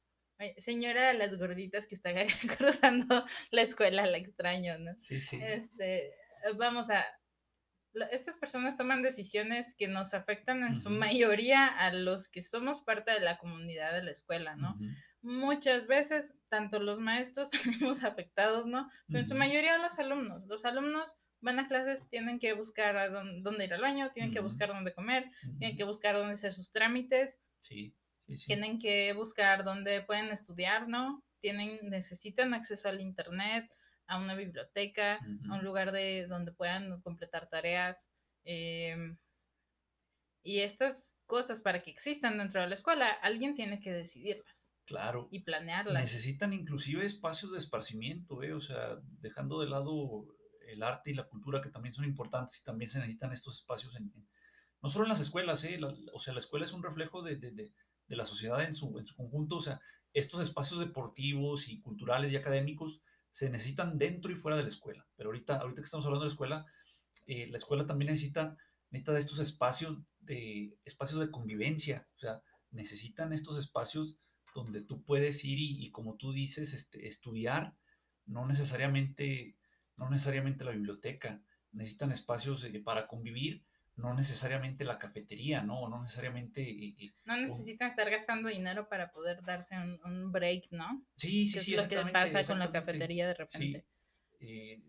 señora 0.59 1.13
las 1.15 1.39
gorditas 1.39 1.87
que 1.87 1.95
está 1.95 2.13
cruzando 2.59 3.25
la 3.51 3.63
escuela, 3.63 4.07
la 4.07 4.19
extraño, 4.19 4.79
¿no? 4.79 4.93
Sí, 4.99 5.21
sí. 5.21 5.39
Este, 5.43 6.13
vamos 6.59 6.91
a... 6.91 7.05
Estas 8.11 8.37
personas 8.37 8.77
toman 8.77 9.03
decisiones 9.03 9.75
que 9.77 9.89
nos 9.89 10.15
afectan 10.15 10.63
en 10.63 10.79
su 10.79 10.91
mayoría 10.91 11.67
a 11.67 11.93
los 11.93 12.29
que 12.29 12.43
somos 12.43 12.83
parte 12.83 13.13
de 13.13 13.21
la 13.21 13.39
comunidad 13.39 13.93
de 13.93 14.03
la 14.03 14.11
escuela, 14.11 14.57
¿no? 14.57 14.77
muchas 15.27 15.89
veces 15.89 16.35
tanto 16.49 16.79
los 16.79 17.01
maestros 17.01 17.51
salimos 17.91 18.05
afectados, 18.05 18.67
¿no? 18.67 18.89
Pero 19.09 19.21
en 19.21 19.29
su 19.29 19.35
mayoría 19.35 19.79
los 19.79 19.99
alumnos. 19.99 20.47
Los 20.47 20.65
alumnos 20.65 21.15
van 21.41 21.59
a 21.59 21.67
clases, 21.67 22.09
tienen 22.09 22.39
que 22.39 22.53
buscar 22.55 22.97
a 22.97 23.09
dónde, 23.11 23.65
ir 23.65 23.75
al 23.75 23.81
baño, 23.81 24.11
tienen 24.13 24.33
que 24.33 24.41
buscar 24.41 24.69
dónde 24.69 24.95
comer, 24.95 25.31
tienen 25.59 25.77
que 25.77 25.85
buscar 25.85 26.15
dónde 26.15 26.33
hacer 26.33 26.53
sus 26.53 26.71
trámites. 26.71 27.43
Sí, 27.61 27.95
Tienen 28.47 28.79
que 28.79 29.13
buscar 29.13 29.65
dónde 29.65 30.03
pueden 30.03 30.31
estudiar, 30.31 30.89
¿no? 30.89 31.23
Tienen, 31.41 31.79
necesitan 31.91 32.55
acceso 32.55 32.89
al 32.89 33.01
internet, 33.01 33.71
a 34.07 34.19
una 34.19 34.35
biblioteca, 34.35 35.17
a 35.17 35.55
un 35.55 35.65
lugar 35.65 35.93
de 35.93 36.27
donde 36.27 36.53
puedan 36.53 37.01
completar 37.03 37.49
tareas. 37.49 38.11
Em, 38.45 39.17
y 40.43 40.61
estas 40.61 41.19
cosas 41.27 41.61
para 41.61 41.83
que 41.83 41.91
existan 41.91 42.39
dentro 42.39 42.61
de 42.61 42.69
la 42.69 42.75
escuela, 42.75 43.11
alguien 43.11 43.55
tiene 43.55 43.81
que 43.81 43.93
decidirlas. 43.93 44.73
Claro. 44.85 45.29
Y 45.33 45.41
planearla. 45.41 46.01
Necesitan 46.01 46.53
inclusive 46.53 47.05
espacios 47.05 47.51
de 47.51 47.59
esparcimiento, 47.59 48.43
¿eh? 48.45 48.55
o 48.55 48.61
sea, 48.61 49.01
dejando 49.21 49.61
de 49.61 49.69
lado 49.69 50.27
el 50.69 50.83
arte 50.83 51.11
y 51.11 51.15
la 51.15 51.27
cultura 51.27 51.61
que 51.61 51.71
también 51.71 51.93
son 51.93 52.05
importantes 52.05 52.61
y 52.61 52.65
también 52.65 52.89
se 52.89 52.99
necesitan 52.99 53.33
estos 53.33 53.59
espacios 53.59 53.97
en, 53.97 54.13
no 54.83 54.89
solo 54.89 55.05
en 55.05 55.11
las 55.11 55.21
escuelas, 55.21 55.65
¿eh? 55.65 55.81
o 56.13 56.21
sea, 56.21 56.33
la 56.33 56.39
escuela 56.39 56.65
es 56.65 56.73
un 56.73 56.83
reflejo 56.83 57.23
de, 57.23 57.37
de, 57.37 57.51
de, 57.51 57.73
de, 58.07 58.17
la 58.17 58.25
sociedad 58.25 58.63
en 58.63 58.75
su, 58.75 58.97
en 58.99 59.07
su 59.07 59.17
conjunto, 59.17 59.57
o 59.57 59.61
sea, 59.61 59.81
estos 60.13 60.41
espacios 60.43 60.81
deportivos 60.81 61.69
y 61.69 61.81
culturales 61.81 62.31
y 62.31 62.37
académicos 62.37 63.03
se 63.37 63.51
necesitan 63.51 63.99
dentro 63.99 64.33
y 64.33 64.35
fuera 64.35 64.57
de 64.57 64.63
la 64.63 64.69
escuela, 64.69 65.07
pero 65.15 65.29
ahorita, 65.29 65.59
ahorita 65.59 65.83
que 65.83 65.85
estamos 65.85 66.07
hablando 66.07 66.25
de 66.25 66.31
la 66.31 66.33
escuela, 66.33 66.67
eh, 67.27 67.47
la 67.51 67.59
escuela 67.59 67.85
también 67.85 68.11
necesita, 68.11 68.57
necesita 68.89 69.13
de 69.13 69.19
estos 69.19 69.41
espacios 69.41 69.99
de, 70.21 70.75
espacios 70.87 71.21
de 71.21 71.31
convivencia, 71.31 72.09
o 72.17 72.19
sea, 72.19 72.43
necesitan 72.71 73.35
estos 73.35 73.59
espacios 73.59 74.17
donde 74.55 74.81
tú 74.81 75.03
puedes 75.03 75.45
ir 75.45 75.59
y, 75.61 75.91
como 75.91 76.17
tú 76.17 76.33
dices, 76.33 76.73
este, 76.73 77.07
estudiar, 77.09 77.75
no 78.25 78.47
necesariamente, 78.47 79.59
no 79.99 80.09
necesariamente 80.09 80.65
la 80.65 80.71
biblioteca, 80.71 81.43
necesitan 81.73 82.13
espacios 82.13 82.65
eh, 82.65 82.81
para 82.83 83.07
convivir, 83.07 83.67
no 83.97 84.15
necesariamente 84.15 84.85
la 84.85 84.99
cafetería, 84.99 85.63
¿no? 85.63 85.89
No 85.89 86.03
necesariamente... 86.03 86.63
Eh, 86.63 86.95
eh, 86.99 87.13
no 87.25 87.37
necesitan 87.37 87.89
estar 87.89 88.09
gastando 88.11 88.49
dinero 88.49 88.89
para 88.89 89.11
poder 89.11 89.43
darse 89.43 89.75
un, 90.05 90.31
break, 90.31 90.71
¿no? 90.71 91.05
Sí, 91.17 91.49
sí, 91.49 91.61
sí. 91.61 91.75
Es 91.75 91.83
lo 91.83 91.89
que 91.89 92.13
pasa 92.13 92.45
con 92.45 92.59
la 92.59 92.71
cafetería 92.71 93.27
de 93.27 93.35
repente. 93.35 93.87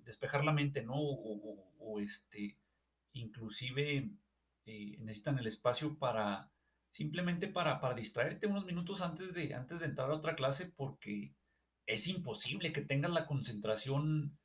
despejar 0.04 0.44
la 0.44 0.52
mente, 0.52 0.84
¿no? 0.84 0.96
O, 0.96 2.00
este, 2.00 2.58
inclusive 3.14 4.10
necesitan 4.66 5.40
el 5.40 5.48
espacio 5.48 5.98
para 5.98 6.52
simplemente 6.92 7.48
para, 7.48 7.80
para 7.80 7.94
distraerte 7.94 8.48
unos 8.48 8.66
minutos 8.66 9.02
antes 9.02 9.34
de, 9.34 9.54
antes 9.54 9.80
de 9.80 9.86
entrar 9.86 10.10
a 10.10 10.16
otra 10.16 10.36
clase 10.36 10.66
porque 10.66 11.34
es 11.86 12.08
imposible 12.08 12.74
que 12.74 12.82
tengas 12.82 13.12
la 13.12 13.26
concentración 13.26 14.38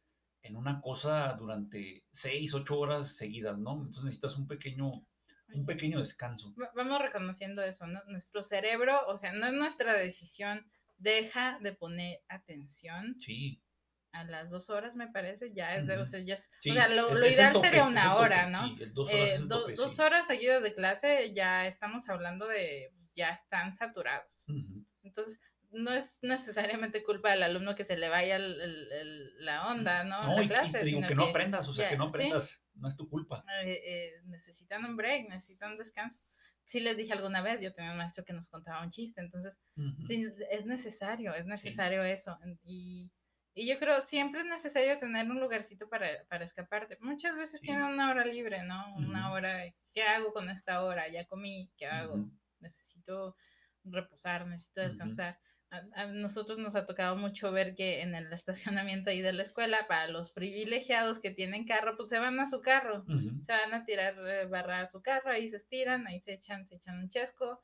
en 0.42 0.56
una 0.56 0.80
cosa 0.80 1.34
durante 1.34 2.04
seis, 2.12 2.54
ocho 2.54 2.78
horas 2.78 3.16
seguidas, 3.16 3.58
¿no? 3.58 3.72
Entonces 3.72 4.04
necesitas 4.04 4.36
un 4.36 4.46
pequeño, 4.46 5.06
un 5.54 5.66
pequeño 5.66 6.00
descanso. 6.00 6.54
Vamos 6.74 7.00
reconociendo 7.00 7.62
eso, 7.62 7.86
¿no? 7.86 8.00
Nuestro 8.08 8.42
cerebro, 8.42 9.06
o 9.06 9.16
sea, 9.16 9.32
no 9.32 9.46
es 9.46 9.52
nuestra 9.52 9.92
decisión, 9.94 10.66
deja 10.98 11.58
de 11.60 11.72
poner 11.72 12.20
atención. 12.28 13.16
Sí 13.20 13.62
a 14.12 14.24
las 14.24 14.50
dos 14.50 14.70
horas, 14.70 14.94
me 14.94 15.08
parece, 15.08 15.52
ya 15.54 15.74
es 15.74 15.86
de, 15.86 15.96
o 15.96 16.04
sea, 16.04 16.20
ya 16.20 16.34
o 16.34 16.72
sea 16.72 16.88
lo, 16.88 17.26
ideal 17.26 17.58
sería 17.60 17.84
una 17.84 18.16
hora, 18.16 18.46
¿no? 18.48 18.68
Sí, 18.68 18.84
dos, 18.92 19.08
horas, 19.08 19.40
eh, 19.40 19.74
dos 19.74 19.98
horas 19.98 20.26
seguidas 20.26 20.62
de 20.62 20.74
clase, 20.74 21.32
ya 21.32 21.66
estamos 21.66 22.08
hablando 22.10 22.46
de, 22.46 22.92
ya 23.14 23.30
están 23.30 23.74
saturados. 23.74 24.46
Entonces, 25.02 25.40
no 25.72 25.92
es 25.92 26.18
necesariamente 26.22 27.02
culpa 27.02 27.30
del 27.30 27.42
alumno 27.42 27.74
que 27.74 27.84
se 27.84 27.96
le 27.96 28.08
vaya 28.08 28.38
la 28.38 29.68
onda, 29.68 30.04
¿no? 30.04 30.22
No, 30.22 30.40
la 30.40 30.48
clase, 30.48 30.82
y, 30.82 30.84
digo 30.84 31.00
que, 31.06 31.14
no 31.14 31.24
aprendas, 31.24 31.68
o 31.68 31.74
sea, 31.74 31.90
que 31.90 31.96
no 31.96 32.04
aprendas, 32.04 32.64
no 32.74 32.88
es 32.88 32.96
tu 32.96 33.08
culpa. 33.08 33.44
Eh, 33.64 33.80
eh, 33.84 34.12
necesitan 34.26 34.84
un 34.84 34.96
break, 34.96 35.28
necesitan 35.28 35.72
un 35.72 35.78
descanso. 35.78 36.20
Sí 36.64 36.80
les 36.80 36.96
dije 36.96 37.12
alguna 37.12 37.42
vez, 37.42 37.60
yo 37.60 37.72
tenía 37.74 37.90
un 37.90 37.98
maestro 37.98 38.24
que 38.24 38.32
nos 38.32 38.48
contaba 38.48 38.82
un 38.82 38.90
chiste, 38.90 39.20
entonces, 39.20 39.58
sí, 40.06 40.26
es 40.50 40.64
necesario, 40.64 41.34
es 41.34 41.46
necesario 41.46 42.02
eso. 42.04 42.38
Y 42.64 43.10
y 43.54 43.68
yo 43.68 43.78
creo 43.78 44.00
siempre 44.00 44.40
es 44.40 44.46
necesario 44.46 44.98
tener 44.98 45.30
un 45.30 45.38
lugarcito 45.38 45.88
para, 45.88 46.06
para 46.28 46.44
escaparte. 46.44 46.96
Muchas 47.00 47.36
veces 47.36 47.60
tienen 47.60 47.84
una 47.84 48.10
hora 48.10 48.24
libre, 48.24 48.62
¿no? 48.62 48.94
Una 48.96 49.30
hora, 49.30 49.64
¿qué 49.92 50.02
hago 50.02 50.32
con 50.32 50.48
esta 50.48 50.82
hora? 50.82 51.08
Ya 51.08 51.26
comí, 51.26 51.70
¿qué 51.76 51.86
hago? 51.86 52.30
Necesito 52.60 53.36
reposar, 53.84 54.46
necesito 54.46 54.80
descansar. 54.80 55.38
A, 55.94 56.06
nosotros 56.06 56.58
nos 56.58 56.76
ha 56.76 56.84
tocado 56.84 57.16
mucho 57.16 57.50
ver 57.50 57.74
que 57.74 58.02
en 58.02 58.14
el 58.14 58.30
estacionamiento 58.32 59.10
ahí 59.10 59.22
de 59.22 59.32
la 59.32 59.42
escuela, 59.42 59.86
para 59.88 60.08
los 60.08 60.30
privilegiados 60.30 61.18
que 61.18 61.30
tienen 61.30 61.64
carro, 61.64 61.96
pues 61.96 62.10
se 62.10 62.18
van 62.18 62.38
a 62.40 62.46
su 62.46 62.60
carro, 62.60 63.04
se 63.40 63.52
van 63.52 63.72
a 63.72 63.84
tirar 63.84 64.14
eh, 64.28 64.46
barra 64.46 64.82
a 64.82 64.86
su 64.86 65.00
carro, 65.00 65.30
ahí 65.30 65.48
se 65.48 65.56
estiran, 65.56 66.06
ahí 66.06 66.20
se 66.20 66.34
echan, 66.34 66.66
se 66.66 66.76
echan 66.76 66.98
un 66.98 67.08
chesco 67.08 67.62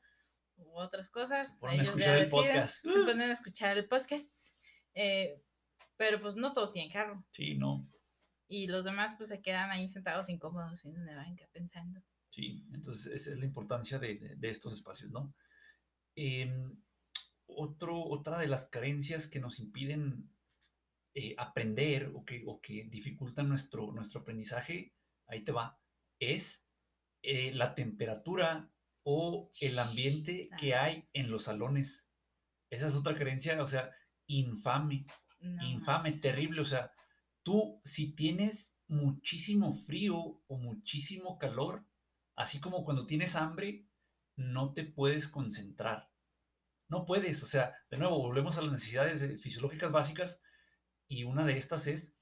u 0.57 0.77
otras 0.77 1.11
cosas. 1.11 1.55
Ponen 1.59 1.79
a 1.79 1.83
escuchar 1.83 2.17
el 2.17 2.29
podcast. 2.29 2.81
Se 2.81 2.89
ponen 2.89 3.29
a 3.29 3.33
escuchar 3.33 3.77
el 3.77 3.87
podcast. 3.87 4.55
Eh, 4.95 5.41
pero 5.95 6.19
pues 6.21 6.35
no 6.35 6.51
todos 6.53 6.71
tienen 6.71 6.91
carro. 6.91 7.23
Sí, 7.31 7.55
no. 7.55 7.87
Y 8.47 8.67
los 8.67 8.85
demás 8.85 9.13
pues 9.17 9.29
se 9.29 9.41
quedan 9.41 9.69
ahí 9.69 9.89
sentados 9.89 10.29
incómodos 10.29 10.83
en 10.85 10.97
una 10.97 11.15
banca 11.15 11.47
pensando. 11.53 12.01
Sí, 12.31 12.65
entonces 12.73 13.13
esa 13.13 13.33
es 13.33 13.39
la 13.39 13.45
importancia 13.45 13.99
de, 13.99 14.37
estos 14.41 14.73
espacios, 14.73 15.11
¿no? 15.11 15.33
Em, 16.15 16.75
otro, 17.55 18.01
otra 18.01 18.37
de 18.37 18.47
las 18.47 18.65
carencias 18.69 19.27
que 19.27 19.39
nos 19.39 19.59
impiden 19.59 20.29
eh, 21.13 21.35
aprender 21.37 22.11
o 22.13 22.23
que, 22.25 22.43
o 22.45 22.61
que 22.61 22.85
dificultan 22.85 23.49
nuestro, 23.49 23.91
nuestro 23.91 24.21
aprendizaje, 24.21 24.93
ahí 25.27 25.43
te 25.43 25.51
va, 25.51 25.79
es 26.19 26.65
eh, 27.21 27.51
la 27.53 27.75
temperatura 27.75 28.71
o 29.03 29.51
el 29.61 29.79
ambiente 29.79 30.49
que 30.59 30.75
hay 30.75 31.09
en 31.13 31.31
los 31.31 31.43
salones. 31.43 32.07
Esa 32.69 32.87
es 32.87 32.95
otra 32.95 33.17
carencia, 33.17 33.61
o 33.61 33.67
sea, 33.67 33.91
infame 34.27 35.05
infame, 35.41 36.13
terrible. 36.13 36.61
O 36.61 36.65
sea, 36.65 36.91
tú 37.43 37.79
si 37.83 38.13
tienes 38.13 38.75
muchísimo 38.87 39.75
frío 39.75 40.41
o 40.47 40.57
muchísimo 40.57 41.37
calor, 41.37 41.85
así 42.35 42.59
como 42.59 42.83
cuando 42.83 43.05
tienes 43.05 43.35
hambre, 43.35 43.85
no 44.35 44.73
te 44.73 44.83
puedes 44.83 45.27
concentrar. 45.27 46.09
No 46.89 47.05
puedes, 47.05 47.41
o 47.43 47.45
sea, 47.45 47.75
de 47.89 47.97
nuevo, 47.97 48.17
volvemos 48.19 48.57
a 48.57 48.61
las 48.61 48.71
necesidades 48.71 49.41
fisiológicas 49.41 49.91
básicas 49.91 50.41
y 51.07 51.23
una 51.23 51.45
de 51.45 51.57
estas 51.57 51.87
es 51.87 52.17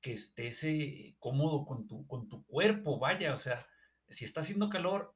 que 0.00 0.12
estés 0.14 0.64
eh, 0.64 1.16
cómodo 1.18 1.64
con 1.66 1.86
tu, 1.86 2.06
con 2.06 2.28
tu 2.28 2.44
cuerpo, 2.46 2.98
vaya, 2.98 3.34
o 3.34 3.38
sea, 3.38 3.66
si 4.08 4.24
está 4.24 4.40
haciendo 4.40 4.68
calor, 4.68 5.14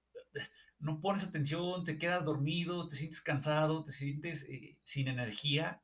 no 0.78 1.00
pones 1.00 1.24
atención, 1.24 1.84
te 1.84 1.98
quedas 1.98 2.24
dormido, 2.24 2.86
te 2.86 2.96
sientes 2.96 3.20
cansado, 3.20 3.82
te 3.82 3.92
sientes 3.92 4.44
eh, 4.48 4.78
sin 4.84 5.09
energía 5.09 5.82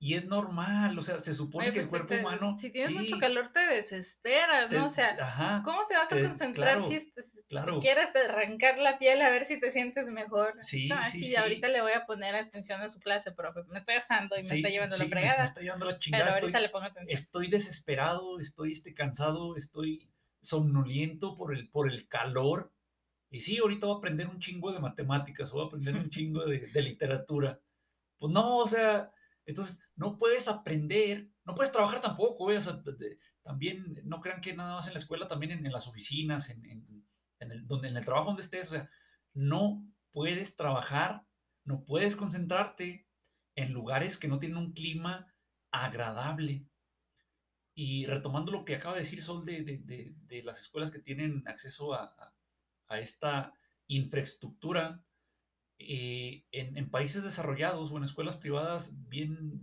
Y 0.00 0.14
es 0.14 0.24
normal, 0.26 0.96
o 0.98 1.02
sea, 1.02 1.18
se 1.18 1.34
supone 1.34 1.66
Oye, 1.66 1.72
que 1.72 1.80
el 1.80 1.88
pues, 1.88 1.90
cuerpo 1.90 2.14
te- 2.14 2.20
humano. 2.20 2.56
Si 2.56 2.70
tienes 2.70 2.92
mucho 2.92 3.16
sí, 3.16 3.20
calor, 3.20 3.48
te 3.52 3.60
desesperas, 3.66 4.70
¿no? 4.70 4.86
O 4.86 4.88
sea, 4.88 5.16
ajá, 5.20 5.62
¿cómo 5.64 5.86
te 5.86 5.94
vas 5.94 6.12
a 6.12 6.14
te- 6.16 6.22
concentrar 6.28 6.76
claro, 6.76 6.88
si, 6.88 7.12
claro. 7.48 7.80
quieres 7.80 8.08
arrancar 8.14 8.78
la 8.78 8.98
piel 8.98 9.22
a 9.22 9.30
ver 9.30 9.44
si 9.44 9.58
te 9.60 9.70
sientes 9.72 10.10
mejor? 10.10 10.54
Sí, 10.62 10.88
No, 10.88 10.96
sí, 11.10 11.18
sí, 11.18 11.36
ahorita 11.36 11.68
le 11.68 11.80
voy 11.82 11.92
a 11.92 12.06
poner 12.06 12.36
atención 12.36 12.80
a 12.80 12.88
su 12.88 13.00
clase, 13.00 13.32
profe. 13.32 13.64
Me 13.64 13.78
estoy 13.78 13.96
asando 13.96 14.36
y 14.36 14.42
me 14.44 14.50
Sí, 14.50 14.56
está 14.56 14.68
llevando 14.68 14.96
la 14.96 15.04
me- 15.04 15.10
me, 15.10 15.16
fregada, 15.16 15.44
está 15.44 15.60
llevando 15.60 15.86
la 15.86 15.92
pero 15.92 15.98
chingada. 15.98 16.30
ahorita 16.30 16.58
Estoy, 16.58 16.62
le 16.62 16.68
pongo 16.70 16.86
atención. 16.86 17.18
estoy 17.18 17.48
desesperado, 17.48 18.38
estoy 18.40 18.72
este, 18.72 18.94
cansado, 18.94 19.56
estoy 19.56 20.08
somnoliento 20.40 21.34
por 21.34 21.54
el, 21.54 21.68
por 21.70 21.90
el 21.90 22.06
calor. 22.08 22.72
Y 23.30 23.40
sí, 23.42 23.58
ahorita 23.58 23.86
voy 23.86 23.96
a 23.96 23.98
aprender 23.98 24.28
un 24.28 24.40
chingo 24.40 24.72
de 24.72 24.80
matemáticas, 24.80 25.52
voy 25.52 25.64
a 25.64 25.66
aprender 25.66 25.96
un 25.96 26.10
chingo 26.10 26.46
de, 26.46 26.60
de 26.60 26.82
literatura. 26.82 27.60
Pues 28.18 28.32
no, 28.32 28.58
o 28.58 28.66
sea, 28.66 29.12
entonces 29.48 29.80
no 29.96 30.18
puedes 30.18 30.46
aprender, 30.46 31.26
no 31.44 31.54
puedes 31.54 31.72
trabajar 31.72 32.02
tampoco, 32.02 32.50
también 33.42 33.98
no 34.04 34.20
crean 34.20 34.42
que 34.42 34.54
nada 34.54 34.74
más 34.74 34.86
en 34.86 34.92
la 34.92 34.98
escuela, 34.98 35.26
también 35.26 35.52
en, 35.52 35.72
las 35.72 35.86
oficinas, 35.86 36.50
en, 36.50 36.62
el, 37.40 37.66
donde, 37.66 37.88
en 37.88 37.96
el 37.96 38.04
trabajo 38.04 38.26
donde 38.26 38.42
estés, 38.42 38.68
o 38.68 38.74
sea, 38.74 38.90
no 39.32 39.82
puedes 40.12 40.54
trabajar, 40.54 41.24
no 41.64 41.82
puedes 41.86 42.14
concentrarte 42.14 43.08
en 43.54 43.72
lugares 43.72 44.18
que 44.18 44.28
no 44.28 44.38
tienen 44.38 44.58
un 44.58 44.74
clima 44.74 45.26
agradable. 45.70 46.66
Y 47.74 48.04
retomando 48.04 48.52
lo 48.52 48.66
que 48.66 48.74
acaba 48.74 48.96
de 48.96 49.00
decir 49.00 49.22
Sol 49.22 49.46
de, 49.46 50.42
las 50.44 50.60
escuelas 50.60 50.90
que 50.90 50.98
tienen 50.98 51.42
acceso 51.46 51.94
a 51.94 52.34
esta 53.00 53.54
infraestructura, 53.86 55.02
eh, 55.78 56.44
en, 56.50 56.90
países 56.90 57.22
desarrollados 57.22 57.90
o 57.90 57.96
en 57.96 58.04
escuelas 58.04 58.36
privadas 58.36 58.92
bien 59.08 59.62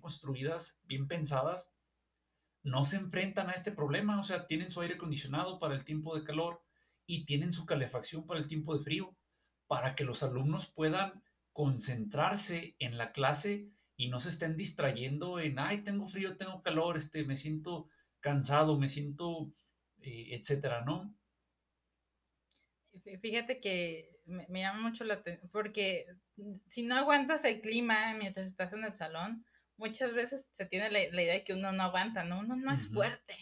construidas, 0.00 0.80
bien 0.84 1.06
pensadas, 1.08 1.74
no 2.64 2.84
se 2.84 2.96
enfrentan 2.96 3.50
a 3.50 3.52
este 3.52 3.72
problema, 3.72 4.18
o 4.18 4.24
sea, 4.24 4.46
tienen 4.46 4.70
su 4.70 4.80
aire 4.80 4.94
acondicionado 4.94 5.58
para 5.58 5.74
el 5.74 5.84
tiempo 5.84 6.16
de 6.16 6.24
calor 6.24 6.62
y 7.06 7.26
tienen 7.26 7.52
su 7.52 7.66
calefacción 7.66 8.26
para 8.26 8.40
el 8.40 8.48
tiempo 8.48 8.76
de 8.76 8.82
frío, 8.82 9.14
para 9.66 9.94
que 9.94 10.04
los 10.04 10.22
alumnos 10.22 10.66
puedan 10.66 11.22
concentrarse 11.52 12.74
en 12.78 12.96
la 12.96 13.12
clase 13.12 13.70
y 13.96 14.08
no 14.08 14.18
se 14.18 14.30
estén 14.30 14.56
distrayendo 14.56 15.38
en, 15.38 15.58
ay, 15.58 15.82
tengo 15.82 16.08
frío, 16.08 16.36
tengo 16.36 16.62
calor, 16.62 16.96
este, 16.96 17.24
me 17.24 17.36
siento 17.36 17.88
cansado, 18.20 18.78
me 18.78 18.88
siento, 18.88 19.52
eh, 20.00 20.28
etcétera, 20.32 20.84
¿no? 20.84 21.14
Fí- 23.02 23.18
Fíjate 23.20 23.60
que 23.60 24.20
me, 24.26 24.46
me 24.48 24.60
llama 24.60 24.80
mucho 24.88 25.04
la 25.04 25.14
atención, 25.14 25.50
porque 25.50 26.06
si 26.66 26.82
no 26.82 26.96
aguantas 26.96 27.44
el 27.44 27.60
clima 27.60 28.14
mientras 28.14 28.46
estás 28.46 28.72
en 28.72 28.84
el 28.84 28.94
salón, 28.94 29.44
muchas 29.76 30.12
veces 30.14 30.48
se 30.52 30.66
tiene 30.66 30.90
la, 30.90 31.00
la 31.10 31.22
idea 31.22 31.34
de 31.34 31.44
que 31.44 31.54
uno 31.54 31.72
no 31.72 31.82
aguanta, 31.84 32.24
¿no? 32.24 32.40
Uno 32.40 32.56
no 32.56 32.72
es 32.72 32.88
fuerte, 32.88 33.34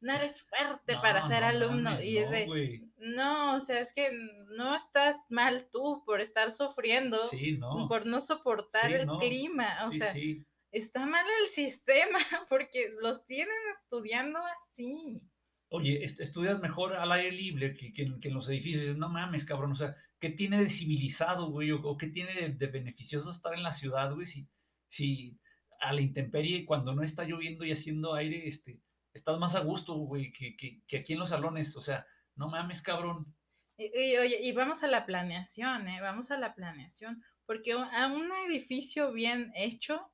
no 0.00 0.12
eres 0.14 0.42
fuerte 0.42 0.94
No, 0.94 1.02
para 1.02 1.22
ser 1.26 1.42
no 1.42 1.48
alumno. 1.48 1.90
mames, 1.90 2.04
y 2.04 2.18
es 2.18 2.26
no, 2.26 2.32
de, 2.32 2.80
no, 2.98 3.54
o 3.56 3.60
sea, 3.60 3.80
es 3.80 3.92
que 3.92 4.10
no 4.56 4.74
estás 4.74 5.16
mal 5.30 5.68
tú 5.70 6.02
por 6.04 6.20
estar 6.20 6.50
sufriendo, 6.50 7.18
Sí, 7.28 7.56
no. 7.58 7.88
por 7.88 8.06
no 8.06 8.20
soportar 8.20 8.88
Sí, 8.88 8.94
el 8.94 9.06
no. 9.06 9.18
clima, 9.18 9.78
o 9.86 9.92
Sí, 9.92 9.98
sea, 9.98 10.12
está 10.72 11.06
mal 11.06 11.24
el 11.42 11.48
sistema, 11.48 12.18
porque 12.48 12.92
los 13.00 13.26
tienen 13.26 13.54
estudiando 13.82 14.38
así. 14.44 15.20
Oye, 15.68 16.04
est- 16.04 16.20
estudias 16.20 16.60
mejor 16.60 16.94
al 16.94 17.10
aire 17.12 17.32
libre 17.32 17.74
que, 17.74 17.92
que 17.92 18.02
en, 18.02 18.20
que 18.20 18.28
en 18.28 18.34
los 18.34 18.48
edificios. 18.48 18.96
No 18.96 19.08
mames, 19.08 19.44
cabrón. 19.44 19.72
O 19.72 19.76
sea, 19.76 19.96
¿qué 20.20 20.30
tiene 20.30 20.62
de 20.62 20.70
civilizado, 20.70 21.50
güey? 21.50 21.72
O, 21.72 21.80
o 21.82 21.96
qué 21.96 22.08
tiene 22.08 22.32
de, 22.34 22.48
de 22.50 22.66
beneficioso 22.68 23.30
estar 23.30 23.52
en 23.54 23.62
la 23.62 23.72
ciudad, 23.72 24.14
güey? 24.14 24.26
Si, 24.26 24.48
si 24.88 25.38
a 25.80 25.92
la 25.92 26.00
intemperie, 26.00 26.64
cuando 26.64 26.94
no 26.94 27.02
está 27.02 27.24
lloviendo 27.24 27.64
y 27.64 27.72
haciendo 27.72 28.14
aire, 28.14 28.46
este, 28.46 28.80
estás 29.12 29.38
más 29.38 29.54
a 29.54 29.60
gusto, 29.60 29.94
güey, 29.94 30.32
que, 30.32 30.56
que, 30.56 30.82
que 30.86 30.98
aquí 30.98 31.12
en 31.14 31.18
los 31.18 31.30
salones. 31.30 31.76
O 31.76 31.80
sea, 31.80 32.06
no 32.36 32.48
mames, 32.48 32.80
cabrón. 32.82 33.34
Y, 33.76 33.84
y, 33.86 34.16
oye, 34.16 34.38
y 34.42 34.52
vamos 34.52 34.82
a 34.84 34.88
la 34.88 35.04
planeación, 35.04 35.88
¿eh? 35.88 36.00
Vamos 36.00 36.30
a 36.30 36.38
la 36.38 36.54
planeación, 36.54 37.22
porque 37.44 37.72
a 37.72 38.06
un 38.06 38.30
edificio 38.48 39.12
bien 39.12 39.52
hecho 39.54 40.12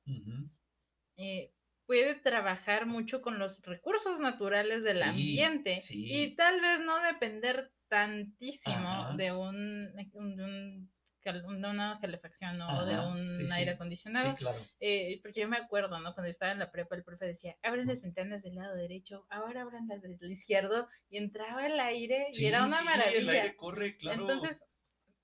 eh, 1.15 1.53
puede 1.93 2.15
trabajar 2.15 2.85
mucho 2.87 3.21
con 3.21 3.37
los 3.37 3.61
recursos 3.63 4.19
naturales 4.19 4.83
del 4.83 4.97
Sí, 4.97 5.03
ambiente 5.03 5.79
sí. 5.81 6.05
y 6.11 6.35
tal 6.35 6.59
vez 6.59 6.79
no 6.81 6.99
depender 7.01 7.71
tantísimo 7.87 9.13
de 9.15 9.31
un, 9.31 9.93
un- 10.13 10.35
de 10.35 10.43
un 10.43 10.89
de 11.23 11.69
una 11.69 11.99
calefacción 12.01 12.59
o 12.61 12.85
de 12.85 12.95
Ajá, 12.95 13.07
un 13.07 13.33
sí, 13.33 13.45
aire 13.53 13.71
acondicionado. 13.71 14.35
Claro. 14.35 14.57
Eh, 14.81 15.19
porque 15.21 15.39
yo 15.41 15.47
me 15.47 15.55
acuerdo, 15.57 15.97
¿no? 15.99 16.13
Cuando 16.13 16.29
estaba 16.29 16.51
en 16.51 16.59
la 16.59 16.69
prepa, 16.71 16.95
el 16.95 17.03
profe 17.03 17.25
decía, 17.25 17.55
abren 17.63 17.87
las 17.87 18.01
ventanas 18.01 18.43
del 18.43 18.55
lado 18.55 18.75
derecho, 18.75 19.25
ahora 19.29 19.61
abran 19.61 19.87
las 19.87 20.01
del 20.01 20.17
izquierdo, 20.31 20.89
y 21.09 21.17
entraba 21.17 21.65
el 21.65 21.79
aire 21.79 22.27
y 22.33 22.45
era 22.45 22.65
una 22.65 22.77
sí, 22.77 22.81
El 22.81 22.85
maravilla. 22.85 23.31
aire 23.31 23.55
corre, 23.55 23.95
claro. 23.97 24.19
Entonces, 24.21 24.65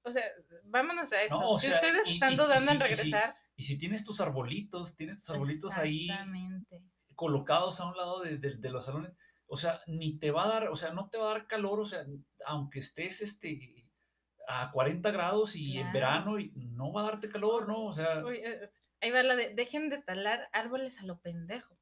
o 0.04 0.12
sea, 0.12 0.24
vámonos 0.64 1.12
a 1.12 1.22
esto. 1.24 1.38
No, 1.38 1.56
si 1.58 1.68
sea, 1.68 1.76
ustedes 1.82 2.08
están 2.08 2.34
y- 2.34 2.38
dudando 2.38 2.72
en 2.72 2.78
y 2.78 2.80
regresar, 2.80 3.36
Y 3.60 3.64
si 3.66 3.78
tienes 3.78 4.06
tus 4.06 4.22
arbolitos, 4.22 4.96
tienes 4.96 5.18
tus 5.18 5.32
arbolitos 5.32 5.74
ahí 5.84 6.08
colocados 7.16 7.80
a 7.82 7.88
un 7.90 7.98
lado 7.98 8.22
de, 8.22 8.38
de- 8.38 8.56
de 8.56 8.70
los 8.70 8.86
salones, 8.86 9.12
o 9.48 9.58
sea, 9.58 9.82
ni 9.88 10.18
te 10.18 10.32
va 10.32 10.46
a 10.46 10.48
dar, 10.48 10.70
o 10.70 10.76
sea, 10.78 10.94
no 10.94 11.10
te 11.10 11.18
va 11.18 11.26
a 11.32 11.34
dar 11.34 11.48
calor, 11.48 11.82
o 11.82 11.86
sea, 11.86 12.06
aunque 12.46 12.80
estés 12.80 13.20
este, 13.22 13.92
a 14.48 14.72
40 14.72 15.12
grados 15.12 15.56
y 15.58 15.78
en 15.78 15.92
verano, 15.92 16.40
y 16.40 16.52
no 16.72 16.94
va 16.94 17.02
a 17.02 17.06
darte 17.12 17.28
calor, 17.28 17.68
¿no? 17.68 17.84
O 17.86 17.94
sea, 17.94 18.24
Uy, 18.24 18.38
es- 18.40 18.82
ahí 19.02 19.12
va 19.12 19.24
la 19.24 19.36
de, 19.36 19.54
dejen 19.56 19.90
de 19.90 20.02
talar 20.02 20.48
árboles 20.54 21.00
a 21.02 21.06
lo 21.06 21.20
pendejo. 21.20 21.78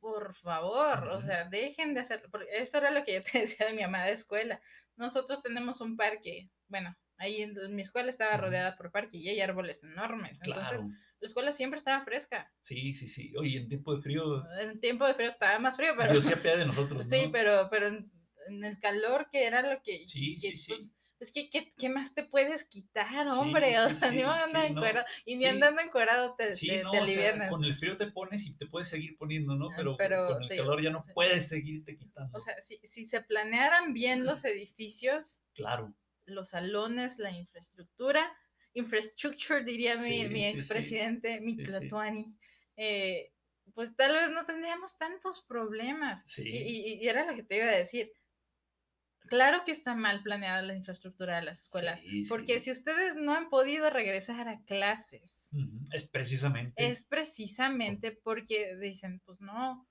Por 0.00 0.34
favor, 0.34 1.08
o 1.08 1.20
sea, 1.20 1.44
dejen 1.50 1.92
de 1.92 2.00
hacer, 2.00 2.22
porque 2.30 2.46
eso 2.52 2.78
era 2.78 2.90
lo 2.90 3.04
que 3.04 3.14
yo 3.14 3.20
te 3.30 3.40
decía 3.40 3.66
de 3.66 3.74
mi 3.74 3.82
amada 3.82 4.08
escuela. 4.08 4.62
Nosotros 4.96 5.42
tenemos 5.42 5.82
un 5.82 5.98
parque, 5.98 6.50
bueno, 6.68 6.96
ahí 7.18 7.42
en 7.42 7.74
mi 7.74 7.82
escuela 7.82 8.08
estaba 8.08 8.38
rodeada 8.38 8.76
por 8.76 8.90
parque 8.90 9.18
y 9.18 9.28
hay 9.28 9.40
árboles 9.42 9.82
enormes. 9.84 10.40
claro, 10.40 10.60
Entonces, 10.62 10.86
la 11.20 11.26
escuela 11.26 11.52
siempre 11.52 11.78
estaba 11.78 12.02
fresca. 12.02 12.50
sí, 12.62 12.92
sí, 12.94 13.06
sí. 13.06 13.32
Oye, 13.36 13.58
en 13.58 13.68
tiempo 13.68 13.94
de 13.94 14.02
frío, 14.02 14.42
En 14.58 14.80
tiempo 14.80 15.06
de 15.06 15.14
frío 15.14 15.28
estaba 15.28 15.58
más 15.58 15.76
frío, 15.76 15.92
pero 15.96 16.12
Dios 16.12 16.24
se 16.24 16.34
de 16.34 16.64
nosotros, 16.66 17.06
sí, 17.06 17.24
¿no? 17.26 17.32
pero, 17.32 17.68
pero 17.70 17.88
en, 17.88 18.10
en 18.48 18.64
el 18.64 18.78
calor 18.80 19.28
que 19.30 19.44
era 19.44 19.62
lo 19.62 19.82
que, 19.82 19.98
Sí, 20.06 20.36
que, 20.40 20.50
sí, 20.52 20.56
sí. 20.56 20.72
pues, 20.72 20.94
es 21.20 21.32
que, 21.32 21.50
¿qué, 21.50 21.74
qué 21.76 21.90
más 21.90 22.14
te 22.14 22.24
puedes 22.24 22.64
quitar, 22.64 23.26
Sí, 23.26 23.32
hombre? 23.32 23.78
O 23.86 23.90
sí, 23.90 23.96
sea, 23.96 24.10
ni 24.10 24.18
sí, 24.18 24.24
andando 24.24 24.58
sí, 24.58 24.72
no. 24.72 24.80
encuerado, 24.80 25.06
y 25.26 25.36
ni 25.36 25.42
Sí. 25.42 25.48
andando 25.48 25.80
encuerado 25.82 26.34
te, 26.36 26.54
Sí, 26.54 26.66
te, 26.68 26.82
no, 26.82 26.90
te 26.90 27.00
o 27.00 27.06
sea, 27.06 27.48
con 27.50 27.64
el 27.64 27.74
frío 27.74 27.96
te 27.96 28.06
pones 28.06 28.46
y 28.46 28.54
te 28.54 28.66
puedes 28.66 28.88
seguir 28.88 29.16
poniendo, 29.18 29.54
¿no? 29.54 29.68
Ah, 29.68 29.74
Pero, 29.76 29.96
pero 29.98 30.26
con 30.28 30.42
el 30.42 30.48
te- 30.48 30.56
calor 30.56 30.82
ya 30.82 30.90
no 30.90 31.02
sí. 31.02 31.12
puedes 31.14 31.48
seguirte 31.48 31.96
quitando. 31.98 32.36
O 32.36 32.40
sea, 32.40 32.58
si, 32.60 32.78
si 32.78 33.04
se 33.06 33.20
planearan 33.20 33.92
bien 33.92 34.24
los 34.24 34.44
edificios, 34.46 35.42
claro. 35.54 35.94
los 36.24 36.50
salones, 36.50 37.18
la 37.18 37.30
infraestructura, 37.32 38.32
infrastructure 38.74 39.64
diría 39.64 39.96
mi, 39.96 40.20
Sí, 40.22 40.28
mi 40.28 40.44
expresidente, 40.44 41.40
mi 41.40 41.52
Sí, 41.56 41.58
sí. 41.58 41.62
Tlatuani, 41.64 42.36
eh, 42.76 43.32
pues 43.74 43.94
tal 43.96 44.12
vez 44.14 44.30
no 44.30 44.44
tendríamos 44.46 44.96
tantos 44.98 45.42
problemas. 45.46 46.24
Y, 46.38 46.42
y- 46.48 46.94
y 47.04 47.08
era 47.08 47.24
lo 47.26 47.34
que 47.34 47.42
te 47.42 47.56
iba 47.56 47.66
a 47.66 47.76
decir. 47.76 48.12
Claro 49.28 49.62
que 49.64 49.70
está 49.72 49.94
mal 49.94 50.22
planeada 50.22 50.62
la 50.62 50.74
infraestructura 50.74 51.36
de 51.36 51.42
las 51.42 51.62
escuelas, 51.62 52.00
Sí, 52.00 52.24
porque 52.28 52.54
sí. 52.54 52.60
si 52.60 52.70
ustedes 52.72 53.14
no 53.16 53.32
han 53.34 53.48
podido 53.48 53.88
regresar 53.90 54.48
a 54.48 54.60
clases, 54.64 55.50
Es 55.92 56.08
precisamente. 56.08 56.88
es 56.90 57.04
precisamente 57.04 58.12
porque 58.12 58.76
dicen, 58.76 59.20
pues 59.24 59.40
no, 59.40 59.86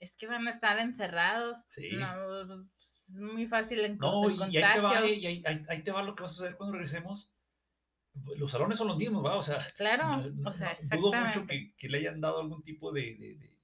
es 0.00 0.16
que 0.16 0.26
van 0.26 0.46
a 0.48 0.50
estar 0.50 0.78
encerrados, 0.80 1.66
Sí. 1.68 1.90
no, 1.92 2.64
es 2.78 3.20
muy 3.20 3.46
fácil 3.46 3.80
el, 3.80 3.98
No, 3.98 4.28
y, 4.30 4.56
ahí 4.56 4.72
te 4.74 4.80
va, 4.80 4.92
contagio. 4.94 5.14
y 5.14 5.26
ahí, 5.26 5.42
ahí- 5.46 5.64
ahí 5.68 5.82
te 5.84 5.92
va 5.92 6.02
lo 6.02 6.14
que 6.16 6.22
va 6.24 6.28
a 6.28 6.32
suceder 6.32 6.56
cuando 6.56 6.72
regresemos. 6.72 7.30
Los 8.36 8.50
salones 8.50 8.76
son 8.78 8.88
los 8.88 8.96
mismos, 8.96 9.24
¿va? 9.24 9.36
O 9.36 9.42
sea, 9.42 9.58
Claro, 9.76 10.16
no- 10.30 10.50
o 10.50 10.52
sea, 10.52 10.76
no- 10.90 10.98
dudo 11.00 11.12
mucho 11.14 11.46
que, 11.46 11.74
que 11.76 11.88
le 11.88 11.98
hayan 11.98 12.20
dado 12.20 12.40
algún 12.40 12.62
tipo 12.62 12.92
de, 12.92 13.14
de- 13.16 13.34
de- 13.36 13.60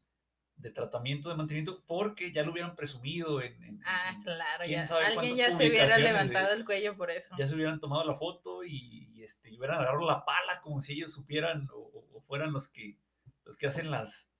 de 0.56 0.70
tratamiento, 0.70 1.28
de 1.28 1.34
mantenimiento, 1.34 1.84
porque 1.86 2.32
ya 2.32 2.42
lo 2.42 2.52
hubieran 2.52 2.74
presumido 2.76 3.42
en, 3.42 3.62
en- 3.62 3.82
Ah, 3.84 4.18
claro, 4.24 4.64
ya. 4.64 4.84
Alguien 4.84 5.36
ya 5.36 5.52
se 5.52 5.68
hubiera 5.68 5.98
levantado 5.98 6.54
el 6.54 6.64
cuello 6.64 6.96
por 6.96 7.10
eso. 7.10 7.34
ya 7.38 7.46
se 7.46 7.54
hubieran 7.54 7.78
tomado 7.80 8.04
la 8.04 8.14
foto 8.14 8.64
y, 8.64 9.08
y, 9.14 9.22
este, 9.22 9.50
y 9.50 9.58
hubieran 9.58 9.78
agarrado 9.80 10.06
la 10.08 10.24
pala 10.24 10.60
como 10.62 10.80
si 10.80 10.94
ellos 10.94 11.12
supieran 11.12 11.68
o, 11.74 12.06
o 12.14 12.20
fueran 12.22 12.52
los 12.52 12.68
que, 12.68 12.98
los 13.44 13.56
que 13.58 13.66
hacen 13.66 13.90
las, 13.90 14.30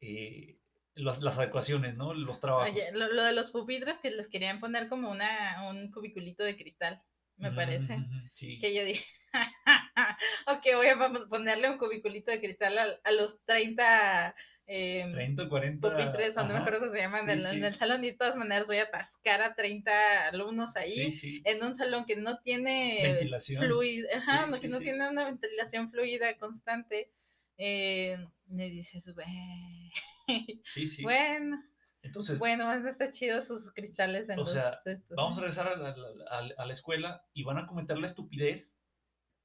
eh, 0.00 0.60
las, 0.94 1.20
las 1.20 1.38
adecuaciones, 1.38 1.96
¿no? 1.96 2.14
Los 2.14 2.38
trabajos. 2.40 2.70
Oye, 2.72 2.92
lo, 2.92 3.12
lo 3.12 3.22
de 3.24 3.32
los 3.32 3.50
pupitres 3.50 3.98
que 3.98 4.10
les 4.10 4.28
querían 4.28 4.60
poner 4.60 4.88
como 4.88 5.10
una, 5.10 5.68
un 5.68 5.90
cubiculito 5.90 6.44
de 6.44 6.56
cristal, 6.56 7.02
me 7.36 7.50
parece. 7.52 7.98
Sí. 8.32 8.58
Que 8.58 8.74
yo 8.74 8.84
dije, 8.84 9.04
ok, 10.46 10.66
voy 10.74 10.86
a 10.88 10.98
ponerle 11.28 11.70
un 11.70 11.78
cubiculito 11.78 12.30
de 12.30 12.40
cristal 12.40 12.78
a, 12.78 12.86
a 13.04 13.12
los 13.12 13.44
30 13.44 14.34
eh, 14.70 15.10
30, 15.14 15.48
40. 15.48 15.90
pupitres, 15.90 16.36
o 16.36 16.42
no 16.42 16.52
me 16.52 16.58
acuerdo 16.58 16.80
cómo 16.80 16.92
se 16.92 16.98
llaman, 17.00 17.24
sí, 17.24 17.30
en, 17.32 17.38
en 17.38 17.52
sí. 17.52 17.62
el 17.62 17.74
salón. 17.74 18.04
Y 18.04 18.10
de 18.10 18.16
todas 18.18 18.36
maneras 18.36 18.66
voy 18.66 18.76
a 18.76 18.82
atascar 18.82 19.40
a 19.40 19.54
30 19.54 20.28
alumnos 20.28 20.76
ahí. 20.76 21.10
Sí. 21.10 21.40
En 21.46 21.64
un 21.64 21.74
salón 21.74 22.04
que 22.04 22.16
no 22.16 22.40
tiene 22.42 22.98
Ventilación. 23.02 23.64
fluida, 23.64 24.08
ajá, 24.16 24.46
no, 24.46 24.60
que 24.60 24.68
no 24.68 24.78
tiene 24.80 25.08
una 25.08 25.24
ventilación 25.24 25.88
fluida 25.88 26.36
constante, 26.36 27.10
eh, 27.56 28.18
le 28.50 28.68
dices, 28.68 29.10
bueno, 31.02 31.62
Entonces, 32.02 32.38
bueno, 32.38 32.66
van 32.66 32.84
a 32.84 32.88
estar 32.88 33.10
chidos 33.10 33.46
sus 33.46 33.72
cristales 33.72 34.28
en 34.28 34.38
O 34.38 34.42
los 34.42 34.52
sea, 34.52 34.76
estos, 34.84 35.16
vamos 35.16 35.36
regresar 35.38 35.68
a 35.68 35.76
la, 35.76 35.88
a 36.30 36.42
la- 36.42 36.54
a 36.58 36.66
la 36.66 36.72
escuela 36.72 37.24
y 37.32 37.42
van 37.42 37.58
a 37.58 37.66
cometer 37.66 37.96
la 37.98 38.06
estupidez 38.06 38.78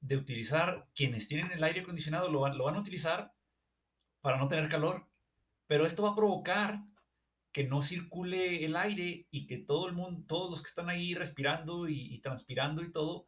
de 0.04 0.18
utilizar, 0.18 0.86
quienes 0.94 1.28
tienen 1.30 1.52
el 1.52 1.64
aire 1.64 1.82
acondicionado 1.82 2.30
lo 2.30 2.42
van, 2.42 2.58
lo 2.58 2.66
van 2.66 2.76
a 2.76 2.82
utilizar 2.82 3.34
para 4.22 4.38
no 4.38 4.50
tener 4.50 4.70
calor, 4.70 5.08
pero 5.66 5.86
esto 5.86 6.04
va 6.04 6.10
a 6.10 6.16
provocar 6.16 6.80
que 7.54 7.64
no 7.64 7.82
circule 7.82 8.66
el 8.66 8.76
aire 8.76 9.28
y 9.32 9.48
que 9.48 9.58
todo 9.58 9.88
el 9.88 9.94
mundo, 9.94 10.26
todos 10.28 10.52
los 10.52 10.62
que 10.62 10.68
están 10.68 10.90
ahí 10.90 11.16
respirando 11.16 11.88
y, 11.88 12.14
y 12.14 12.20
transpirando 12.20 12.84
y 12.84 12.92
todo, 12.92 13.28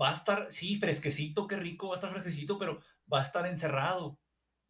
va 0.00 0.10
a 0.10 0.14
estar, 0.14 0.50
sí, 0.50 0.76
fresquecito, 0.76 1.46
qué 1.46 1.56
rico, 1.56 1.88
va 1.88 1.94
a 1.94 1.96
estar 1.96 2.10
fresquecito, 2.10 2.58
pero 2.58 2.80
va 3.12 3.18
a 3.18 3.22
estar 3.22 3.46
encerrado, 3.46 4.18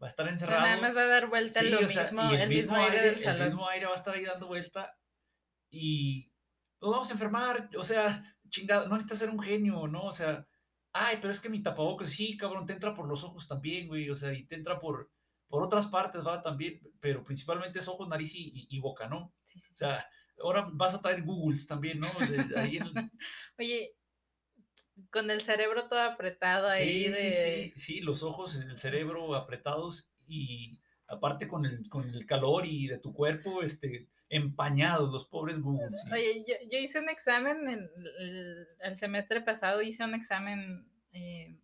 va 0.02 0.08
a 0.08 0.10
estar 0.10 0.26
encerrado. 0.26 0.62
nada 0.62 0.80
más 0.80 0.96
va 0.96 1.02
a 1.02 1.06
dar 1.06 1.28
vuelta 1.28 1.60
Sí, 1.60 1.68
lo 1.68 1.88
sea, 1.88 2.08
el, 2.08 2.48
mismo 2.48 2.76
aire, 2.76 3.00
del 3.00 3.14
El 3.14 3.20
salón. 3.20 3.46
mismo 3.46 3.68
aire 3.68 3.86
va 3.86 3.92
a 3.92 3.96
estar 3.96 4.14
ahí 4.14 4.24
dando 4.24 4.48
vuelta 4.48 4.98
y 5.70 6.32
nos 6.80 6.90
vamos 6.90 7.10
a 7.10 7.12
enfermar. 7.12 7.70
O 7.78 7.84
sea, 7.84 8.36
chingado, 8.48 8.88
no 8.88 8.94
necesitas 8.94 9.20
ser 9.20 9.30
un 9.30 9.40
genio, 9.40 9.86
¿no? 9.86 10.06
O 10.06 10.12
sea, 10.12 10.46
ay, 10.92 11.18
pero 11.20 11.32
es 11.32 11.40
que 11.40 11.48
mi 11.48 11.62
tapabocas, 11.62 12.10
sí, 12.10 12.36
cabrón, 12.36 12.66
te 12.66 12.72
entra 12.74 12.94
por 12.94 13.08
los 13.08 13.24
ojos 13.24 13.48
también, 13.48 13.88
güey. 13.88 14.10
O 14.10 14.16
sea, 14.16 14.32
y 14.32 14.46
te 14.46 14.54
entra 14.56 14.78
por, 14.80 15.10
por 15.48 15.62
otras 15.62 15.86
partes, 15.86 16.26
va 16.26 16.42
también, 16.42 16.80
pero 17.00 17.24
principalmente 17.24 17.78
es 17.78 17.88
ojos, 17.88 18.08
nariz 18.08 18.34
y, 18.34 18.48
y- 18.54 18.66
y 18.76 18.80
boca, 18.80 19.08
¿no? 19.08 19.34
Sí, 19.44 19.58
sí, 19.58 19.72
O 19.74 19.76
sea, 19.76 20.06
ahora 20.42 20.68
vas 20.72 20.94
a 20.94 21.02
traer 21.02 21.22
Googles 21.24 21.66
también, 21.66 22.00
¿no? 22.00 22.08
O 22.10 22.24
sea, 22.24 22.36
ahí 22.58 22.76
en- 22.76 23.10
Oye, 23.58 23.96
con 25.10 25.30
el 25.30 25.42
cerebro 25.42 25.88
todo 25.88 26.00
apretado 26.00 26.68
ahí 26.68 27.04
Sí, 27.04 27.12
de... 27.12 27.12
sí, 27.14 27.32
sí, 27.32 27.72
sí, 27.76 28.00
los 28.00 28.22
ojos, 28.22 28.56
el 28.56 28.76
cerebro 28.76 29.34
apretados 29.34 30.12
y 30.26 30.80
aparte 31.12 31.46
con 31.46 31.64
el, 31.66 31.88
con 31.88 32.08
el 32.08 32.26
calor 32.26 32.66
y 32.66 32.88
de 32.88 32.98
tu 32.98 33.12
cuerpo, 33.12 33.62
este, 33.62 34.08
empañados 34.28 35.12
los 35.12 35.26
pobres 35.26 35.60
Google. 35.60 35.90
sí. 35.96 36.10
Oye, 36.12 36.44
yo, 36.48 36.54
yo 36.70 36.78
hice 36.78 37.00
un 37.00 37.08
examen 37.10 37.68
el, 37.68 37.90
el- 38.18 38.66
el 38.80 38.96
semestre 38.96 39.40
pasado, 39.42 39.82
hice 39.82 40.04
un 40.04 40.14
examen 40.14 40.86
eh, 41.12 41.56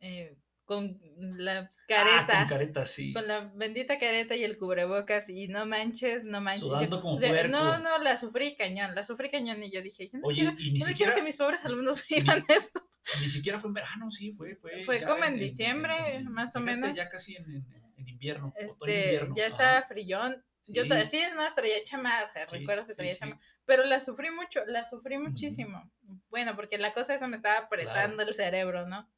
eh, 0.00 0.36
con 0.64 1.00
la 1.16 1.72
Ah, 1.92 2.24
careta, 2.26 2.38
con 2.40 2.48
careta, 2.48 2.84
sí. 2.86 3.12
con 3.12 3.26
la 3.26 3.50
bendita 3.56 3.98
careta 3.98 4.36
y 4.36 4.44
el 4.44 4.56
cubrebocas 4.58 5.28
y 5.28 5.48
no 5.48 5.66
manches, 5.66 6.22
no 6.24 6.40
manches. 6.40 6.62
Sudando 6.68 6.96
Yo- 6.96 7.02
como 7.02 7.14
o 7.14 7.18
sea, 7.18 7.48
no, 7.48 7.78
no, 7.80 7.98
la 7.98 8.16
sufrí 8.16 8.56
cañón, 8.56 8.94
la 8.94 9.02
sufrí 9.02 9.28
cañón 9.30 9.60
y 9.62 9.70
yo 9.72 9.82
dije, 9.82 10.08
yo 10.12 10.18
no 10.20 10.26
Oye, 10.28 10.42
quiero, 10.42 10.56
y 10.58 10.72
ni 10.72 10.78
yo 10.78 10.86
no 10.86 10.90
siquiera, 10.92 11.12
quiero 11.12 11.14
que 11.14 11.22
mis 11.22 11.36
pobres 11.36 11.64
alumnos 11.64 12.04
vivan 12.10 12.44
esto. 12.48 12.80
ni 13.20 13.28
siquiera 13.28 13.58
fue 13.58 13.68
en 13.68 13.74
verano, 13.74 14.10
sí, 14.12 14.32
fue. 14.32 14.54
Fue, 14.56 14.84
Fue 14.84 15.02
como 15.02 15.24
en 15.24 15.38
diciembre, 15.40 16.20
más 16.28 16.54
o 16.54 16.60
menos. 16.60 16.96
Ya 16.96 17.08
casi 17.08 17.34
en, 17.36 17.44
en- 17.50 17.72
en 17.72 17.89
invierno, 18.20 18.52
Este, 18.56 18.70
otoño-invierno. 18.72 19.34
ya 19.34 19.46
ajá, 19.46 19.52
estaba 19.54 19.82
frillón. 19.82 20.44
Yo 20.66 20.82
sí, 20.84 20.88
sí, 21.08 21.18
es 21.18 21.34
más, 21.34 21.54
traía 21.54 21.82
chamar, 21.82 22.24
o 22.26 22.30
sea, 22.30 22.46
sí, 22.46 22.58
recuerdo 22.58 22.86
que 22.86 22.92
sí, 22.92 22.96
traía 22.98 23.14
sí. 23.14 23.20
chamar. 23.20 23.38
Pero 23.64 23.84
la 23.84 23.98
sufrí 23.98 24.30
mucho, 24.30 24.64
la 24.66 24.84
sufrí 24.84 25.18
muchísimo. 25.18 25.90
Bueno, 26.28 26.54
porque 26.54 26.78
la 26.78 26.92
cosa 26.92 27.14
esa 27.14 27.26
me 27.26 27.36
estaba 27.36 27.58
apretando 27.58 28.22
el 28.22 28.34
cerebro, 28.34 28.86
¿no? 28.86 29.10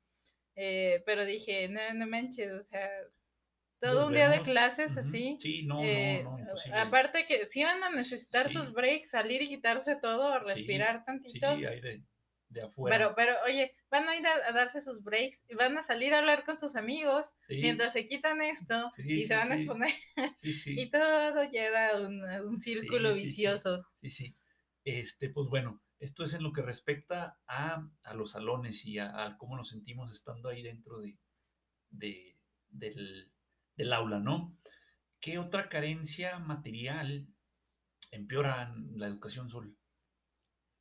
Eh, 0.55 1.03
pero 1.05 1.25
dije, 1.25 1.69
no, 1.69 1.81
no 1.95 2.07
manches, 2.07 2.53
o 2.53 2.63
sea, 2.63 2.89
todo 3.81 4.07
un 4.07 4.15
día 4.15 4.29
de 4.29 4.41
clases 4.41 4.97
así. 4.97 5.37
Sí, 5.41 5.63
no, 5.65 5.83
eh, 5.83 6.21
no, 6.23 6.33
no, 6.33 6.39
imposible. 6.39 6.79
aparte 6.79 7.27
que 7.27 7.45
sí 7.47 7.65
van 7.65 7.83
a 7.83 7.91
necesitar 7.91 8.49
Sí. 8.49 8.55
sus 8.55 8.73
breaks, 8.73 9.11
salir 9.11 9.43
y 9.43 9.49
quitarse 9.49 9.97
todo, 9.97 10.39
Sí, 10.41 10.45
respirar 10.55 10.99
Sí, 10.99 11.05
tantito. 11.07 11.47
ahí 11.49 11.81
de, 11.81 12.03
de 12.53 12.63
afuera. 12.63 12.97
pero, 12.99 13.15
pero, 13.15 13.33
oye, 13.47 13.75
van 13.91 14.09
a 14.09 14.17
ir 14.17 14.27
a, 14.27 14.49
a 14.49 14.53
darse 14.53 14.81
sus 14.81 15.03
breaks 15.03 15.45
y 15.49 15.55
van 15.55 15.77
a 15.79 15.83
salir 15.83 16.15
a 16.15 16.19
hablar 16.19 16.45
con 16.45 16.57
sus 16.59 16.77
amigos 16.77 17.35
sí, 17.47 17.63
mientras 17.63 17.93
se 17.93 18.07
quitan 18.07 18.41
esto 18.43 18.89
sí, 18.97 19.03
y 19.03 19.21
sí, 19.21 19.27
se 19.27 19.35
van 19.37 19.53
a 19.53 19.57
exponer. 19.57 19.93
Y 20.43 20.91
todo 20.91 21.45
lleva 21.51 21.97
un, 22.01 22.23
un 22.23 22.61
círculo 22.61 23.15
vicioso. 23.15 23.85
Sí, 24.01 24.11
sí. 24.11 24.37
Este, 24.85 25.29
pues 25.31 25.49
bueno, 25.49 25.81
esto 26.01 26.25
es 26.25 26.35
en 26.35 26.43
lo 26.43 26.53
que 26.53 26.63
respecta 26.63 27.39
a, 27.47 27.89
a 28.03 28.15
los 28.15 28.33
salones 28.33 28.85
y 28.85 28.99
a, 28.99 29.25
a 29.25 29.37
cómo 29.39 29.57
nos 29.57 29.69
sentimos 29.71 30.11
estando 30.13 30.49
ahí 30.49 30.63
dentro 30.63 30.99
de, 31.01 31.17
de- 31.91 32.37
del, 32.69 33.33
del 33.77 33.93
aula, 33.93 34.19
¿no? 34.19 34.57
¿Qué 35.21 35.39
otra 35.39 35.69
carencia 35.69 36.39
material 36.39 37.29
empeora 38.11 38.75
la 38.95 39.07
educación 39.07 39.51
Sol? 39.51 39.77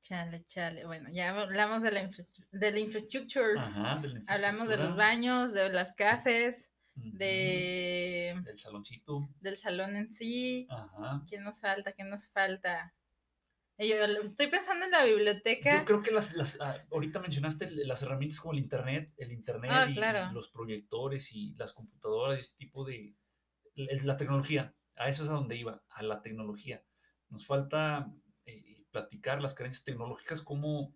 Chale, 0.02 0.46
chale. 0.48 0.86
Bueno, 0.86 1.10
ya 1.12 1.30
hablamos 1.30 1.82
de 1.84 1.92
la, 1.92 2.02
infra- 2.02 2.26
de 2.52 2.72
la 2.72 2.80
infrastructure. 2.80 3.58
Ajá, 3.60 4.00
de 4.02 4.08
la 4.10 4.22
Hablamos 4.28 4.68
de 4.68 4.78
los 4.78 4.96
baños, 4.96 5.54
de 5.54 5.70
las 5.70 5.94
cafés, 5.94 6.74
de 6.96 8.36
del 8.44 8.58
saloncito. 8.58 9.30
del 9.40 9.58
salón 9.58 9.96
en 9.96 10.12
sí. 10.14 10.68
Ajá. 10.70 11.24
¿Qué 11.30 11.40
nos 11.40 11.62
falta? 11.62 11.94
¿Qué 11.94 12.04
nos 12.04 12.32
falta? 12.32 12.94
Eh, 13.78 13.90
Yo 13.90 13.96
estoy 14.24 14.48
pensando 14.48 14.86
en 14.86 14.92
la 14.92 15.06
Yo 15.08 15.16
biblioteca. 15.16 15.86
creo 15.86 16.02
que 16.02 16.12
las, 16.12 16.34
las 16.34 16.60
ah, 16.62 16.78
ahorita 16.92 17.20
mencionaste 17.20 17.70
las 17.72 18.02
herramientas 18.02 18.40
como 18.40 18.54
el 18.54 18.60
internet, 18.60 19.14
el 19.18 19.32
internet 19.32 19.72
Ah, 19.74 19.88
y, 19.88 20.34
los 20.34 20.50
proyectores 20.50 21.32
y 21.32 21.54
las 21.56 21.74
computadoras, 21.74 22.40
este 22.40 22.58
tipo 22.58 22.84
de 22.86 23.16
la 23.76 24.18
tecnología. 24.18 24.74
A 24.96 25.10
eso 25.10 25.24
es 25.24 25.30
a 25.30 25.34
donde 25.34 25.56
iba, 25.56 25.84
a 25.90 26.04
la 26.04 26.22
tecnología. 26.22 26.84
Nos 27.30 27.46
falta 27.46 28.12
eh, 28.46 28.81
platicar 28.92 29.42
las 29.42 29.54
carencias 29.54 29.84
tecnológicas, 29.84 30.42
cómo, 30.42 30.96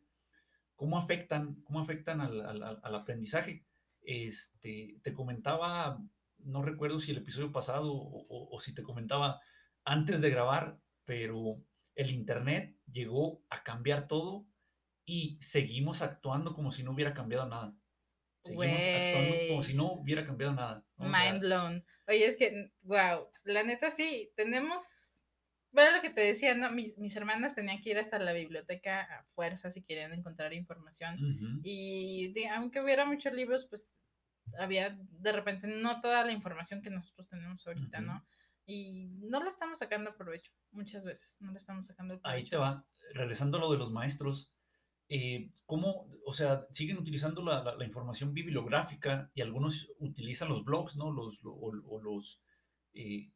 cómo 0.76 0.98
afectan, 0.98 1.62
cómo 1.64 1.80
afectan 1.80 2.22
al, 2.22 2.42
al- 2.42 2.64
al- 2.64 2.96
aprendizaje. 2.96 3.66
Este, 4.02 5.00
te 5.02 5.14
comentaba, 5.14 6.00
no 6.40 6.62
recuerdo 6.62 7.00
si 7.00 7.12
el 7.12 7.18
episodio 7.18 7.52
pasado 7.52 7.94
o, 7.94 8.22
o- 8.30 8.56
o 8.56 8.60
si 8.60 8.74
te 8.74 8.84
comentaba 8.84 9.42
antes 9.84 10.22
de 10.22 10.30
grabar, 10.30 10.80
pero 11.06 11.64
el 11.96 12.12
Internet 12.12 12.78
llegó 12.92 13.44
a 13.50 13.64
cambiar 13.64 14.08
todo 14.08 14.46
y 15.06 15.38
seguimos 15.42 16.02
actuando 16.02 16.54
como 16.54 16.72
si 16.72 16.84
no 16.84 16.92
hubiera 16.92 17.14
cambiado 17.14 17.48
nada. 17.48 17.76
Seguimos 18.44 18.84
actuando 18.84 19.36
como 19.48 19.64
si 19.64 19.74
no 19.74 19.94
hubiera 19.94 20.26
cambiado 20.26 20.54
nada. 20.54 20.86
sea, 20.98 21.08
Mind 21.08 21.40
blown. 21.42 21.86
Oye, 22.08 22.26
es 22.28 22.38
que, 22.38 22.72
wow, 22.82 23.28
la 23.44 23.64
neta 23.64 23.90
sí, 23.90 24.32
tenemos, 24.36 25.15
bueno, 25.76 25.98
lo 25.98 26.02
que 26.02 26.10
te 26.10 26.22
decía, 26.22 26.56
¿no? 26.56 26.72
Mis, 26.72 26.98
mis 26.98 27.16
hermanas 27.16 27.54
tenían 27.54 27.82
que 27.82 27.92
ir 27.92 28.00
hasta 28.00 28.18
la 28.20 28.34
biblioteca 28.34 29.02
a 29.02 29.24
fuerza 29.36 29.70
si 29.70 29.84
querían 29.84 30.14
encontrar 30.14 30.54
información. 30.54 31.16
ujú, 31.16 31.60
Y 31.64 32.32
de- 32.34 32.48
aunque 32.50 32.82
hubiera 32.82 33.06
muchos 33.06 33.34
libros, 33.34 33.68
pues 33.70 33.94
había 34.58 34.98
de 35.00 35.32
repente 35.32 35.68
no 35.68 36.02
toda 36.02 36.24
la 36.26 36.32
información 36.32 36.82
que 36.82 36.90
nosotros 36.90 37.28
tenemos 37.28 37.66
ahorita, 37.68 38.00
Ujú. 38.00 38.08
¿no? 38.08 38.26
Y 38.66 39.10
no 39.20 39.44
le 39.44 39.50
estamos 39.50 39.80
sacando 39.80 40.16
provecho, 40.16 40.52
muchas 40.72 41.06
veces, 41.06 41.38
no 41.40 41.52
le 41.52 41.58
estamos 41.58 41.86
sacando 41.88 42.20
provecho. 42.20 42.36
Ahí 42.38 42.50
te 42.50 42.58
va. 42.58 42.84
Regresando 43.14 43.58
a 43.58 43.62
lo 43.62 43.72
de 43.72 43.78
los 43.78 43.92
maestros, 43.92 44.54
eh, 45.10 45.52
¿cómo, 45.68 46.08
o 46.26 46.34
sea, 46.34 46.66
siguen 46.72 46.98
utilizando 46.98 47.44
la, 47.44 47.64
la- 47.64 47.76
la 47.76 47.86
información 47.86 48.34
bibliográfica 48.34 49.30
y 49.36 49.42
algunos 49.42 49.88
utilizan 50.00 50.50
los 50.50 50.64
blogs, 50.64 50.96
¿no? 50.96 51.12
Los, 51.12 51.44
lo- 51.44 51.54
o, 51.54 51.72
o 51.88 52.02
los, 52.02 52.42
eh, 52.94 53.30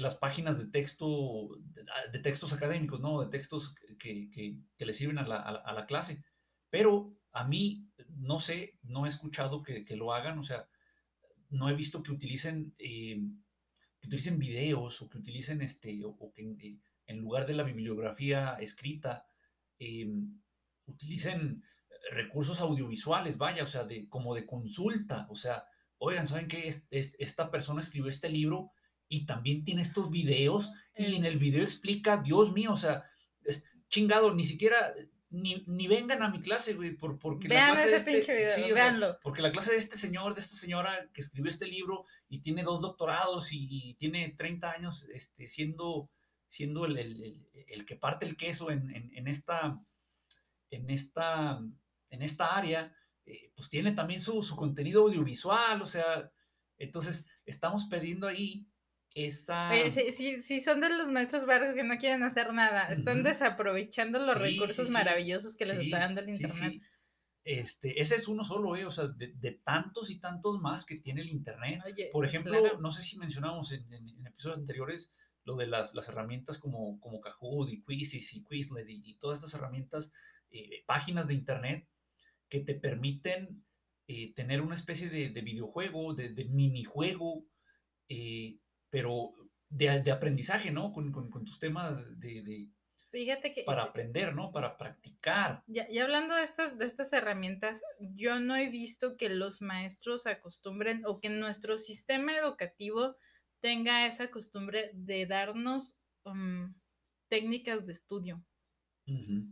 las 0.00 0.16
páginas 0.16 0.58
de 0.58 0.66
texto, 0.66 1.48
de, 1.60 1.84
de 2.12 2.18
textos 2.20 2.52
académicos, 2.52 3.00
¿no? 3.00 3.20
De 3.22 3.28
textos 3.30 3.74
que, 3.98 4.30
que, 4.30 4.58
que 4.76 4.86
le 4.86 4.92
sirven 4.92 5.18
a 5.18 5.26
la, 5.26 5.36
a 5.36 5.72
la- 5.72 5.86
clase. 5.86 6.24
Pero 6.70 7.16
a 7.32 7.44
mí, 7.46 7.88
no 8.16 8.40
sé, 8.40 8.78
no 8.82 9.06
he 9.06 9.08
escuchado 9.08 9.62
que, 9.62 9.84
que 9.84 9.96
lo 9.96 10.12
hagan, 10.14 10.38
o 10.38 10.44
sea, 10.44 10.68
no 11.50 11.68
he 11.68 11.74
visto 11.74 12.02
que 12.02 12.12
utilicen, 12.12 12.74
eh, 12.78 13.20
utilicen 14.04 14.38
videos 14.38 15.02
o 15.02 15.08
que 15.08 15.18
utilicen, 15.18 15.60
este, 15.62 16.00
o, 16.04 16.32
que 16.32 16.42
eh, 16.60 16.78
en 17.06 17.18
lugar 17.18 17.46
de 17.46 17.54
la 17.54 17.62
bibliografía 17.62 18.56
escrita, 18.60 19.26
eh, 19.78 20.08
utilicen 20.86 21.62
recursos 22.10 22.60
audiovisuales, 22.60 23.36
vaya, 23.38 23.64
o 23.64 23.66
sea, 23.66 23.84
de, 23.84 24.08
como 24.08 24.34
de 24.34 24.46
consulta, 24.46 25.26
o 25.30 25.36
sea, 25.36 25.64
oigan, 25.98 26.26
¿saben 26.26 26.48
qué? 26.48 26.68
Es- 26.68 26.86
es- 26.90 27.16
esta 27.18 27.50
persona 27.50 27.80
escribió 27.80 28.08
este 28.10 28.28
libro 28.28 28.70
y 29.08 29.26
también 29.26 29.64
tiene 29.64 29.82
estos 29.82 30.10
videos 30.10 30.70
y 30.96 31.14
en 31.16 31.24
el 31.24 31.38
video 31.38 31.62
explica, 31.62 32.16
Dios 32.18 32.52
mío, 32.52 32.72
o 32.72 32.76
sea, 32.76 33.04
eh, 33.44 33.62
chingado, 33.88 34.34
ni 34.34 34.44
siquiera, 34.44 34.94
ni, 35.30 35.62
ni 35.66 35.86
vengan 35.88 36.22
a 36.22 36.28
mi 36.30 36.40
clase, 36.40 36.74
güey, 36.74 36.96
por, 36.96 37.18
porque 37.18 37.48
Vean 37.48 37.72
clase 37.72 37.90
de 37.90 37.96
ese 37.96 38.04
pinche 38.12 38.34
video, 38.34 38.54
sí, 38.54 38.62
sea, 38.62 38.74
porque 39.22 39.42
la 39.42 39.52
clase 39.52 39.72
de 39.72 39.78
este 39.78 39.96
señor, 39.98 40.34
de 40.34 40.40
esta 40.40 40.56
señora 40.56 41.08
que 41.12 41.20
escribió 41.20 41.50
este 41.50 41.66
libro 41.66 42.04
y 42.28 42.40
tiene 42.40 42.62
dos 42.62 42.80
doctorados 42.80 43.52
y, 43.52 43.68
y 43.70 43.94
tiene 43.94 44.30
30 44.36 44.70
años 44.72 45.04
este, 45.12 45.46
siendo, 45.48 46.10
siendo 46.48 46.84
el, 46.86 46.96
el- 46.96 47.22
el- 47.22 47.46
el 47.68 47.84
que 47.86 47.96
parte 47.96 48.24
el 48.26 48.36
queso 48.36 48.70
en, 48.70 48.90
en- 48.94 49.12
en 49.14 49.28
esta, 49.28 49.78
en, 50.70 50.90
esta, 50.90 51.60
en 52.10 52.22
esta 52.22 52.56
área, 52.56 52.94
eh, 53.26 53.52
pues 53.54 53.68
tiene 53.68 53.92
también 53.92 54.20
su, 54.20 54.42
su 54.42 54.56
contenido 54.56 55.02
audiovisual, 55.02 55.82
o 55.82 55.86
sea, 55.86 56.30
entonces 56.78 57.26
estamos 57.44 57.84
perdiendo 57.86 58.26
ahí 58.26 58.66
esa... 59.16 59.70
Oye, 59.70 59.90
sí, 59.90 60.12
sí, 60.12 60.42
sí, 60.42 60.60
son 60.60 60.80
de 60.80 60.90
los 60.90 61.08
maestros 61.08 61.46
barcos 61.46 61.74
que 61.74 61.82
no 61.84 61.96
quieren 61.96 62.22
hacer 62.22 62.52
nada, 62.52 62.92
están 62.92 63.22
desaprovechando 63.22 64.18
los 64.18 64.34
Sí, 64.34 64.40
recursos 64.40 64.86
sí, 64.88 64.92
maravillosos 64.92 65.56
que 65.56 65.64
les 65.66 65.78
está 65.78 66.00
dando 66.00 66.20
el 66.20 66.28
internet. 66.28 66.72
sí. 66.74 66.82
este, 67.44 68.00
ese 68.00 68.16
es 68.16 68.28
uno 68.28 68.44
solo, 68.44 68.76
¿eh? 68.76 68.84
O 68.84 68.90
sea, 68.90 69.06
de, 69.08 69.32
de 69.34 69.52
tantos 69.52 70.10
y 70.10 70.18
tantos 70.20 70.60
más 70.60 70.84
que 70.84 70.98
tiene 70.98 71.22
el 71.22 71.30
Internet. 71.30 71.80
Oye, 71.86 72.10
Por 72.12 72.26
ejemplo, 72.26 72.60
claro. 72.60 72.78
no 72.80 72.90
sé 72.92 73.02
si 73.02 73.16
mencionamos 73.18 73.72
en, 73.72 73.90
en- 73.92 74.08
en 74.08 74.26
episodios 74.26 74.58
anteriores 74.58 75.14
lo 75.44 75.56
de 75.56 75.66
las, 75.68 75.94
las 75.94 76.08
herramientas 76.08 76.58
como, 76.58 76.98
como 77.00 77.20
Kahoot 77.20 77.70
y 77.70 77.82
Quizzes 77.84 78.34
y 78.34 78.44
Quizlet 78.44 78.88
y, 78.88 79.00
y 79.04 79.14
todas 79.18 79.38
estas 79.38 79.54
herramientas, 79.54 80.12
eh, 80.50 80.82
páginas 80.86 81.26
de 81.28 81.34
Internet 81.34 81.88
que 82.50 82.60
te 82.60 82.74
permiten 82.74 83.64
eh, 84.08 84.34
tener 84.34 84.60
una 84.60 84.74
especie 84.74 85.08
de, 85.08 85.30
de 85.30 85.40
videojuego, 85.40 86.14
de, 86.14 86.30
de 86.34 86.44
minijuego, 86.46 87.44
eh, 88.08 88.58
pero 88.90 89.32
de, 89.68 90.00
de 90.02 90.10
aprendizaje, 90.10 90.70
¿no? 90.70 90.92
Con, 90.92 91.12
con- 91.12 91.30
con 91.30 91.44
tus 91.44 91.58
temas 91.58 92.18
de, 92.18 92.42
de- 92.42 92.70
Fíjate 93.10 93.52
que 93.52 93.62
para 93.64 93.84
aprender, 93.84 94.34
¿no? 94.34 94.52
Para 94.52 94.76
practicar. 94.76 95.62
Ya, 95.66 95.88
ya 95.88 96.04
hablando 96.04 96.34
de 96.34 96.42
estas, 96.42 96.76
de 96.76 96.84
estas 96.84 97.12
herramientas, 97.12 97.82
yo 98.14 98.40
no 98.40 98.56
he 98.56 98.68
visto 98.68 99.16
que 99.16 99.28
los 99.30 99.62
maestros 99.62 100.26
acostumbren 100.26 101.02
o 101.06 101.20
que 101.20 101.30
nuestro 101.30 101.78
sistema 101.78 102.36
educativo 102.36 103.16
tenga 103.60 104.06
esa 104.06 104.30
costumbre 104.30 104.90
de 104.94 105.26
darnos 105.26 105.98
um, 106.24 106.74
técnicas 107.28 107.86
de 107.86 107.92
estudio. 107.92 108.44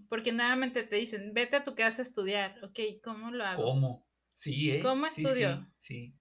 Porque 0.09 0.33
nuevamente 0.33 0.83
te 0.83 0.97
dicen, 0.97 1.33
vete 1.33 1.57
a 1.57 1.65
tu 1.65 1.75
casa 1.75 2.03
a 2.03 2.05
estudiar. 2.05 2.65
Ok, 2.65 2.79
¿cómo 3.03 3.31
lo 3.31 3.45
hago? 3.45 3.63
¿Cómo? 3.65 4.09
Sí, 4.35 4.71
¿eh? 4.73 4.83
¿Cómo 4.83 5.09
Sí, 5.09 5.23
estudio? 5.23 5.73
Sí, 5.79 6.15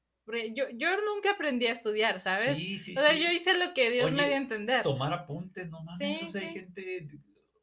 yo, 0.56 0.66
yo 0.76 0.90
nunca 1.14 1.32
aprendí 1.32 1.66
a 1.68 1.74
estudiar, 1.74 2.16
sí. 2.20 2.24
¿sabes? 2.24 2.58
Sí, 2.58 2.80
sí, 2.80 2.96
o 2.98 3.02
sea, 3.02 3.12
sí. 3.14 3.24
yo 3.24 3.32
hice 3.32 3.58
lo 3.58 3.74
que 3.74 3.92
Dios 3.92 4.12
me 4.12 4.20
Oye, 4.20 4.28
dio 4.28 4.34
a 4.36 4.38
entender. 4.42 4.84
tomar 4.84 5.12
apuntes, 5.14 5.70
no 5.70 5.84
mames. 5.84 6.20
Sí, 6.20 6.26
o 6.26 6.30
sea, 6.32 6.42
hay 6.42 6.48
sí. 6.48 6.54
gente. 6.54 7.10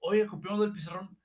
Oye, 0.00 0.26
copiamos 0.26 0.61
del 0.61 0.72
pizarrón. 0.72 1.16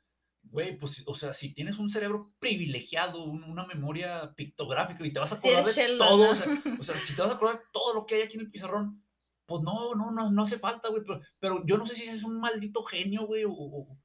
Güey, 0.43 0.77
pues, 0.77 1.03
o 1.05 1.13
sea, 1.13 1.33
si 1.33 1.53
tienes 1.53 1.77
un 1.77 1.89
cerebro 1.89 2.33
privilegiado, 2.39 3.23
un- 3.25 3.43
una 3.43 3.65
memoria 3.65 4.31
pictográfica 4.35 5.05
y 5.05 5.11
te 5.11 5.19
vas 5.19 5.33
a 5.33 5.35
acordar 5.35 5.59
eres 5.63 5.75
de 5.75 5.81
Sheldon, 5.81 6.07
todo, 6.07 6.25
¿no? 6.25 6.31
o, 6.31 6.35
sea, 6.35 6.53
o 6.79 6.83
sea, 6.83 6.95
si 6.97 7.15
te 7.15 7.21
vas 7.21 7.31
a 7.31 7.33
acordar 7.35 7.57
de 7.57 7.63
todo 7.73 7.93
lo 7.93 8.05
que 8.05 8.15
hay 8.15 8.21
aquí 8.21 8.35
en 8.35 8.41
el 8.41 8.51
pizarrón, 8.51 9.03
pues 9.47 9.61
no, 9.63 9.95
no, 9.95 10.11
no, 10.11 10.31
no 10.31 10.43
hace 10.43 10.57
falta, 10.59 10.87
güey. 10.89 11.03
Pero, 11.05 11.19
pero 11.39 11.63
yo 11.65 11.77
no 11.77 11.85
sé 11.85 11.95
si 11.95 12.03
es 12.05 12.23
un 12.23 12.39
maldito 12.39 12.83
genio, 12.83 13.25
güey, 13.25 13.43
o, 13.43 13.51
o- 13.51 13.97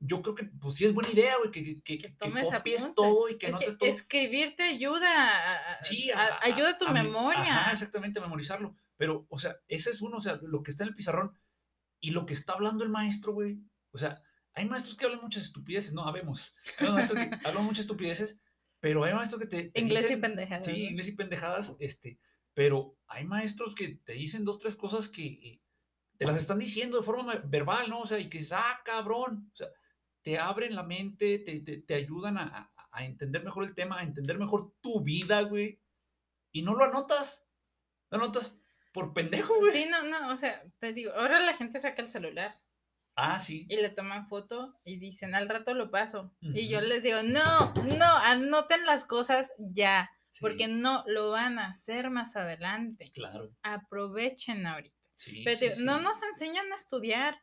yo 0.00 0.22
creo 0.22 0.34
que, 0.34 0.44
pues 0.44 0.74
sí 0.74 0.84
es 0.84 0.94
buena 0.94 1.10
idea, 1.10 1.36
güey, 1.38 1.50
que, 1.50 1.80
que, 1.82 1.98
que, 1.98 2.08
tomes 2.10 2.46
copies 2.48 2.82
apuntes. 2.82 2.94
todo 2.94 3.28
y 3.28 3.36
que 3.38 3.46
es 3.46 3.52
notes 3.52 3.68
que 3.70 3.76
todo. 3.78 3.88
escribir 3.88 4.54
te 4.56 4.62
ayuda, 4.62 5.76
a- 5.78 5.82
Sí, 5.82 6.10
a- 6.10 6.18
a- 6.20 6.26
a- 6.26 6.40
ayuda 6.44 6.70
a 6.70 6.78
tu 6.78 6.88
memoria. 6.92 7.40
Ajá, 7.42 7.72
exactamente, 7.72 8.20
memorizarlo. 8.20 8.76
Pero, 8.96 9.26
o 9.28 9.38
sea, 9.38 9.56
ese 9.68 9.90
es 9.90 10.00
uno, 10.00 10.18
o 10.18 10.20
sea, 10.20 10.38
lo 10.42 10.62
que 10.62 10.70
está 10.70 10.84
en 10.84 10.90
el 10.90 10.94
pizarrón 10.94 11.36
y 12.00 12.10
lo 12.12 12.26
que 12.26 12.34
está 12.34 12.52
hablando 12.52 12.84
el 12.84 12.90
maestro, 12.90 13.32
güey. 13.32 13.58
O 13.90 13.98
sea, 13.98 14.22
hay 14.54 14.66
maestros 14.66 14.96
que 14.96 15.04
hablan 15.06 15.20
muchas 15.20 15.44
estupideces, 15.44 15.92
no, 15.92 16.04
habemos. 16.06 16.54
Hay 16.78 16.90
maestros 16.92 17.18
que 17.18 17.30
hablan 17.48 17.64
muchas 17.64 17.80
estupideces, 17.80 18.40
pero 18.80 19.02
hay 19.04 19.14
maestros 19.14 19.40
que 19.40 19.46
te. 19.48 19.70
te 19.70 19.80
Inglés 19.80 20.02
y 20.02 20.04
dicen- 20.06 20.20
pendejadas. 20.20 20.64
Sí, 20.64 20.70
¿no? 20.72 20.90
inglés 20.90 21.08
y 21.08 21.12
pendejadas, 21.12 21.72
este. 21.80 22.18
Pero 22.54 22.96
hay 23.06 23.24
maestros 23.24 23.74
que 23.74 24.00
te 24.04 24.12
dicen 24.14 24.44
dos, 24.44 24.58
tres 24.58 24.74
cosas 24.76 25.08
que 25.08 25.24
eh, 25.26 25.60
te 26.16 26.26
las 26.26 26.36
están 26.38 26.58
diciendo 26.58 26.96
de 26.98 27.04
forma 27.04 27.22
ma- 27.22 27.42
verbal, 27.44 27.88
¿no? 27.88 28.00
O 28.00 28.06
sea, 28.06 28.18
y 28.18 28.28
que 28.28 28.38
dices, 28.38 28.52
ah, 28.56 28.80
cabrón. 28.84 29.48
O 29.52 29.56
sea, 29.56 29.68
te 30.28 30.38
abren 30.38 30.74
la 30.74 30.82
mente, 30.82 31.38
te, 31.38 31.60
te, 31.60 31.78
te 31.78 31.94
ayudan 31.94 32.36
a, 32.36 32.70
a- 32.92 33.04
entender 33.04 33.42
mejor 33.42 33.64
el 33.64 33.74
tema, 33.74 33.98
a 33.98 34.02
entender 34.02 34.36
mejor 34.38 34.74
tu 34.82 35.00
vida, 35.00 35.40
güey. 35.40 35.80
Y 36.52 36.60
no 36.60 36.74
lo 36.74 36.84
anotas. 36.84 37.46
Lo 38.10 38.18
anotas 38.18 38.60
por 38.92 39.14
pendejo, 39.14 39.54
güey. 39.58 39.72
Sí, 39.72 39.88
no, 39.88 40.02
no, 40.02 40.30
o 40.30 40.36
sea, 40.36 40.62
te 40.80 40.92
digo, 40.92 41.12
ahora 41.14 41.40
la 41.40 41.54
gente 41.56 41.80
saca 41.80 42.02
el 42.02 42.10
celular 42.10 42.60
Ah, 43.16 43.40
sí. 43.40 43.64
y 43.70 43.76
le 43.76 43.88
toman 43.88 44.26
foto 44.28 44.78
y 44.84 44.98
dicen, 44.98 45.34
al 45.34 45.48
rato 45.48 45.72
lo 45.72 45.90
paso. 45.90 46.34
Y 46.42 46.68
yo 46.68 46.82
les 46.82 47.02
digo, 47.02 47.22
no, 47.22 47.72
no, 47.96 48.16
anoten 48.24 48.84
las 48.84 49.06
cosas 49.06 49.50
ya, 49.58 50.10
sí, 50.28 50.40
porque 50.42 50.68
no 50.68 51.04
lo 51.06 51.30
van 51.30 51.58
a 51.58 51.68
hacer 51.68 52.10
más 52.10 52.36
adelante. 52.36 53.12
Claro. 53.14 53.50
Aprovechen 53.62 54.66
ahorita. 54.66 54.97
Sí, 55.18 55.42
Pero 55.44 55.58
sí, 55.58 55.68
te 55.68 55.74
digo, 55.74 55.84
no 55.84 56.00
nos 56.00 56.22
enseñan 56.22 56.72
a 56.72 56.76
estudiar. 56.76 57.38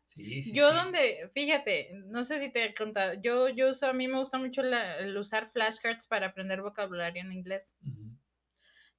Yo 0.54 0.74
donde, 0.74 1.30
fíjate, 1.34 1.92
no 2.06 2.24
sé 2.24 2.40
si 2.40 2.50
te 2.52 2.64
he 2.64 2.74
contado, 2.74 3.14
yo, 3.22 3.50
yo 3.50 3.70
uso, 3.70 3.88
a 3.88 3.94
mí 3.94 4.08
me 4.08 4.18
gusta 4.18 4.38
mucho 4.38 4.64
la- 4.64 4.98
el 5.00 5.16
usar 5.18 5.48
flashcards 5.50 6.08
para 6.08 6.28
aprender 6.28 6.62
vocabulario 6.62 7.22
en 7.22 7.34
inglés. 7.34 7.76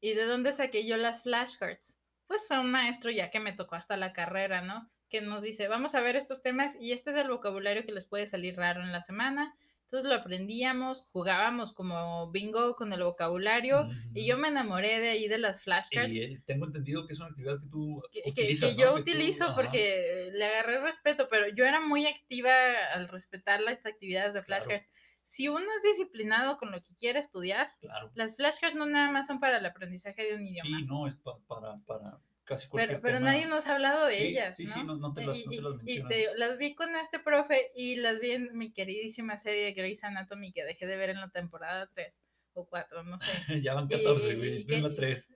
¿Y 0.00 0.12
de 0.14 0.24
dónde 0.24 0.52
saqué 0.52 0.86
yo 0.86 0.96
las 0.98 1.22
flashcards? 1.22 1.98
Pues 2.26 2.46
fue 2.46 2.58
un 2.58 2.70
maestro 2.70 3.10
ya 3.10 3.30
que 3.30 3.40
me 3.40 3.52
tocó 3.54 3.76
hasta 3.76 3.96
la 3.96 4.12
carrera, 4.12 4.60
¿no? 4.60 4.90
Que 5.08 5.20
nos 5.22 5.42
dice, 5.42 5.68
vamos 5.68 5.94
a 5.94 6.00
ver 6.02 6.16
estos 6.16 6.42
temas 6.42 6.76
y 6.78 6.92
este 6.92 7.10
es 7.10 7.16
el 7.16 7.28
vocabulario 7.28 7.84
que 7.86 7.92
les 7.92 8.04
puede 8.04 8.26
salir 8.26 8.56
raro 8.56 8.82
en 8.82 8.92
la 8.92 9.00
semana. 9.00 9.56
Entonces 9.86 10.08
lo 10.10 10.16
aprendíamos, 10.16 11.08
jugábamos 11.12 11.72
como 11.72 12.28
bingo 12.32 12.74
con 12.74 12.92
el 12.92 13.04
vocabulario 13.04 13.88
y 14.14 14.26
yo 14.26 14.36
me 14.36 14.48
enamoré 14.48 14.98
de 14.98 15.10
ahí 15.10 15.28
de 15.28 15.38
las 15.38 15.62
flashcards. 15.62 16.12
Y 16.12 16.22
eh, 16.22 16.42
tengo 16.44 16.66
entendido 16.66 17.06
que 17.06 17.12
es 17.12 17.20
una 17.20 17.28
actividad 17.28 17.60
que 17.60 17.68
tú 17.68 18.02
que, 18.10 18.22
que- 18.22 18.30
utilizas, 18.30 18.70
que 18.70 18.74
¿no? 18.76 18.80
yo 18.82 18.94
Que 18.96 19.02
tú- 19.02 19.10
utilizo 19.12 19.44
ajá, 19.44 19.54
porque 19.54 20.30
le 20.32 20.44
agarré 20.44 20.80
respeto, 20.80 21.28
pero 21.30 21.46
yo 21.54 21.64
era 21.64 21.80
muy 21.80 22.04
activa 22.06 22.50
al 22.94 23.06
respetar 23.06 23.60
las 23.60 23.86
actividades 23.86 24.34
de 24.34 24.42
Claro. 24.42 24.64
flashcards. 24.64 24.88
Si 25.22 25.46
uno 25.48 25.60
es 25.60 25.82
disciplinado 25.82 26.56
con 26.58 26.72
lo 26.72 26.80
que 26.82 26.94
quiere 26.96 27.20
estudiar, 27.20 27.70
Claro. 27.80 28.10
las 28.14 28.34
flashcards 28.36 28.74
no 28.74 28.86
nada 28.86 29.12
más 29.12 29.28
son 29.28 29.38
para 29.38 29.58
el 29.58 29.66
aprendizaje 29.66 30.24
de 30.24 30.34
un 30.34 30.46
idioma. 30.46 30.78
Sí, 30.78 30.84
no, 30.84 31.06
es 31.06 31.14
pa- 31.16 31.38
para, 31.46 31.78
para 31.86 32.18
casi 32.46 32.62
pero, 32.66 32.70
cualquier 32.70 33.00
pero 33.02 33.18
tema. 33.18 33.30
nadie 33.32 33.46
nos 33.46 33.66
ha 33.66 33.74
hablado 33.74 34.06
de 34.06 34.16
Sí, 34.18 34.24
ellas, 34.28 34.56
sí, 34.56 34.64
¿no? 34.64 34.72
sí, 34.74 34.84
no- 34.84 34.96
no 34.96 35.12
te 35.12 35.26
las- 35.26 35.44
no 35.44 35.50
te 35.50 35.56
y, 35.56 35.60
las 35.60 35.74
y- 35.84 35.92
y 35.98 36.02
te 36.08 36.28
las 36.36 36.56
vi 36.58 36.74
con 36.74 36.94
este 36.96 37.18
profe 37.18 37.70
y 37.74 37.96
las 37.96 38.20
vi 38.20 38.30
en 38.30 38.56
mi 38.56 38.72
queridísima 38.72 39.36
serie 39.36 39.64
de 39.64 39.72
Grey's 39.72 40.04
Anatomy 40.04 40.52
que 40.52 40.64
dejé 40.64 40.86
de 40.86 40.96
ver 40.96 41.10
en 41.10 41.20
la 41.20 41.28
temporada 41.30 41.90
3 41.92 42.22
o 42.58 42.66
4, 42.66 43.02
no 43.02 43.18
sé. 43.18 43.26
ya 43.62 43.74
van 43.74 43.84
Y- 43.84 43.88
14, 43.96 44.32
y- 44.32 44.36
güey. 44.36 44.64
y 44.66 44.74
en 44.74 44.82
la 44.84 44.94
3. 44.94 45.28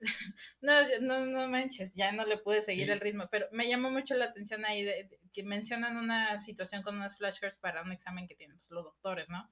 No, 0.62 0.72
no, 1.02 1.26
no 1.26 1.48
manches, 1.48 1.92
ya 1.94 2.12
no 2.12 2.24
le 2.24 2.38
pude 2.38 2.62
seguir 2.62 2.86
Sí. 2.86 2.92
el 2.92 3.00
ritmo, 3.00 3.28
pero 3.30 3.46
me 3.52 3.68
llamó 3.68 3.90
mucho 3.90 4.14
la 4.14 4.26
atención 4.26 4.64
ahí 4.64 4.82
de, 4.84 5.04
de- 5.04 5.18
que 5.32 5.42
mencionan 5.42 5.96
una 5.98 6.38
situación 6.40 6.82
con 6.82 6.96
unas 6.96 7.18
flashcards 7.18 7.58
para 7.58 7.82
un 7.82 7.92
examen 7.92 8.26
que 8.26 8.34
tienen 8.36 8.56
pues, 8.56 8.70
los 8.70 8.84
doctores, 8.84 9.28
¿no? 9.28 9.48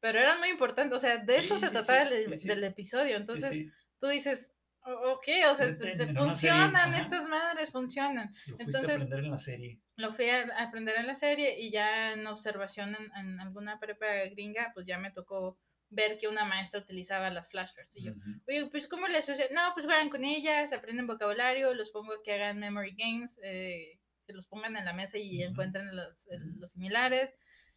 Pero 0.00 0.18
eran 0.18 0.38
muy 0.40 0.48
importantes, 0.48 0.96
o 0.96 0.98
sea, 0.98 1.18
de 1.18 1.36
eso 1.38 1.60
se 1.60 1.70
trataba 1.70 2.02
el- 2.02 2.38
del 2.40 2.64
episodio, 2.64 3.16
entonces 3.16 3.66
tú 4.00 4.08
dices, 4.08 4.52
"O- 4.52 4.55
ok, 4.86 5.26
o 5.50 5.54
sea, 5.54 5.66
te, 5.66 5.74
te 5.74 5.96
serie, 5.96 6.14
funcionan, 6.14 6.94
estas 6.94 7.28
madres 7.28 7.72
funcionan. 7.72 8.32
lo 8.46 8.56
entonces- 8.58 8.90
a 8.90 8.94
aprender 8.94 9.24
en 9.24 9.30
la 9.30 9.38
serie. 9.38 9.80
Lo 9.96 10.12
fui 10.12 10.28
a 10.28 10.46
aprender 10.58 10.96
en 10.98 11.06
la 11.06 11.14
serie 11.14 11.58
y 11.58 11.70
ya 11.70 12.12
en 12.12 12.26
observación 12.26 12.94
en, 12.94 13.10
en 13.16 13.40
alguna 13.40 13.78
prepa 13.80 14.06
gringa, 14.30 14.70
pues 14.74 14.86
ya 14.86 14.98
me 14.98 15.10
tocó 15.10 15.58
ver 15.88 16.18
que 16.18 16.28
una 16.28 16.44
maestra 16.44 16.80
utilizaba 16.80 17.30
las 17.30 17.50
flashcards. 17.50 17.96
Y 17.96 18.04
yo, 18.04 18.12
Ujú. 18.12 18.30
Oye, 18.48 18.68
pues 18.70 18.88
¿cómo 18.88 19.08
les 19.08 19.24
sucede? 19.24 19.50
No, 19.54 19.62
pues 19.74 19.86
juegan 19.86 20.10
con 20.10 20.24
ellas, 20.24 20.72
aprenden 20.72 21.06
vocabulario, 21.06 21.72
los 21.74 21.90
pongo 21.90 22.12
a 22.12 22.22
que 22.22 22.32
hagan 22.32 22.58
memory 22.58 22.94
games, 22.96 23.40
eh, 23.42 23.98
se 24.26 24.32
los 24.32 24.46
pongan 24.46 24.76
en 24.76 24.84
la 24.84 24.92
mesa 24.92 25.16
y 25.18 25.42
Ujú. 25.42 25.52
encuentren 25.52 25.94
los, 25.96 26.26
los 26.58 26.72
similares. 26.72 27.34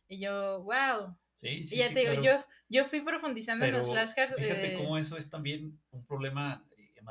Y 0.08 0.20
yo, 0.20 0.64
wow. 0.64 1.16
Sí, 1.36 1.66
sí, 1.66 1.76
y 1.76 1.78
ya 1.78 1.88
sí, 1.88 1.94
te 1.94 2.00
digo, 2.02 2.22
yo, 2.22 2.44
yo 2.68 2.86
fui 2.86 3.00
profundizando 3.02 3.66
en 3.66 3.74
las 3.74 3.88
flashcards. 3.88 4.36
fíjate 4.36 4.74
eh, 4.74 4.74
cómo 4.76 4.98
eso 4.98 5.16
es 5.16 5.30
también 5.30 5.80
un 5.92 6.06
problema 6.06 6.62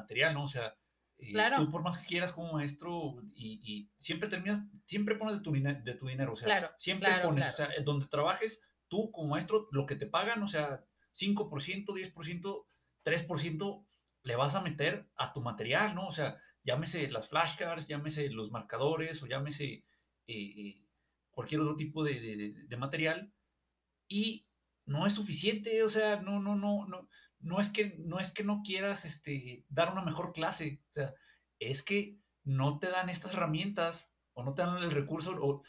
material, 0.01 0.34
¿no? 0.34 0.44
O 0.44 0.49
sea, 0.49 0.74
eh, 1.18 1.32
Claro. 1.32 1.57
tú 1.57 1.70
por 1.70 1.82
más 1.82 1.99
que 1.99 2.07
quieras 2.07 2.32
como 2.32 2.53
maestro 2.53 3.16
y, 3.34 3.61
y 3.64 3.90
siempre 3.99 4.28
terminas, 4.28 4.61
siempre 4.86 5.16
pones 5.16 5.38
de 5.38 5.42
tu, 5.44 5.53
dine- 5.53 5.82
de 5.82 5.94
tu 5.94 6.07
dinero, 6.07 6.32
o 6.32 6.36
sea, 6.36 6.46
Claro, 6.46 6.70
siempre 6.78 7.09
claro, 7.09 7.28
pones, 7.28 7.49
o 7.49 7.53
sea, 7.57 7.68
donde 7.84 8.07
trabajes, 8.07 8.61
tú 8.88 9.11
como 9.11 9.28
maestro, 9.28 9.68
lo 9.72 9.84
que 9.86 9.96
te 9.96 10.07
pagan, 10.07 10.42
o 10.42 10.49
sea, 10.49 10.84
5%, 11.12 11.92
10%, 11.94 12.66
3% 13.03 13.86
le 14.22 14.36
vas 14.36 14.55
a 14.55 14.61
meter 14.62 15.09
a 15.16 15.32
tu 15.32 15.40
material, 15.40 15.94
¿no? 15.94 16.07
O 16.09 16.12
sea, 16.12 16.38
llámese 16.62 17.11
las 17.11 17.28
flashcards, 17.28 17.88
llámese 17.88 18.28
los 18.30 18.51
marcadores 18.51 19.22
o 19.22 19.26
llámese 19.26 19.84
eh, 20.26 20.84
cualquier 21.30 21.61
otro 21.62 21.76
tipo 21.76 22.05
de- 22.05 22.55
de 22.66 22.76
material 22.76 23.32
y 24.09 24.46
no 24.86 25.07
es 25.07 25.14
suficiente, 25.14 25.82
o 25.82 25.88
sea, 25.88 26.20
no, 26.20 26.40
no, 26.40 26.55
no, 26.57 26.86
no, 26.86 27.09
no 27.41 27.61
es 27.61 27.68
que 27.70 27.97
no 27.99 28.18
es 28.18 28.32
que 28.32 28.45
no 28.45 28.62
quieras 28.64 29.05
este, 29.05 29.64
dar 29.68 29.93
una 29.93 30.03
mejor 30.03 30.32
clase, 30.32 30.80
o 30.91 30.93
sea, 30.93 31.14
es 31.59 31.82
que 31.82 32.16
no 32.45 32.78
te 32.78 32.89
dan 32.89 33.11
estas 33.11 33.32
herramientas 33.34 34.12
o 34.32 34.43
no 34.45 34.55
te 34.55 34.62
dan 34.62 34.82
el 34.82 34.91
recurso 34.91 35.36
o 35.41 35.62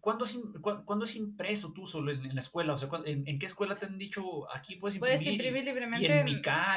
¿Cuándo 0.00 0.24
es, 0.26 0.38
cuándo 0.60 1.06
es 1.06 1.16
impreso 1.16 1.72
tú 1.72 1.86
solo 1.86 2.12
en, 2.12 2.22
en 2.26 2.34
la 2.34 2.42
escuela? 2.42 2.74
O 2.74 2.78
sea, 2.78 2.90
¿cuándo- 2.90 3.06
en, 3.08 3.26
en 3.26 3.38
qué 3.38 3.46
escuela 3.46 3.78
te 3.78 3.86
han 3.86 3.96
dicho 3.96 4.22
aquí 4.54 4.76
puedes 4.76 4.96
imprimir? 4.96 5.18
Puedes 5.18 5.32
imprimir 5.32 5.64
libremente. 5.64 6.06
y 6.06 6.10
en 6.10 6.28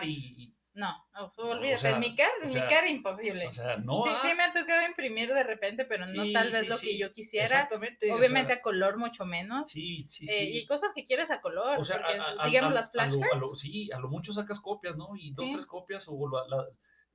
y, 0.05 0.43
y- 0.43 0.55
No, 0.73 1.05
o- 1.15 1.33
o 1.35 1.47
olvídate, 1.49 1.79
sea, 1.81 1.91
en 1.91 1.99
mi 1.99 2.15
car, 2.15 2.29
o 2.39 2.43
en 2.43 2.49
sea, 2.49 2.63
mi 2.63 2.69
car 2.69 2.87
imposible. 2.87 3.45
o 3.47 3.51
sea, 3.51 3.75
no. 3.77 4.03
sí, 4.05 4.09
ah, 4.13 4.19
sí 4.21 4.33
me 4.35 4.43
ha 4.43 4.53
tocado 4.53 4.87
imprimir 4.87 5.27
de 5.33 5.43
repente, 5.43 5.83
pero 5.83 6.05
no 6.05 6.23
sí, 6.23 6.31
tal 6.31 6.49
vez 6.49 6.61
sí, 6.61 6.67
lo 6.67 6.77
que 6.79 6.97
yo 6.97 7.11
quisiera. 7.11 7.45
Exactamente. 7.45 8.09
Obviamente 8.13 8.53
a 8.53 8.61
color 8.61 8.97
mucho 8.97 9.25
menos. 9.25 9.69
sí, 9.69 10.05
sí, 10.09 10.25
eh, 10.29 10.49
sí. 10.53 10.57
y 10.59 10.65
cosas 10.67 10.93
que 10.95 11.03
quieres 11.03 11.29
a 11.29 11.41
color. 11.41 11.77
O 11.77 11.83
sea, 11.83 11.97
porque, 11.97 12.13
a- 12.17 12.35
a- 12.43 12.45
digamos, 12.47 12.71
a- 12.71 12.75
las 12.75 12.95
a 12.95 12.97
lo- 12.97 13.01
a 13.01 13.05
lo- 13.05 13.11
flashcards. 13.19 13.59
sí, 13.59 13.89
a 13.91 13.99
lo 13.99 14.07
mucho 14.07 14.31
sacas 14.31 14.61
copias, 14.61 14.95
¿no? 14.95 15.09
Y 15.17 15.33
dos, 15.33 15.45
tres 15.51 15.65
copias, 15.65 16.05
o 16.07 16.29
la- 16.29 16.47
la- 16.47 16.67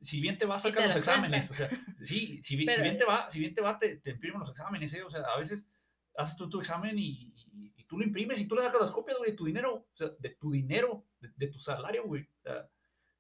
si 0.03 0.21
bien 0.21 0.37
te 0.37 0.45
va, 0.45 0.57
Y 0.57 0.61
sacas 0.61 0.83
te 0.83 0.89
los 0.89 0.97
exámenes. 0.99 1.51
O 1.51 1.55
sea, 1.55 1.71
sí, 2.03 2.43
si, 2.43 2.57
bi- 2.57 2.65
si 2.65 2.67
Pero- 2.67 2.83
bien 2.83 2.99
te 2.99 3.05
va, 3.07 3.31
si 3.31 3.39
bien 3.41 3.55
te 3.55 3.63
va, 3.63 3.79
te, 3.79 3.97
te 3.97 4.11
imprimen 4.11 4.41
los 4.41 4.51
exámenes, 4.51 4.93
¿eh? 4.93 5.03
O 5.03 5.11
sea, 5.11 5.23
a 5.23 5.39
veces 5.39 5.71
haces 6.19 6.37
tú 6.37 6.49
tu 6.51 6.61
examen 6.61 6.99
y, 6.99 7.33
y- 7.55 7.73
y 7.75 7.85
tú 7.85 7.97
lo 7.99 8.05
imprimes 8.05 8.39
y 8.39 8.47
tú 8.47 8.55
le 8.55 8.63
sacas 8.63 8.83
las 8.83 8.91
copias, 8.91 9.17
güey, 9.17 9.31
de 9.31 9.37
tu 9.39 9.47
dinero, 9.47 9.75
o 9.75 9.97
sea, 9.97 10.09
de 10.19 10.31
tu 10.39 10.51
dinero, 10.51 11.07
de, 11.21 11.47
tu 11.49 11.59
salario, 11.59 12.05
güey. 12.05 12.23
O 12.23 12.43
sea, 12.43 12.69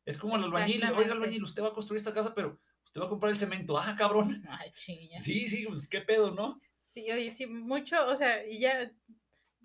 es 0.07 0.16
como 0.16 0.36
el 0.36 0.44
albañil, 0.44 0.82
oiga, 0.84 1.12
albañil, 1.12 1.42
usted 1.42 1.62
va 1.62 1.68
a 1.68 1.74
construir 1.74 1.98
esta 1.98 2.14
casa, 2.14 2.34
pero 2.34 2.59
usted 2.84 3.00
va 3.00 3.07
a 3.07 3.11
comprar 3.11 3.32
el 3.32 3.38
cemento, 3.38 3.76
ah, 3.76 3.94
cabrón. 3.98 4.42
Ay, 4.48 4.72
chinga. 4.72 5.20
Sí, 5.20 5.48
sí, 5.48 5.66
pues 5.66 5.88
qué 5.88 6.00
pedo, 6.00 6.30
¿no? 6.30 6.59
Sí, 6.88 7.11
oye, 7.12 7.30
sí, 7.30 7.46
mucho, 7.46 8.07
o 8.07 8.16
sea, 8.16 8.46
y 8.46 8.61
ya 8.61 8.90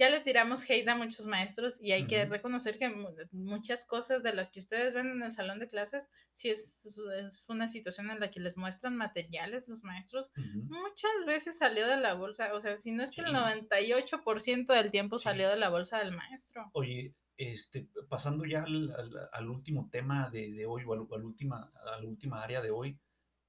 ya 0.02 0.10
le 0.10 0.20
tiramos 0.20 0.68
hate 0.68 0.88
a 0.88 0.96
muchos 0.96 1.28
maestros 1.28 1.80
y 1.80 1.92
hay 1.92 2.08
que 2.08 2.26
reconocer 2.26 2.80
que 2.80 2.92
muchas 3.32 3.86
cosas 3.86 4.24
de 4.24 4.34
las 4.34 4.50
que 4.50 4.60
ustedes 4.60 4.96
ven 4.96 5.12
en 5.12 5.22
el 5.22 5.32
salón 5.32 5.60
de 5.60 5.68
clases, 5.68 6.10
si 6.32 6.50
es, 6.50 6.98
es 7.24 7.48
una 7.50 7.70
situación 7.70 8.10
en 8.10 8.20
la 8.20 8.32
que 8.32 8.40
les 8.40 8.58
muestran 8.58 8.98
materiales 8.98 9.68
los 9.68 9.84
maestros, 9.84 10.32
muchas 10.36 11.12
veces 11.28 11.60
salió 11.60 11.86
de 11.86 11.98
la 11.98 12.16
bolsa, 12.16 12.52
o 12.56 12.60
sea, 12.60 12.76
si 12.76 12.92
no 12.92 13.04
es 13.04 13.12
que 13.12 13.22
el 13.22 13.28
98% 13.28 14.74
del 14.74 14.90
tiempo 14.90 15.20
salió 15.20 15.48
de 15.50 15.58
la 15.58 15.70
bolsa 15.70 16.00
del 16.00 16.14
maestro. 16.14 16.72
Oye, 16.74 17.14
este, 17.42 17.90
pasando 18.08 18.46
ya 18.46 18.64
al, 18.64 19.50
último 19.50 19.90
tema 19.90 20.30
de, 20.30 20.64
hoy 20.68 20.84
o 20.86 20.94
al, 20.94 21.26
última, 21.26 21.72
a 21.84 22.00
la 22.00 22.08
última 22.08 22.44
área 22.44 22.62
de 22.62 22.70
hoy, 22.70 23.00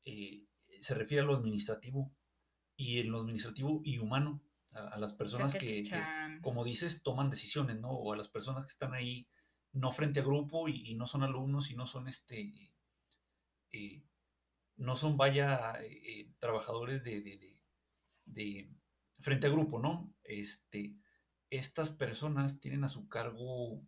eh, 0.06 0.46
se 0.80 0.94
refiere 0.94 1.22
a 1.22 1.26
lo 1.26 1.36
administrativo 1.36 2.10
y 2.74 3.00
en 3.00 3.10
lo 3.10 3.20
administrativo 3.20 3.82
y 3.84 3.98
humano 3.98 4.42
a, 4.72 4.98
las 4.98 5.12
personas 5.12 5.54
que, 5.54 5.84
como 6.40 6.64
dices, 6.64 7.02
toman 7.02 7.28
decisiones, 7.28 7.78
¿no? 7.80 7.90
O 7.90 8.14
a 8.14 8.16
las 8.16 8.28
personas 8.28 8.64
que 8.64 8.72
están 8.72 8.94
ahí, 8.94 9.28
no 9.72 9.92
frente 9.92 10.20
a 10.20 10.24
grupo 10.24 10.68
y, 10.68 10.94
no 10.94 11.06
son 11.06 11.22
alumnos 11.22 11.70
y 11.70 11.76
no 11.76 11.86
son 11.86 12.08
este, 12.08 12.50
eh, 13.72 14.02
no 14.76 14.96
son, 14.96 15.18
vaya, 15.18 15.74
eh, 15.82 16.30
trabajadores 16.38 17.04
de, 17.04 17.20
de, 18.24 18.70
frente 19.20 19.48
a 19.48 19.50
grupo, 19.50 19.78
¿no? 19.78 20.14
Este, 20.24 20.96
estas 21.52 21.90
personas 21.90 22.60
tienen 22.60 22.82
a 22.82 22.88
su 22.88 23.08
cargo 23.08 23.82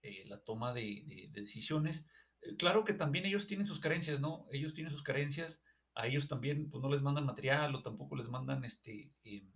eh, 0.00 0.24
la 0.26 0.42
toma 0.42 0.72
de, 0.72 1.28
decisiones. 1.30 2.08
claro 2.56 2.84
que 2.84 2.94
también 2.94 3.26
ellos 3.26 3.46
tienen 3.46 3.66
sus 3.66 3.78
carencias, 3.78 4.20
¿no? 4.20 4.46
Ellos 4.50 4.72
tienen 4.72 4.90
sus 4.90 5.02
carencias, 5.02 5.62
a 5.94 6.06
ellos 6.06 6.28
también 6.28 6.70
pues 6.70 6.82
no 6.82 6.88
les 6.88 7.02
mandan 7.02 7.26
material 7.26 7.74
o 7.74 7.82
tampoco 7.82 8.16
les 8.16 8.28
mandan 8.28 8.64
este, 8.64 9.12
em, 9.22 9.52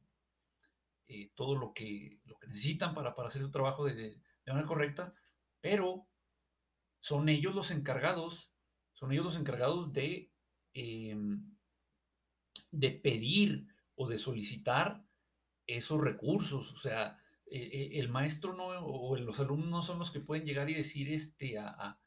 eh, 1.09 1.33
todo 1.35 1.57
lo 1.57 1.73
que, 1.73 2.21
lo 2.27 2.37
que 2.39 2.49
necesitan 2.49 2.95
para, 2.95 3.15
para 3.15 3.29
hacer 3.29 3.41
su 3.41 3.51
trabajo 3.51 3.87
de, 3.87 3.95
de, 3.95 4.21
manera 4.47 4.69
correcta, 4.69 5.15
pero 5.63 6.07
son 7.01 7.31
ellos 7.31 7.55
los 7.55 7.71
encargados, 7.71 8.53
son 8.93 9.11
ellos 9.13 9.25
los 9.25 9.37
encargados 9.37 9.91
de, 9.95 10.31
em, 10.75 11.57
de 12.73 12.91
pedir 12.91 13.69
o 13.95 14.07
de 14.07 14.19
solicitar 14.19 15.06
esos 15.67 16.01
recursos. 16.01 16.73
O 16.73 16.77
sea, 16.77 17.19
e, 17.47 17.59
e, 17.59 18.01
el 18.01 18.09
maestro 18.09 18.55
no, 18.55 18.67
o 18.67 19.17
los 19.17 19.41
alumnos 19.41 19.69
no 19.69 19.83
son 19.83 19.99
los 19.99 20.11
que 20.11 20.21
pueden 20.21 20.45
llegar 20.45 20.69
y 20.71 20.75
decir 20.75 21.13
este, 21.13 21.59
a, 21.59 21.99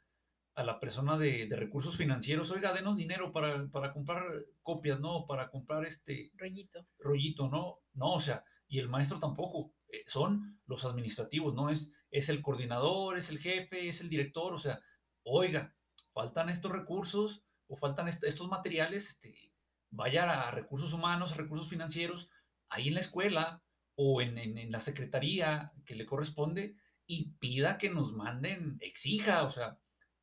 a, 0.55 0.63
la 0.63 0.79
persona 0.79 1.17
de, 1.17 1.47
de, 1.47 1.55
recursos 1.55 1.95
financieros, 1.95 2.51
oiga, 2.51 2.73
denos 2.73 2.97
dinero 2.97 3.31
para, 3.31 3.65
para, 3.69 3.93
comprar 3.93 4.23
copias, 4.61 4.99
¿no? 4.99 5.25
Para 5.25 5.49
comprar 5.49 5.85
este... 5.85 6.31
Rollito. 6.35 6.85
Rollito, 6.99 7.47
¿no? 7.47 7.79
No, 7.93 8.15
o 8.15 8.19
sea, 8.19 8.43
y 8.67 8.79
el 8.79 8.89
maestro 8.89 9.19
tampoco. 9.19 9.73
Eh, 9.91 10.03
son 10.05 10.59
los 10.67 10.85
administrativos, 10.85 11.55
no 11.55 11.69
es, 11.69 11.91
es 12.11 12.29
el 12.29 12.41
coordinador, 12.41 13.17
es 13.17 13.29
el 13.29 13.39
jefe, 13.39 13.87
es 13.87 14.01
el 14.01 14.09
director, 14.09 14.53
o 14.53 14.59
sea, 14.59 14.79
oiga, 15.23 15.73
faltan 16.13 16.49
estos 16.49 16.71
recursos 16.71 17.43
o 17.67 17.75
faltan 17.75 18.07
estos 18.07 18.47
materiales, 18.49 19.07
este, 19.07 19.51
vaya 19.89 20.47
a 20.47 20.51
recursos 20.51 20.93
humanos, 20.93 21.31
a 21.31 21.35
recursos 21.35 21.69
financieros, 21.69 22.29
ahí 22.69 22.87
en 22.87 22.95
la 22.95 22.99
escuela 22.99 23.63
o 23.95 24.21
en, 24.21 24.37
en, 24.37 24.71
la 24.71 24.79
secretaría 24.79 25.73
que 25.85 25.95
le 25.95 26.05
corresponde 26.05 26.75
y 27.05 27.31
pida 27.39 27.77
que 27.77 27.89
nos 27.89 28.13
manden, 28.13 28.77
exija, 28.81 29.43
o 29.43 29.51
sea, 29.51 29.79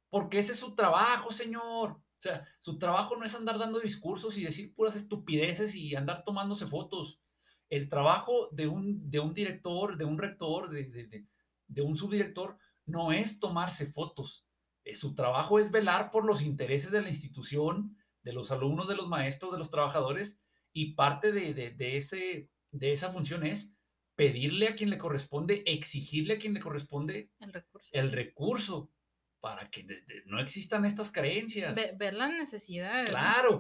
porque 0.09 0.39
ese 0.39 0.53
es 0.53 0.59
su 0.59 0.75
trabajo, 0.75 1.31
señor. 1.31 1.91
O 1.91 2.21
sea, 2.21 2.47
su 2.61 2.79
trabajo 2.79 3.17
no 3.17 3.25
es 3.25 3.35
andar 3.35 3.59
dando 3.59 3.81
discursos 3.81 4.39
y 4.39 4.45
decir 4.45 4.75
puras 4.75 4.97
estupideces 4.97 5.75
y 5.75 5.95
andar 5.95 6.25
tomándose 6.25 6.67
fotos 6.67 7.21
el 7.69 7.89
trabajo 7.89 8.49
de 8.53 8.69
un, 8.69 9.11
de 9.11 9.21
un 9.21 9.35
director, 9.35 9.97
de 9.97 10.05
un 10.05 10.19
rector, 10.19 10.71
de, 10.71 11.83
un 11.83 11.97
subdirector, 11.97 12.59
no 12.85 13.13
es 13.13 13.41
tomarse 13.41 13.87
fotos. 13.87 14.47
Eh, 14.85 14.95
su 14.95 15.15
trabajo 15.15 15.59
es 15.59 15.71
velar 15.71 16.11
por 16.11 16.25
los 16.25 16.43
intereses 16.43 16.91
de 16.91 17.03
la 17.03 17.09
institución, 17.09 17.97
de 18.23 18.33
los 18.33 18.51
alumnos, 18.51 18.89
de 18.89 18.97
los 18.97 19.09
maestros, 19.09 19.53
de 19.53 19.59
los 19.59 19.71
trabajadores, 19.71 20.41
y 20.77 20.93
parte 20.93 21.33
de, 21.33 21.97
ese, 21.97 22.51
de 22.71 22.93
esa 22.93 23.11
función 23.11 23.47
es 23.47 23.73
pedirle 24.15 24.69
a 24.69 24.75
quien 24.75 24.91
le 24.91 24.99
corresponde, 24.99 25.63
exigirle 25.65 26.35
a 26.35 26.39
quien 26.39 26.53
le 26.53 26.61
corresponde 26.61 27.31
el 27.41 27.51
recurso, 27.55 27.91
el 27.95 28.13
recurso 28.13 28.93
para 29.41 29.71
que 29.71 29.87
no 30.27 30.39
existan 30.39 30.85
estas 30.85 31.11
carencias. 31.11 31.75
ver 31.97 32.13
la 32.13 32.29
necesidad. 32.29 33.07
Claro. 33.07 33.57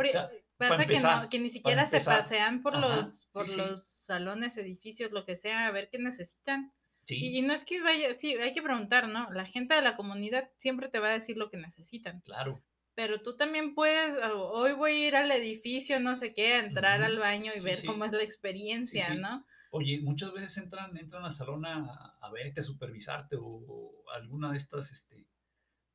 Pasa 0.58 0.84
que, 0.84 1.00
no, 1.00 1.28
que 1.30 1.38
ni 1.38 1.48
siquiera 1.48 1.86
se 1.86 2.02
pasean 2.02 2.60
por 2.62 2.76
los, 2.76 3.30
por 3.32 3.48
los 3.56 3.86
salones, 3.86 4.58
edificios, 4.58 5.10
lo 5.10 5.24
que 5.24 5.36
sea, 5.36 5.68
a 5.68 5.70
ver 5.70 5.88
qué 5.90 5.98
necesitan. 5.98 6.70
Y, 7.08 7.40
no 7.40 7.54
es 7.54 7.64
que 7.64 7.80
vaya, 7.80 8.12
sí, 8.12 8.34
hay 8.34 8.52
que 8.52 8.62
preguntar, 8.62 9.08
¿no? 9.08 9.30
La 9.32 9.46
gente 9.46 9.74
de 9.74 9.80
la 9.80 9.96
comunidad 9.96 10.50
siempre 10.58 10.90
te 10.90 10.98
va 10.98 11.08
a 11.08 11.12
decir 11.12 11.38
lo 11.38 11.48
que 11.48 11.56
necesitan. 11.56 12.20
Claro. 12.22 12.62
Pero 12.96 13.22
tú 13.22 13.36
también 13.36 13.74
puedes, 13.74 14.18
hoy 14.34 14.72
voy 14.72 14.92
a 14.92 15.08
ir 15.08 15.16
al 15.16 15.30
edificio, 15.30 16.00
no 16.00 16.16
sé 16.16 16.34
qué, 16.34 16.54
a 16.54 16.58
entrar 16.60 17.02
al 17.02 17.18
baño 17.18 17.52
y 17.54 17.60
ver 17.60 17.84
cómo 17.84 18.04
es 18.06 18.12
la 18.12 18.22
experiencia, 18.22 19.14
¿no? 19.14 19.46
Oye, 19.70 20.00
muchas 20.00 20.32
veces 20.32 20.56
entran, 20.56 20.96
entran 20.96 21.24
al 21.24 21.34
salón 21.34 21.66
a, 21.66 22.16
a 22.20 22.30
verte, 22.32 22.60
a 22.60 22.64
supervisarte 22.64 23.36
o, 23.38 24.02
alguna 24.14 24.50
de 24.50 24.56
estas, 24.56 24.90
este, 24.90 25.28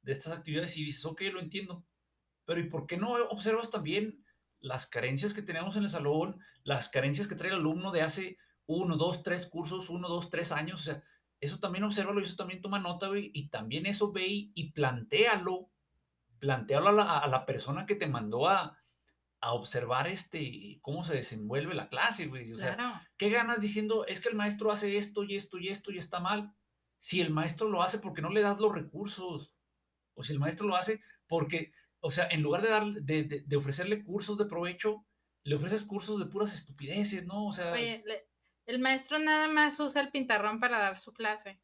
de 0.04 0.12
estas 0.12 0.38
actividades 0.38 0.78
y 0.78 0.86
dices, 0.86 1.04
ok, 1.04 1.22
lo 1.34 1.39
entiendo. 1.39 1.84
Pero 2.45 2.60
¿y 2.60 2.70
por 2.70 2.86
qué 2.86 2.97
no 2.97 3.14
observas 3.30 3.72
también 3.72 4.24
las 4.60 4.86
carencias 4.86 5.34
que 5.34 5.41
tenemos 5.41 5.76
en 5.76 5.84
el 5.84 5.89
salón, 5.89 6.39
las 6.64 6.89
carencias 6.89 7.28
que 7.28 7.36
trae 7.36 7.49
el 7.49 7.58
alumno 7.58 7.91
de 7.91 8.04
hace 8.04 8.38
uno, 8.68 8.95
dos, 8.95 9.24
tres 9.24 9.47
cursos, 9.47 9.89
uno, 9.89 10.08
dos, 10.08 10.30
tres 10.30 10.52
años, 10.52 10.82
o 10.82 10.84
sea, 10.84 11.04
eso 11.39 11.60
también 11.60 11.84
observa 11.84 12.14
y 12.20 12.24
eso 12.24 12.36
también 12.36 12.62
toma 12.62 12.80
nota, 12.80 13.08
güey, 13.08 13.32
y 13.34 13.49
también 13.49 13.88
eso 13.88 14.12
ve 14.12 14.28
y, 14.28 14.72
plantealo, 14.72 15.72
plantealo 16.42 16.89
a 16.89 17.28
la, 17.28 17.46
persona 17.46 17.86
que 17.86 17.96
te 17.96 18.08
mandó 18.08 18.50
a, 18.50 18.78
observar 19.44 20.08
este, 20.08 20.78
cómo 20.82 21.04
se 21.04 21.16
desenvuelve 21.16 21.74
la 21.74 21.89
clase, 21.89 22.28
güey, 22.28 22.52
o 22.52 22.58
sea, 22.58 23.08
¿qué 23.18 23.30
ganas 23.32 23.60
diciendo, 23.60 24.06
es 24.06 24.22
que 24.22 24.30
el 24.30 24.36
maestro 24.36 24.72
hace 24.72 24.98
esto 24.98 25.24
y 25.24 25.36
esto 25.36 25.58
y 25.58 25.70
esto 25.70 25.92
y 25.92 25.98
está 25.98 26.20
mal? 26.20 26.54
Si 27.00 27.22
el 27.22 27.32
maestro 27.32 27.68
lo 27.68 27.82
hace 27.82 27.98
porque 27.98 28.22
no 28.22 28.30
le 28.30 28.42
das 28.42 28.60
los 28.60 28.72
recursos, 28.72 29.56
o 30.14 30.24
si 30.24 30.34
el 30.34 30.39
maestro 30.39 30.68
lo 30.68 30.76
hace 30.76 31.02
porque 31.26 31.74
o 32.02 32.12
sea, 32.12 32.28
en 32.30 32.42
lugar 32.42 32.62
de, 32.62 32.70
dar, 32.70 32.86
de, 32.86 33.56
ofrecerle 33.56 34.04
cursos 34.04 34.38
de 34.38 34.46
provecho, 34.46 35.06
le 35.44 35.56
ofreces 35.56 35.84
cursos 35.84 36.20
de 36.20 36.26
puras 36.26 36.54
estupideces, 36.54 37.26
¿no? 37.26 37.48
O 37.48 37.54
sea... 37.54 37.72
Oye, 37.72 38.04
el 38.66 38.80
maestro 38.80 39.20
nada 39.20 39.48
más 39.48 39.80
usa 39.80 40.02
el 40.02 40.12
pintarrón 40.12 40.60
para 40.60 40.80
dar 40.80 41.00
su 41.00 41.14
clase. 41.14 41.62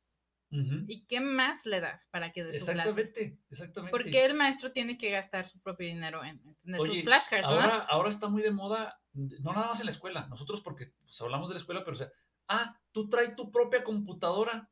¿Y 0.49 1.05
qué 1.07 1.19
más 1.19 1.65
le 1.65 1.81
das 1.81 2.07
para 2.07 2.31
que 2.31 2.43
dé 2.43 2.57
su 2.57 2.65
clase? 2.65 2.89
Exactamente, 2.89 3.39
exactamente. 3.49 3.91
Porque 3.91 4.25
el 4.25 4.33
maestro 4.33 4.71
tiene 4.71 4.97
que 4.97 5.11
gastar 5.11 5.45
su 5.45 5.59
propio 5.59 5.87
dinero 5.87 6.23
en, 6.23 6.41
tener 6.63 6.81
sus 6.81 7.03
flashcards, 7.03 7.45
ahora, 7.45 7.79
Ahora 7.89 8.09
está 8.09 8.29
muy 8.29 8.41
de 8.41 8.51
moda, 8.51 9.01
no 9.13 9.51
nada 9.53 9.67
más 9.67 9.79
en 9.79 9.87
la 9.87 9.91
escuela, 9.91 10.27
nosotros 10.27 10.61
porque 10.61 10.93
pues, 11.03 11.21
hablamos 11.21 11.49
de 11.49 11.55
la 11.55 11.59
escuela, 11.59 11.83
pero 11.83 11.95
o 11.95 11.97
sea, 11.97 12.11
ah, 12.47 12.79
tú 12.93 13.09
traes 13.09 13.35
tu 13.35 13.51
propia 13.51 13.83
computadora 13.83 14.69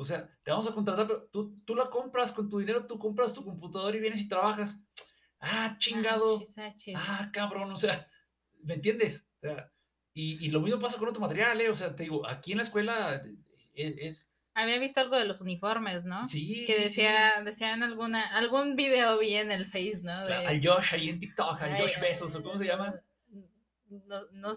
o 0.00 0.04
sea, 0.04 0.34
te 0.42 0.50
vamos 0.50 0.66
a 0.66 0.72
contratar, 0.72 1.06
pero 1.06 1.28
tú, 1.30 1.60
tú 1.66 1.74
la 1.74 1.90
compras 1.90 2.32
con 2.32 2.48
tu 2.48 2.58
dinero, 2.58 2.86
tú 2.86 2.98
compras 2.98 3.34
tu 3.34 3.44
computadora 3.44 3.94
y 3.94 4.00
vienes 4.00 4.22
y 4.22 4.28
trabajas. 4.28 4.80
Ah, 5.40 5.76
chingado. 5.78 6.40
Ah, 6.96 7.28
cabrón, 7.30 7.70
o 7.70 7.76
sea, 7.76 8.08
¿me 8.62 8.74
entiendes? 8.74 9.28
O 9.36 9.40
sea, 9.40 9.70
y, 10.14 10.42
y, 10.42 10.48
lo 10.48 10.62
mismo 10.62 10.80
pasa 10.80 10.96
con 10.96 11.10
otro 11.10 11.20
material, 11.20 11.60
¿eh? 11.60 11.68
O 11.68 11.74
sea, 11.74 11.94
te 11.94 12.04
digo, 12.04 12.26
aquí 12.26 12.52
en 12.52 12.58
la 12.58 12.64
escuela 12.64 13.22
e, 13.74 14.06
es... 14.06 14.32
Había 14.54 14.78
visto 14.78 15.00
algo 15.00 15.16
de 15.16 15.24
los 15.24 15.40
uniformes, 15.40 16.04
¿no? 16.04 16.26
Sí. 16.26 16.64
Que 16.66 16.78
decía, 16.78 17.40
decían 17.44 17.82
alguna, 17.82 18.26
algún 18.36 18.76
video 18.76 19.18
vi 19.18 19.34
en 19.34 19.52
el 19.52 19.64
Face, 19.64 20.00
¿no? 20.02 20.26
De... 20.26 20.34
al 20.34 20.60
Josh 20.64 20.94
ahí 20.94 21.08
en 21.08 21.20
TikTok, 21.20 21.62
al 21.62 21.78
Josh 21.78 22.00
Besos, 22.00 22.34
o 22.34 22.42
cómo 22.42 22.58
se 22.58 22.66
llama. 22.66 23.00
No, 23.88 24.22
no, 24.32 24.52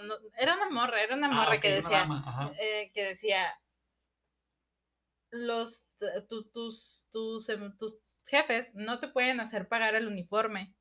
no, 0.00 0.14
era 0.38 0.54
una 0.54 0.70
morra, 0.70 1.02
era 1.02 1.16
una 1.16 1.26
ah, 1.26 1.32
morra 1.32 1.60
que 1.60 1.72
decía, 1.72 2.06
eh, 2.58 2.90
que 2.94 3.04
decía, 3.04 3.52
los 5.30 5.85
tus, 6.28 7.08
tus, 7.10 7.48
em, 7.48 7.76
tus 7.76 8.16
jefes 8.26 8.74
no 8.74 8.98
te 8.98 9.08
pueden 9.08 9.40
hacer 9.40 9.68
pagar 9.68 9.94
el 9.94 10.06
uniforme 10.06 10.74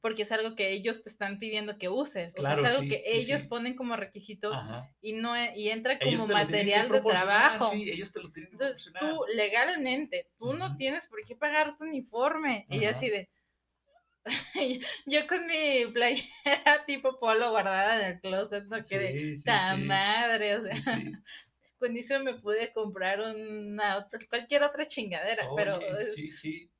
porque 0.00 0.22
es 0.22 0.32
algo 0.32 0.54
que 0.54 0.70
ellos 0.70 1.02
te 1.02 1.10
están 1.10 1.38
pidiendo 1.38 1.78
que 1.78 1.88
uses 1.88 2.34
o 2.38 2.42
sea 2.42 2.54
es 2.54 2.64
algo 2.64 2.88
que 2.88 3.02
ellos 3.06 3.44
ponen 3.44 3.74
como 3.74 3.96
requisito 3.96 4.52
y 5.00 5.12
no 5.12 5.36
e, 5.36 5.52
y 5.56 5.68
entra 5.68 5.98
como 5.98 6.26
material 6.26 6.88
de 6.88 7.00
trabajo. 7.00 7.72
ellos 7.74 8.12
te 8.12 8.20
lo 8.20 8.32
tienen 8.32 8.50
que 8.50 8.56
Entonces, 8.56 8.92
tú 8.98 9.24
legalmente 9.34 10.26
tú 10.38 10.52
no 10.54 10.76
tienes 10.76 11.06
por 11.06 11.22
qué 11.22 11.36
pagar 11.36 11.76
tu 11.76 11.84
uniforme. 11.84 12.66
Y 12.70 12.84
así 12.84 13.10
de 13.10 13.28
yo 15.06 15.26
con 15.26 15.46
mi 15.46 15.86
playera 15.92 16.84
tipo 16.86 17.18
polo 17.18 17.50
guardada 17.50 18.00
en 18.00 18.12
el 18.12 18.20
closet, 18.20 18.64
no 18.66 18.76
quedé 18.88 19.12
Sí, 19.12 19.36
sí, 19.36 19.42
tan 19.44 19.80
sí. 19.80 19.86
madre, 19.86 20.56
o 20.56 20.62
sea, 20.62 20.76
Sí, 20.76 20.82
sí. 20.82 21.12
Con 21.78 21.96
eso 21.96 22.18
me 22.22 22.34
pude 22.34 22.72
comprar 22.72 23.20
una 23.20 23.96
otra, 23.98 24.18
cualquier 24.28 24.62
otra 24.62 24.86
chingadera, 24.86 25.48
pero 25.56 25.76
Oye, 25.76 26.02
es- 26.02 26.14
sí, 26.14 26.30
sí. 26.30 26.70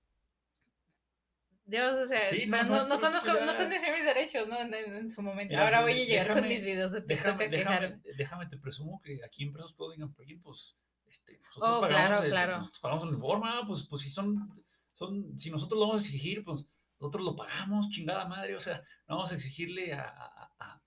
Dios, 1.64 1.98
o 1.98 2.06
sea, 2.08 2.30
Sí, 2.30 2.46
pero 2.50 2.64
no, 2.64 2.86
no, 2.88 2.98
conozco, 3.00 3.26
ya- 3.34 3.44
no 3.44 3.54
conocía 3.54 3.92
mis 3.92 4.04
derechos, 4.04 4.48
¿no? 4.48 4.58
En, 4.60 5.10
su 5.10 5.20
momento. 5.22 5.50
Mira, 5.52 5.64
Ahora 5.64 5.78
de- 5.78 5.84
voy 5.84 5.92
a 6.00 6.04
llegar 6.06 6.32
con 6.32 6.48
mis 6.48 6.64
videos 6.64 6.92
de 6.92 7.02
Déjame, 7.02 7.44
a 7.44 7.48
déjame, 7.48 8.00
déjame, 8.16 8.46
te 8.46 8.56
presumo 8.56 9.02
que 9.02 9.20
aquí 9.22 9.44
en 9.44 9.52
Presos 9.52 9.74
and 10.00 10.14
Print, 10.16 10.42
pues, 10.42 10.76
este, 11.06 11.34
nosotros 11.38 11.76
Oh, 11.76 11.80
pagamos, 11.82 11.88
claro, 12.08 12.24
el- 12.24 12.30
claro. 12.30 12.58
nosotros 12.58 12.80
pagamos 12.80 13.02
el 13.04 13.08
uniforme, 13.10 13.44
ah, 13.48 13.62
pues, 13.66 13.82
pues 13.88 14.00
si 14.02 14.10
son, 14.10 14.50
son, 14.94 15.38
si 15.38 15.50
nosotros 15.50 15.78
lo 15.78 15.86
vamos 15.88 16.02
a 16.02 16.04
exigir, 16.06 16.42
pues 16.42 16.64
nosotros 17.00 17.22
lo 17.24 17.36
pagamos, 17.36 17.90
chingada 17.90 18.24
madre, 18.26 18.56
o 18.56 18.60
sea, 18.60 18.82
no 19.06 19.16
vamos 19.16 19.30
a 19.32 19.34
exigirle 19.34 19.92
a, 19.92 20.04
a- 20.08 20.50
a- 20.58 20.82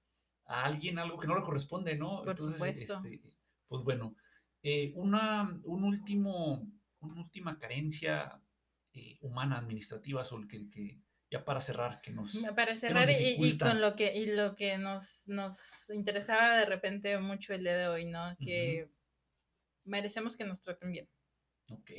a 0.47 0.64
alguien 0.66 0.97
algo 0.97 1.20
que 1.20 1.28
no 1.28 1.36
le 1.38 1.43
corresponde, 1.43 1.95
¿no? 1.95 2.24
Por 2.24 2.38
supuesto. 2.39 2.95
este, 3.03 3.22
pues 3.72 3.86
bueno, 3.86 4.17
eh, 4.63 4.91
una, 4.95 5.49
un 5.63 5.86
último, 5.86 6.67
una 6.99 7.22
última 7.22 7.57
carencia 7.57 8.38
eh, 8.91 9.17
humana, 9.22 9.57
administrativa, 9.57 10.26
sobre 10.26 10.49
que, 10.49 10.69
que 10.69 10.99
ya 11.32 11.45
para 11.45 11.61
cerrar, 11.61 12.01
que 12.01 12.11
nos... 12.11 12.36
Para 12.53 12.76
cerrar, 12.76 13.09
y, 13.09 13.57
con 13.57 13.80
lo 13.80 13.95
que, 13.95 14.13
y 14.13 14.26
lo 14.26 14.55
que 14.57 14.78
nos, 14.78 15.24
nos 15.28 15.89
interesaba 15.89 16.57
de 16.57 16.65
repente 16.65 17.17
mucho 17.17 17.53
el 17.53 17.63
día 17.63 17.78
de 17.78 17.88
hoy, 17.88 18.05
¿no? 18.07 18.36
Que 18.39 18.91
merecemos 19.86 20.36
que 20.36 20.43
nos 20.43 20.61
traten 20.61 20.91
bien. 20.91 21.09
Ok, 21.69 21.91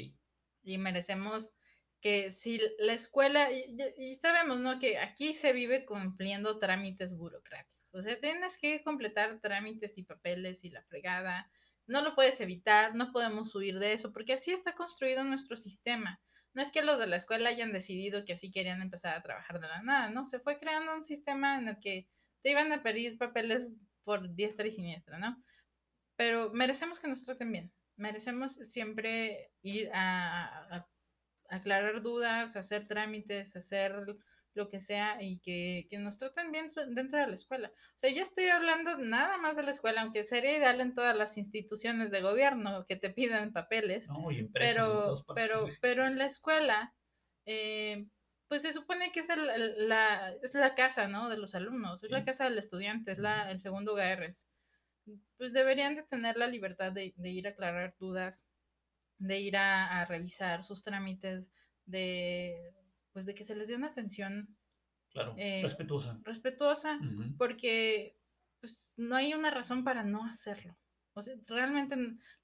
y 0.62 0.76
merecemos 0.76 1.54
que 2.02 2.32
si 2.32 2.60
la 2.80 2.94
escuela, 2.94 3.52
y, 3.52 3.76
y- 3.96 4.16
sabemos, 4.16 4.60
¿no? 4.60 4.78
Que 4.80 4.98
aquí 4.98 5.34
se 5.34 5.54
vive 5.54 5.86
cumpliendo 5.86 6.58
trámites 6.58 7.16
burocráticos. 7.16 7.94
O 7.94 8.02
sea, 8.02 8.20
tienes 8.20 8.58
que 8.58 8.82
completar 8.84 9.40
trámites 9.40 9.98
y 9.98 10.04
papeles 10.04 10.64
y 10.64 10.70
la 10.70 10.82
fregada. 10.84 11.50
No 11.86 12.02
lo 12.02 12.14
puedes 12.16 12.40
evitar, 12.40 12.94
no 12.96 13.12
podemos 13.12 13.54
huir 13.54 13.78
de 13.78 13.94
eso, 13.94 14.12
porque 14.12 14.34
así 14.34 14.52
está 14.52 14.74
construido 14.74 15.24
nuestro 15.24 15.56
sistema. 15.56 16.20
No 16.54 16.62
es 16.62 16.72
que 16.72 16.82
los 16.82 16.98
de 16.98 17.06
la 17.06 17.16
escuela 17.16 17.50
hayan 17.50 17.72
decidido 17.72 18.24
que 18.24 18.34
así 18.34 18.50
querían 18.50 18.82
empezar 18.82 19.16
a 19.16 19.22
trabajar 19.22 19.60
de 19.60 19.68
la 19.68 19.82
nada, 19.82 20.10
no, 20.10 20.24
se 20.24 20.40
fue 20.40 20.58
creando 20.58 20.94
un 20.94 21.04
sistema 21.04 21.58
en 21.58 21.68
el 21.68 21.78
que 21.80 22.08
te 22.42 22.50
iban 22.50 22.72
a 22.72 22.82
pedir 22.82 23.16
papeles 23.18 23.70
por 24.04 24.34
diestra 24.34 24.66
y 24.66 24.72
siniestra, 24.72 25.18
¿no? 25.18 25.42
Pero 26.16 26.52
merecemos 26.52 27.00
que 27.00 27.08
nos 27.08 27.24
traten 27.24 27.52
bien, 27.52 27.74
merecemos 27.96 28.54
siempre 28.54 29.52
ir 29.62 29.90
a- 29.94 30.76
a 30.76 30.91
aclarar 31.52 32.02
dudas, 32.02 32.56
hacer 32.56 32.86
trámites, 32.86 33.54
hacer 33.56 33.94
lo 34.54 34.68
que 34.68 34.80
sea 34.80 35.16
y 35.22 35.40
que, 35.40 35.86
que 35.88 35.98
nos 35.98 36.18
traten 36.18 36.52
bien 36.52 36.68
dentro 36.90 37.18
de 37.20 37.26
la 37.26 37.34
escuela. 37.34 37.68
O 37.74 37.98
sea, 37.98 38.10
ya 38.10 38.22
estoy 38.22 38.46
hablando 38.48 38.98
nada 38.98 39.38
más 39.38 39.56
de 39.56 39.62
la 39.62 39.70
escuela, 39.70 40.02
aunque 40.02 40.24
sería 40.24 40.56
ideal 40.58 40.80
en 40.80 40.94
todas 40.94 41.16
las 41.16 41.38
instituciones 41.38 42.10
de 42.10 42.20
gobierno 42.20 42.84
que 42.86 42.96
te 42.96 43.10
pidan 43.10 43.52
papeles 43.52 44.08
no, 44.08 44.30
y 44.30 44.40
empresas 44.40 44.76
en 44.76 44.82
pero, 44.84 45.14
pero, 45.34 45.68
pero 45.80 46.06
en 46.06 46.18
la 46.18 46.26
escuela, 46.26 46.94
eh, 47.46 48.06
pues 48.48 48.62
se 48.62 48.72
supone 48.74 49.10
que 49.12 49.20
es, 49.20 49.30
el- 49.30 49.88
la, 49.88 50.34
es 50.42 50.54
la 50.54 50.74
casa, 50.74 51.08
¿no? 51.08 51.30
De 51.30 51.38
los 51.38 51.54
alumnos, 51.54 52.04
es 52.04 52.10
la 52.10 52.24
casa 52.24 52.44
del 52.44 52.58
estudiante, 52.58 53.12
es 53.12 53.18
la, 53.18 53.50
el 53.50 53.58
segundo 53.58 53.92
hogar. 53.94 54.22
es- 54.22 54.48
Pues 55.38 55.52
deberían 55.52 55.96
de 55.96 56.02
tener 56.02 56.36
la 56.36 56.46
libertad 56.46 56.92
de, 56.92 57.14
de 57.16 57.30
ir 57.30 57.46
a 57.46 57.50
aclarar 57.50 57.94
dudas, 57.98 58.46
de 59.22 59.40
ir 59.40 59.56
a, 59.56 60.00
a 60.00 60.04
revisar 60.04 60.62
sus 60.64 60.82
trámites, 60.82 61.50
de, 61.86 62.54
pues 63.12 63.24
de 63.26 63.34
que 63.34 63.44
se 63.44 63.54
les 63.54 63.68
dé 63.68 63.76
una 63.76 63.88
atención 63.88 64.56
Claro, 65.12 65.34
eh, 65.36 65.60
respetuosa. 65.62 66.18
respetuosa, 66.24 66.98
porque 67.36 68.16
pues, 68.60 68.88
no 68.96 69.14
hay 69.14 69.34
una 69.34 69.50
razón 69.50 69.84
para 69.84 70.02
no 70.02 70.24
hacerlo. 70.24 70.74
O 71.14 71.20
sea, 71.20 71.34
realmente 71.46 71.96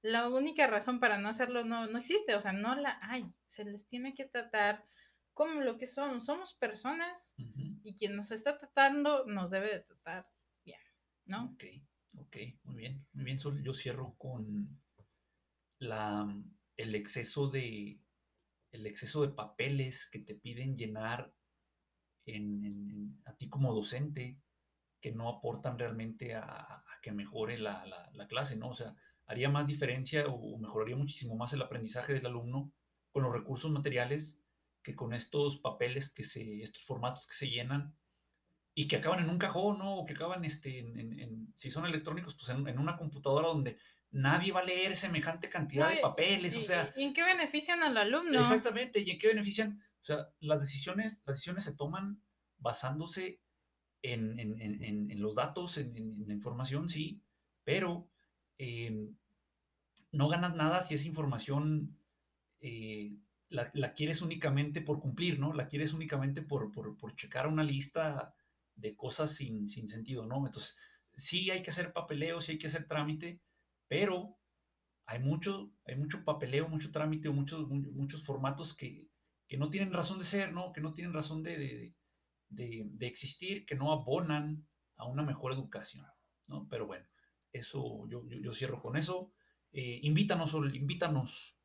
la 0.02 0.28
única 0.28 0.66
razón 0.66 1.00
para 1.00 1.16
no 1.18 1.30
hacerlo 1.30 1.64
no, 1.64 1.86
no 1.86 1.98
existe, 1.98 2.34
o 2.34 2.40
sea, 2.40 2.52
no 2.52 2.74
la 2.74 2.98
hay. 3.00 3.24
Se 3.46 3.64
les 3.64 3.88
tiene 3.88 4.12
que 4.12 4.26
tratar 4.26 4.84
como 5.32 5.62
lo 5.62 5.78
que 5.78 5.86
son. 5.86 6.20
Somos 6.20 6.54
personas 6.54 7.34
y 7.82 7.94
quien 7.94 8.14
nos 8.14 8.30
está 8.30 8.58
tratando 8.58 9.24
nos 9.24 9.50
debe 9.50 9.72
de 9.72 9.80
tratar 9.80 10.26
bien, 10.62 10.80
¿no? 11.24 11.46
Ok, 11.54 11.64
ok, 12.18 12.36
muy 12.64 12.76
bien, 12.76 13.06
muy 13.14 13.24
bien. 13.24 13.38
Sol. 13.38 13.62
Yo 13.62 13.72
cierro 13.72 14.14
con 14.18 14.68
la, 15.78 16.26
el 16.78 16.94
exceso 16.96 17.50
de 17.50 18.04
el 18.72 18.86
exceso 18.86 19.22
de 19.22 19.34
papeles 19.34 20.08
que 20.10 20.20
te 20.20 20.36
piden 20.36 20.76
llenar 20.78 21.34
en, 22.26 22.64
en- 22.64 22.90
en- 22.90 23.22
a 23.26 23.36
ti 23.36 23.48
como 23.48 23.74
docente 23.74 24.42
que 25.00 25.12
no 25.12 25.28
aportan 25.28 25.78
realmente 25.78 26.34
a, 26.34 26.84
que 27.02 27.12
mejore 27.12 27.58
la, 27.58 27.86
la- 27.86 28.10
la 28.12 28.28
clase, 28.28 28.56
¿no? 28.56 28.70
O 28.70 28.74
sea, 28.74 28.96
haría 29.26 29.50
más 29.50 29.66
diferencia 29.66 30.26
o 30.28 30.58
mejoraría 30.58 30.96
muchísimo 30.96 31.36
más 31.36 31.52
el 31.52 31.62
aprendizaje 31.62 32.14
del 32.14 32.26
alumno 32.26 32.74
con 33.12 33.22
los 33.24 33.32
recursos 33.32 33.70
materiales 33.70 34.42
que 34.82 34.96
con 34.96 35.14
estos 35.14 35.58
papeles 35.60 36.12
que 36.12 36.24
se, 36.24 36.62
estos 36.62 36.84
formatos 36.84 37.26
que 37.28 37.34
se 37.34 37.48
llenan 37.50 37.98
y 38.74 38.88
que 38.88 38.96
acaban 38.96 39.20
en 39.24 39.30
un 39.30 39.38
cajón, 39.38 39.78
¿no? 39.78 39.96
O 39.98 40.06
que 40.06 40.14
acaban, 40.14 40.44
este, 40.44 40.78
en, 40.80 41.52
si 41.56 41.70
son 41.70 41.86
electrónicos, 41.86 42.36
pues 42.36 42.48
en 42.50 42.78
una 42.78 42.96
computadora 42.96 43.48
donde 43.48 43.78
nadie 44.10 44.52
va 44.52 44.60
a 44.60 44.64
leer 44.64 44.96
semejante 44.96 45.48
cantidad 45.48 45.88
No, 45.88 45.94
de 45.94 46.00
papeles, 46.00 46.54
¿Y, 46.54 46.58
o 46.58 46.62
sea, 46.62 46.94
y 46.96 47.02
en 47.04 47.12
qué 47.12 47.22
benefician 47.24 47.82
al 47.82 47.96
alumno? 47.96 48.40
exactamente, 48.40 49.00
¿y 49.00 49.10
en 49.10 49.18
qué 49.18 49.28
benefician? 49.28 49.82
O 50.02 50.04
sea, 50.04 50.28
las 50.40 50.60
decisiones, 50.60 51.22
las 51.26 51.36
decisiones 51.36 51.64
se 51.64 51.74
toman 51.74 52.22
basándose 52.58 53.40
en, 54.02 54.38
en- 54.38 54.60
en- 54.60 55.10
en- 55.10 55.20
los 55.22 55.34
datos, 55.34 55.76
en, 55.78 56.26
la 56.26 56.32
información, 56.34 56.88
sí, 56.88 57.22
pero 57.64 58.10
eh, 58.58 59.10
no 60.12 60.28
ganas 60.28 60.54
nada 60.54 60.80
si 60.82 60.94
esa 60.94 61.06
información 61.06 61.98
eh, 62.60 63.18
la, 63.48 63.70
la 63.74 63.92
quieres 63.94 64.22
únicamente 64.22 64.80
por 64.82 65.00
cumplir, 65.00 65.38
¿no? 65.38 65.52
La 65.52 65.68
quieres 65.68 65.92
únicamente 65.92 66.42
por, 66.42 66.72
por, 66.72 66.96
por 66.96 67.14
checar 67.16 67.46
una 67.46 67.64
lista 67.64 68.34
de 68.74 68.96
cosas 68.96 69.34
sin, 69.34 69.68
sin 69.68 69.88
sentido, 69.88 70.26
¿no? 70.26 70.46
Entonces, 70.46 70.76
sí 71.14 71.50
hay 71.50 71.62
que 71.62 71.70
hacer 71.70 71.92
papeleo, 71.92 72.40
sí 72.40 72.52
hay 72.52 72.58
que 72.58 72.68
hacer 72.68 72.86
trámite, 72.86 73.40
pero 73.88 74.38
hay 75.06 75.20
mucho, 75.20 75.72
hay 75.86 75.96
mucho 75.96 76.24
papeleo, 76.24 76.68
mucho 76.68 76.90
trámite, 76.92 77.30
muchos, 77.30 77.68
mu- 77.68 77.92
muchos 77.92 78.24
formatos 78.24 78.74
que, 78.76 79.10
que 79.48 79.58
no 79.58 79.70
tienen 79.70 79.92
razón 79.92 80.18
de 80.18 80.24
ser, 80.24 80.52
¿no? 80.52 80.72
Que 80.72 80.80
no 80.80 80.94
tienen 80.94 81.14
razón 81.14 81.42
de, 81.42 81.58
de, 82.48 82.86
de- 82.92 83.06
existir, 83.06 83.66
que 83.66 83.74
no 83.74 83.92
abonan 83.92 84.66
a 84.96 85.06
una 85.06 85.22
mejor 85.22 85.52
educación, 85.52 86.06
¿no? 86.46 86.68
Pero 86.68 86.86
bueno, 86.86 87.06
eso 87.52 88.06
yo, 88.08 88.24
yo, 88.28 88.52
cierro 88.52 88.80
con 88.82 88.96
eso. 88.96 89.32
Eh, 89.72 90.00
invítanos, 90.02 90.54
invítanos. 90.74 91.58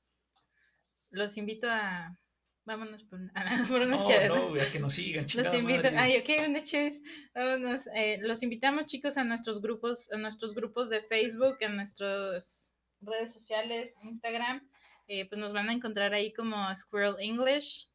Los 1.12 1.38
invito 1.38 1.70
a... 1.70 2.18
Vámonos 2.66 3.04
por, 3.04 3.20
una- 3.20 3.34
por 3.68 3.82
unas 3.82 4.00
No, 4.02 4.08
chéves, 4.08 4.30
no, 4.30 4.50
güey, 4.50 4.62
a 4.62 4.72
que 4.72 4.80
nos 4.80 4.94
sigan, 4.94 5.26
Los 5.34 5.54
invito, 5.54 5.84
madre. 5.84 5.98
ay, 5.98 6.18
ok, 6.18 6.48
unas 6.48 6.64
chéves, 6.64 7.02
vámonos. 7.36 7.88
Eh, 7.96 8.20
los 8.22 8.42
invitamos, 8.42 8.86
chicos, 8.86 9.18
a 9.18 9.24
nuestros 9.26 9.62
grupos, 9.62 10.12
a 10.14 10.18
nuestros 10.18 10.54
grupos 10.56 10.90
de 10.90 11.02
Facebook, 11.02 11.58
a 11.64 11.70
nuestras 11.70 12.74
redes 13.02 13.34
sociales, 13.34 13.94
Instagram. 14.04 14.66
Eh, 15.08 15.28
pues 15.28 15.40
nos 15.40 15.52
van 15.52 15.68
a 15.70 15.74
encontrar 15.74 16.14
ahí 16.14 16.32
como 16.32 16.74
Squirrel 16.74 17.16
English, 17.20 17.90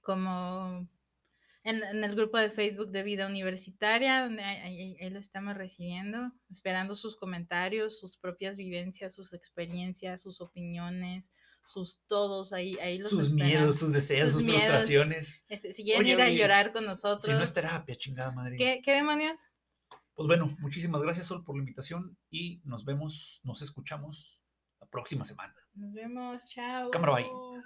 como 0.00 0.88
en, 1.64 1.82
en 1.82 2.02
el 2.02 2.14
grupo 2.16 2.38
de 2.38 2.50
Facebook 2.50 2.90
de 2.90 3.02
Vida 3.04 3.26
Universitaria, 3.26 4.22
donde 4.24 4.42
ahí, 4.42 4.60
ahí- 4.80 4.96
ahí 5.00 5.10
lo 5.10 5.18
estamos 5.20 5.56
recibiendo, 5.56 6.32
esperando 6.50 6.94
sus 6.94 7.16
comentarios, 7.16 8.00
sus 8.00 8.16
propias 8.16 8.56
vivencias, 8.56 9.14
sus 9.14 9.32
experiencias, 9.32 10.22
sus 10.22 10.40
opiniones, 10.40 11.30
sus 11.64 12.00
todos, 12.08 12.52
ahí, 12.52 12.76
ahí 12.80 12.98
los 12.98 13.10
sus 13.10 13.32
miedos, 13.32 13.78
sus 13.78 13.92
deseos, 13.92 14.30
sus 14.30 14.32
sus, 14.34 14.42
miedos. 14.44 14.62
frustraciones. 14.62 15.42
Este, 15.48 15.72
si 15.72 15.84
quieren 15.84 16.02
Oye, 16.02 16.12
ir 16.14 16.20
a 16.20 16.24
oye, 16.24 16.36
llorar 16.36 16.72
con 16.72 16.84
nosotros. 16.84 17.26
Si 17.26 17.30
no 17.32 17.42
es 17.42 17.54
terapia, 17.54 17.96
chingada 17.96 18.32
madre. 18.32 18.56
¿Qué, 18.56 18.80
qué 18.84 18.92
demonios? 18.94 19.38
Pues 20.14 20.26
bueno, 20.26 20.54
muchísimas 20.58 21.00
gracias, 21.00 21.26
Sol, 21.26 21.42
por 21.44 21.56
la 21.56 21.60
invitación 21.60 22.18
y 22.28 22.60
nos 22.64 22.84
vemos, 22.84 23.40
nos 23.44 23.62
escuchamos 23.62 24.44
la 24.80 24.86
próxima 24.88 25.24
semana. 25.24 25.54
Nos 25.74 25.92
vemos, 25.94 26.44
chao. 26.48 26.90
Cámara, 26.90 27.14
bye. 27.14 27.62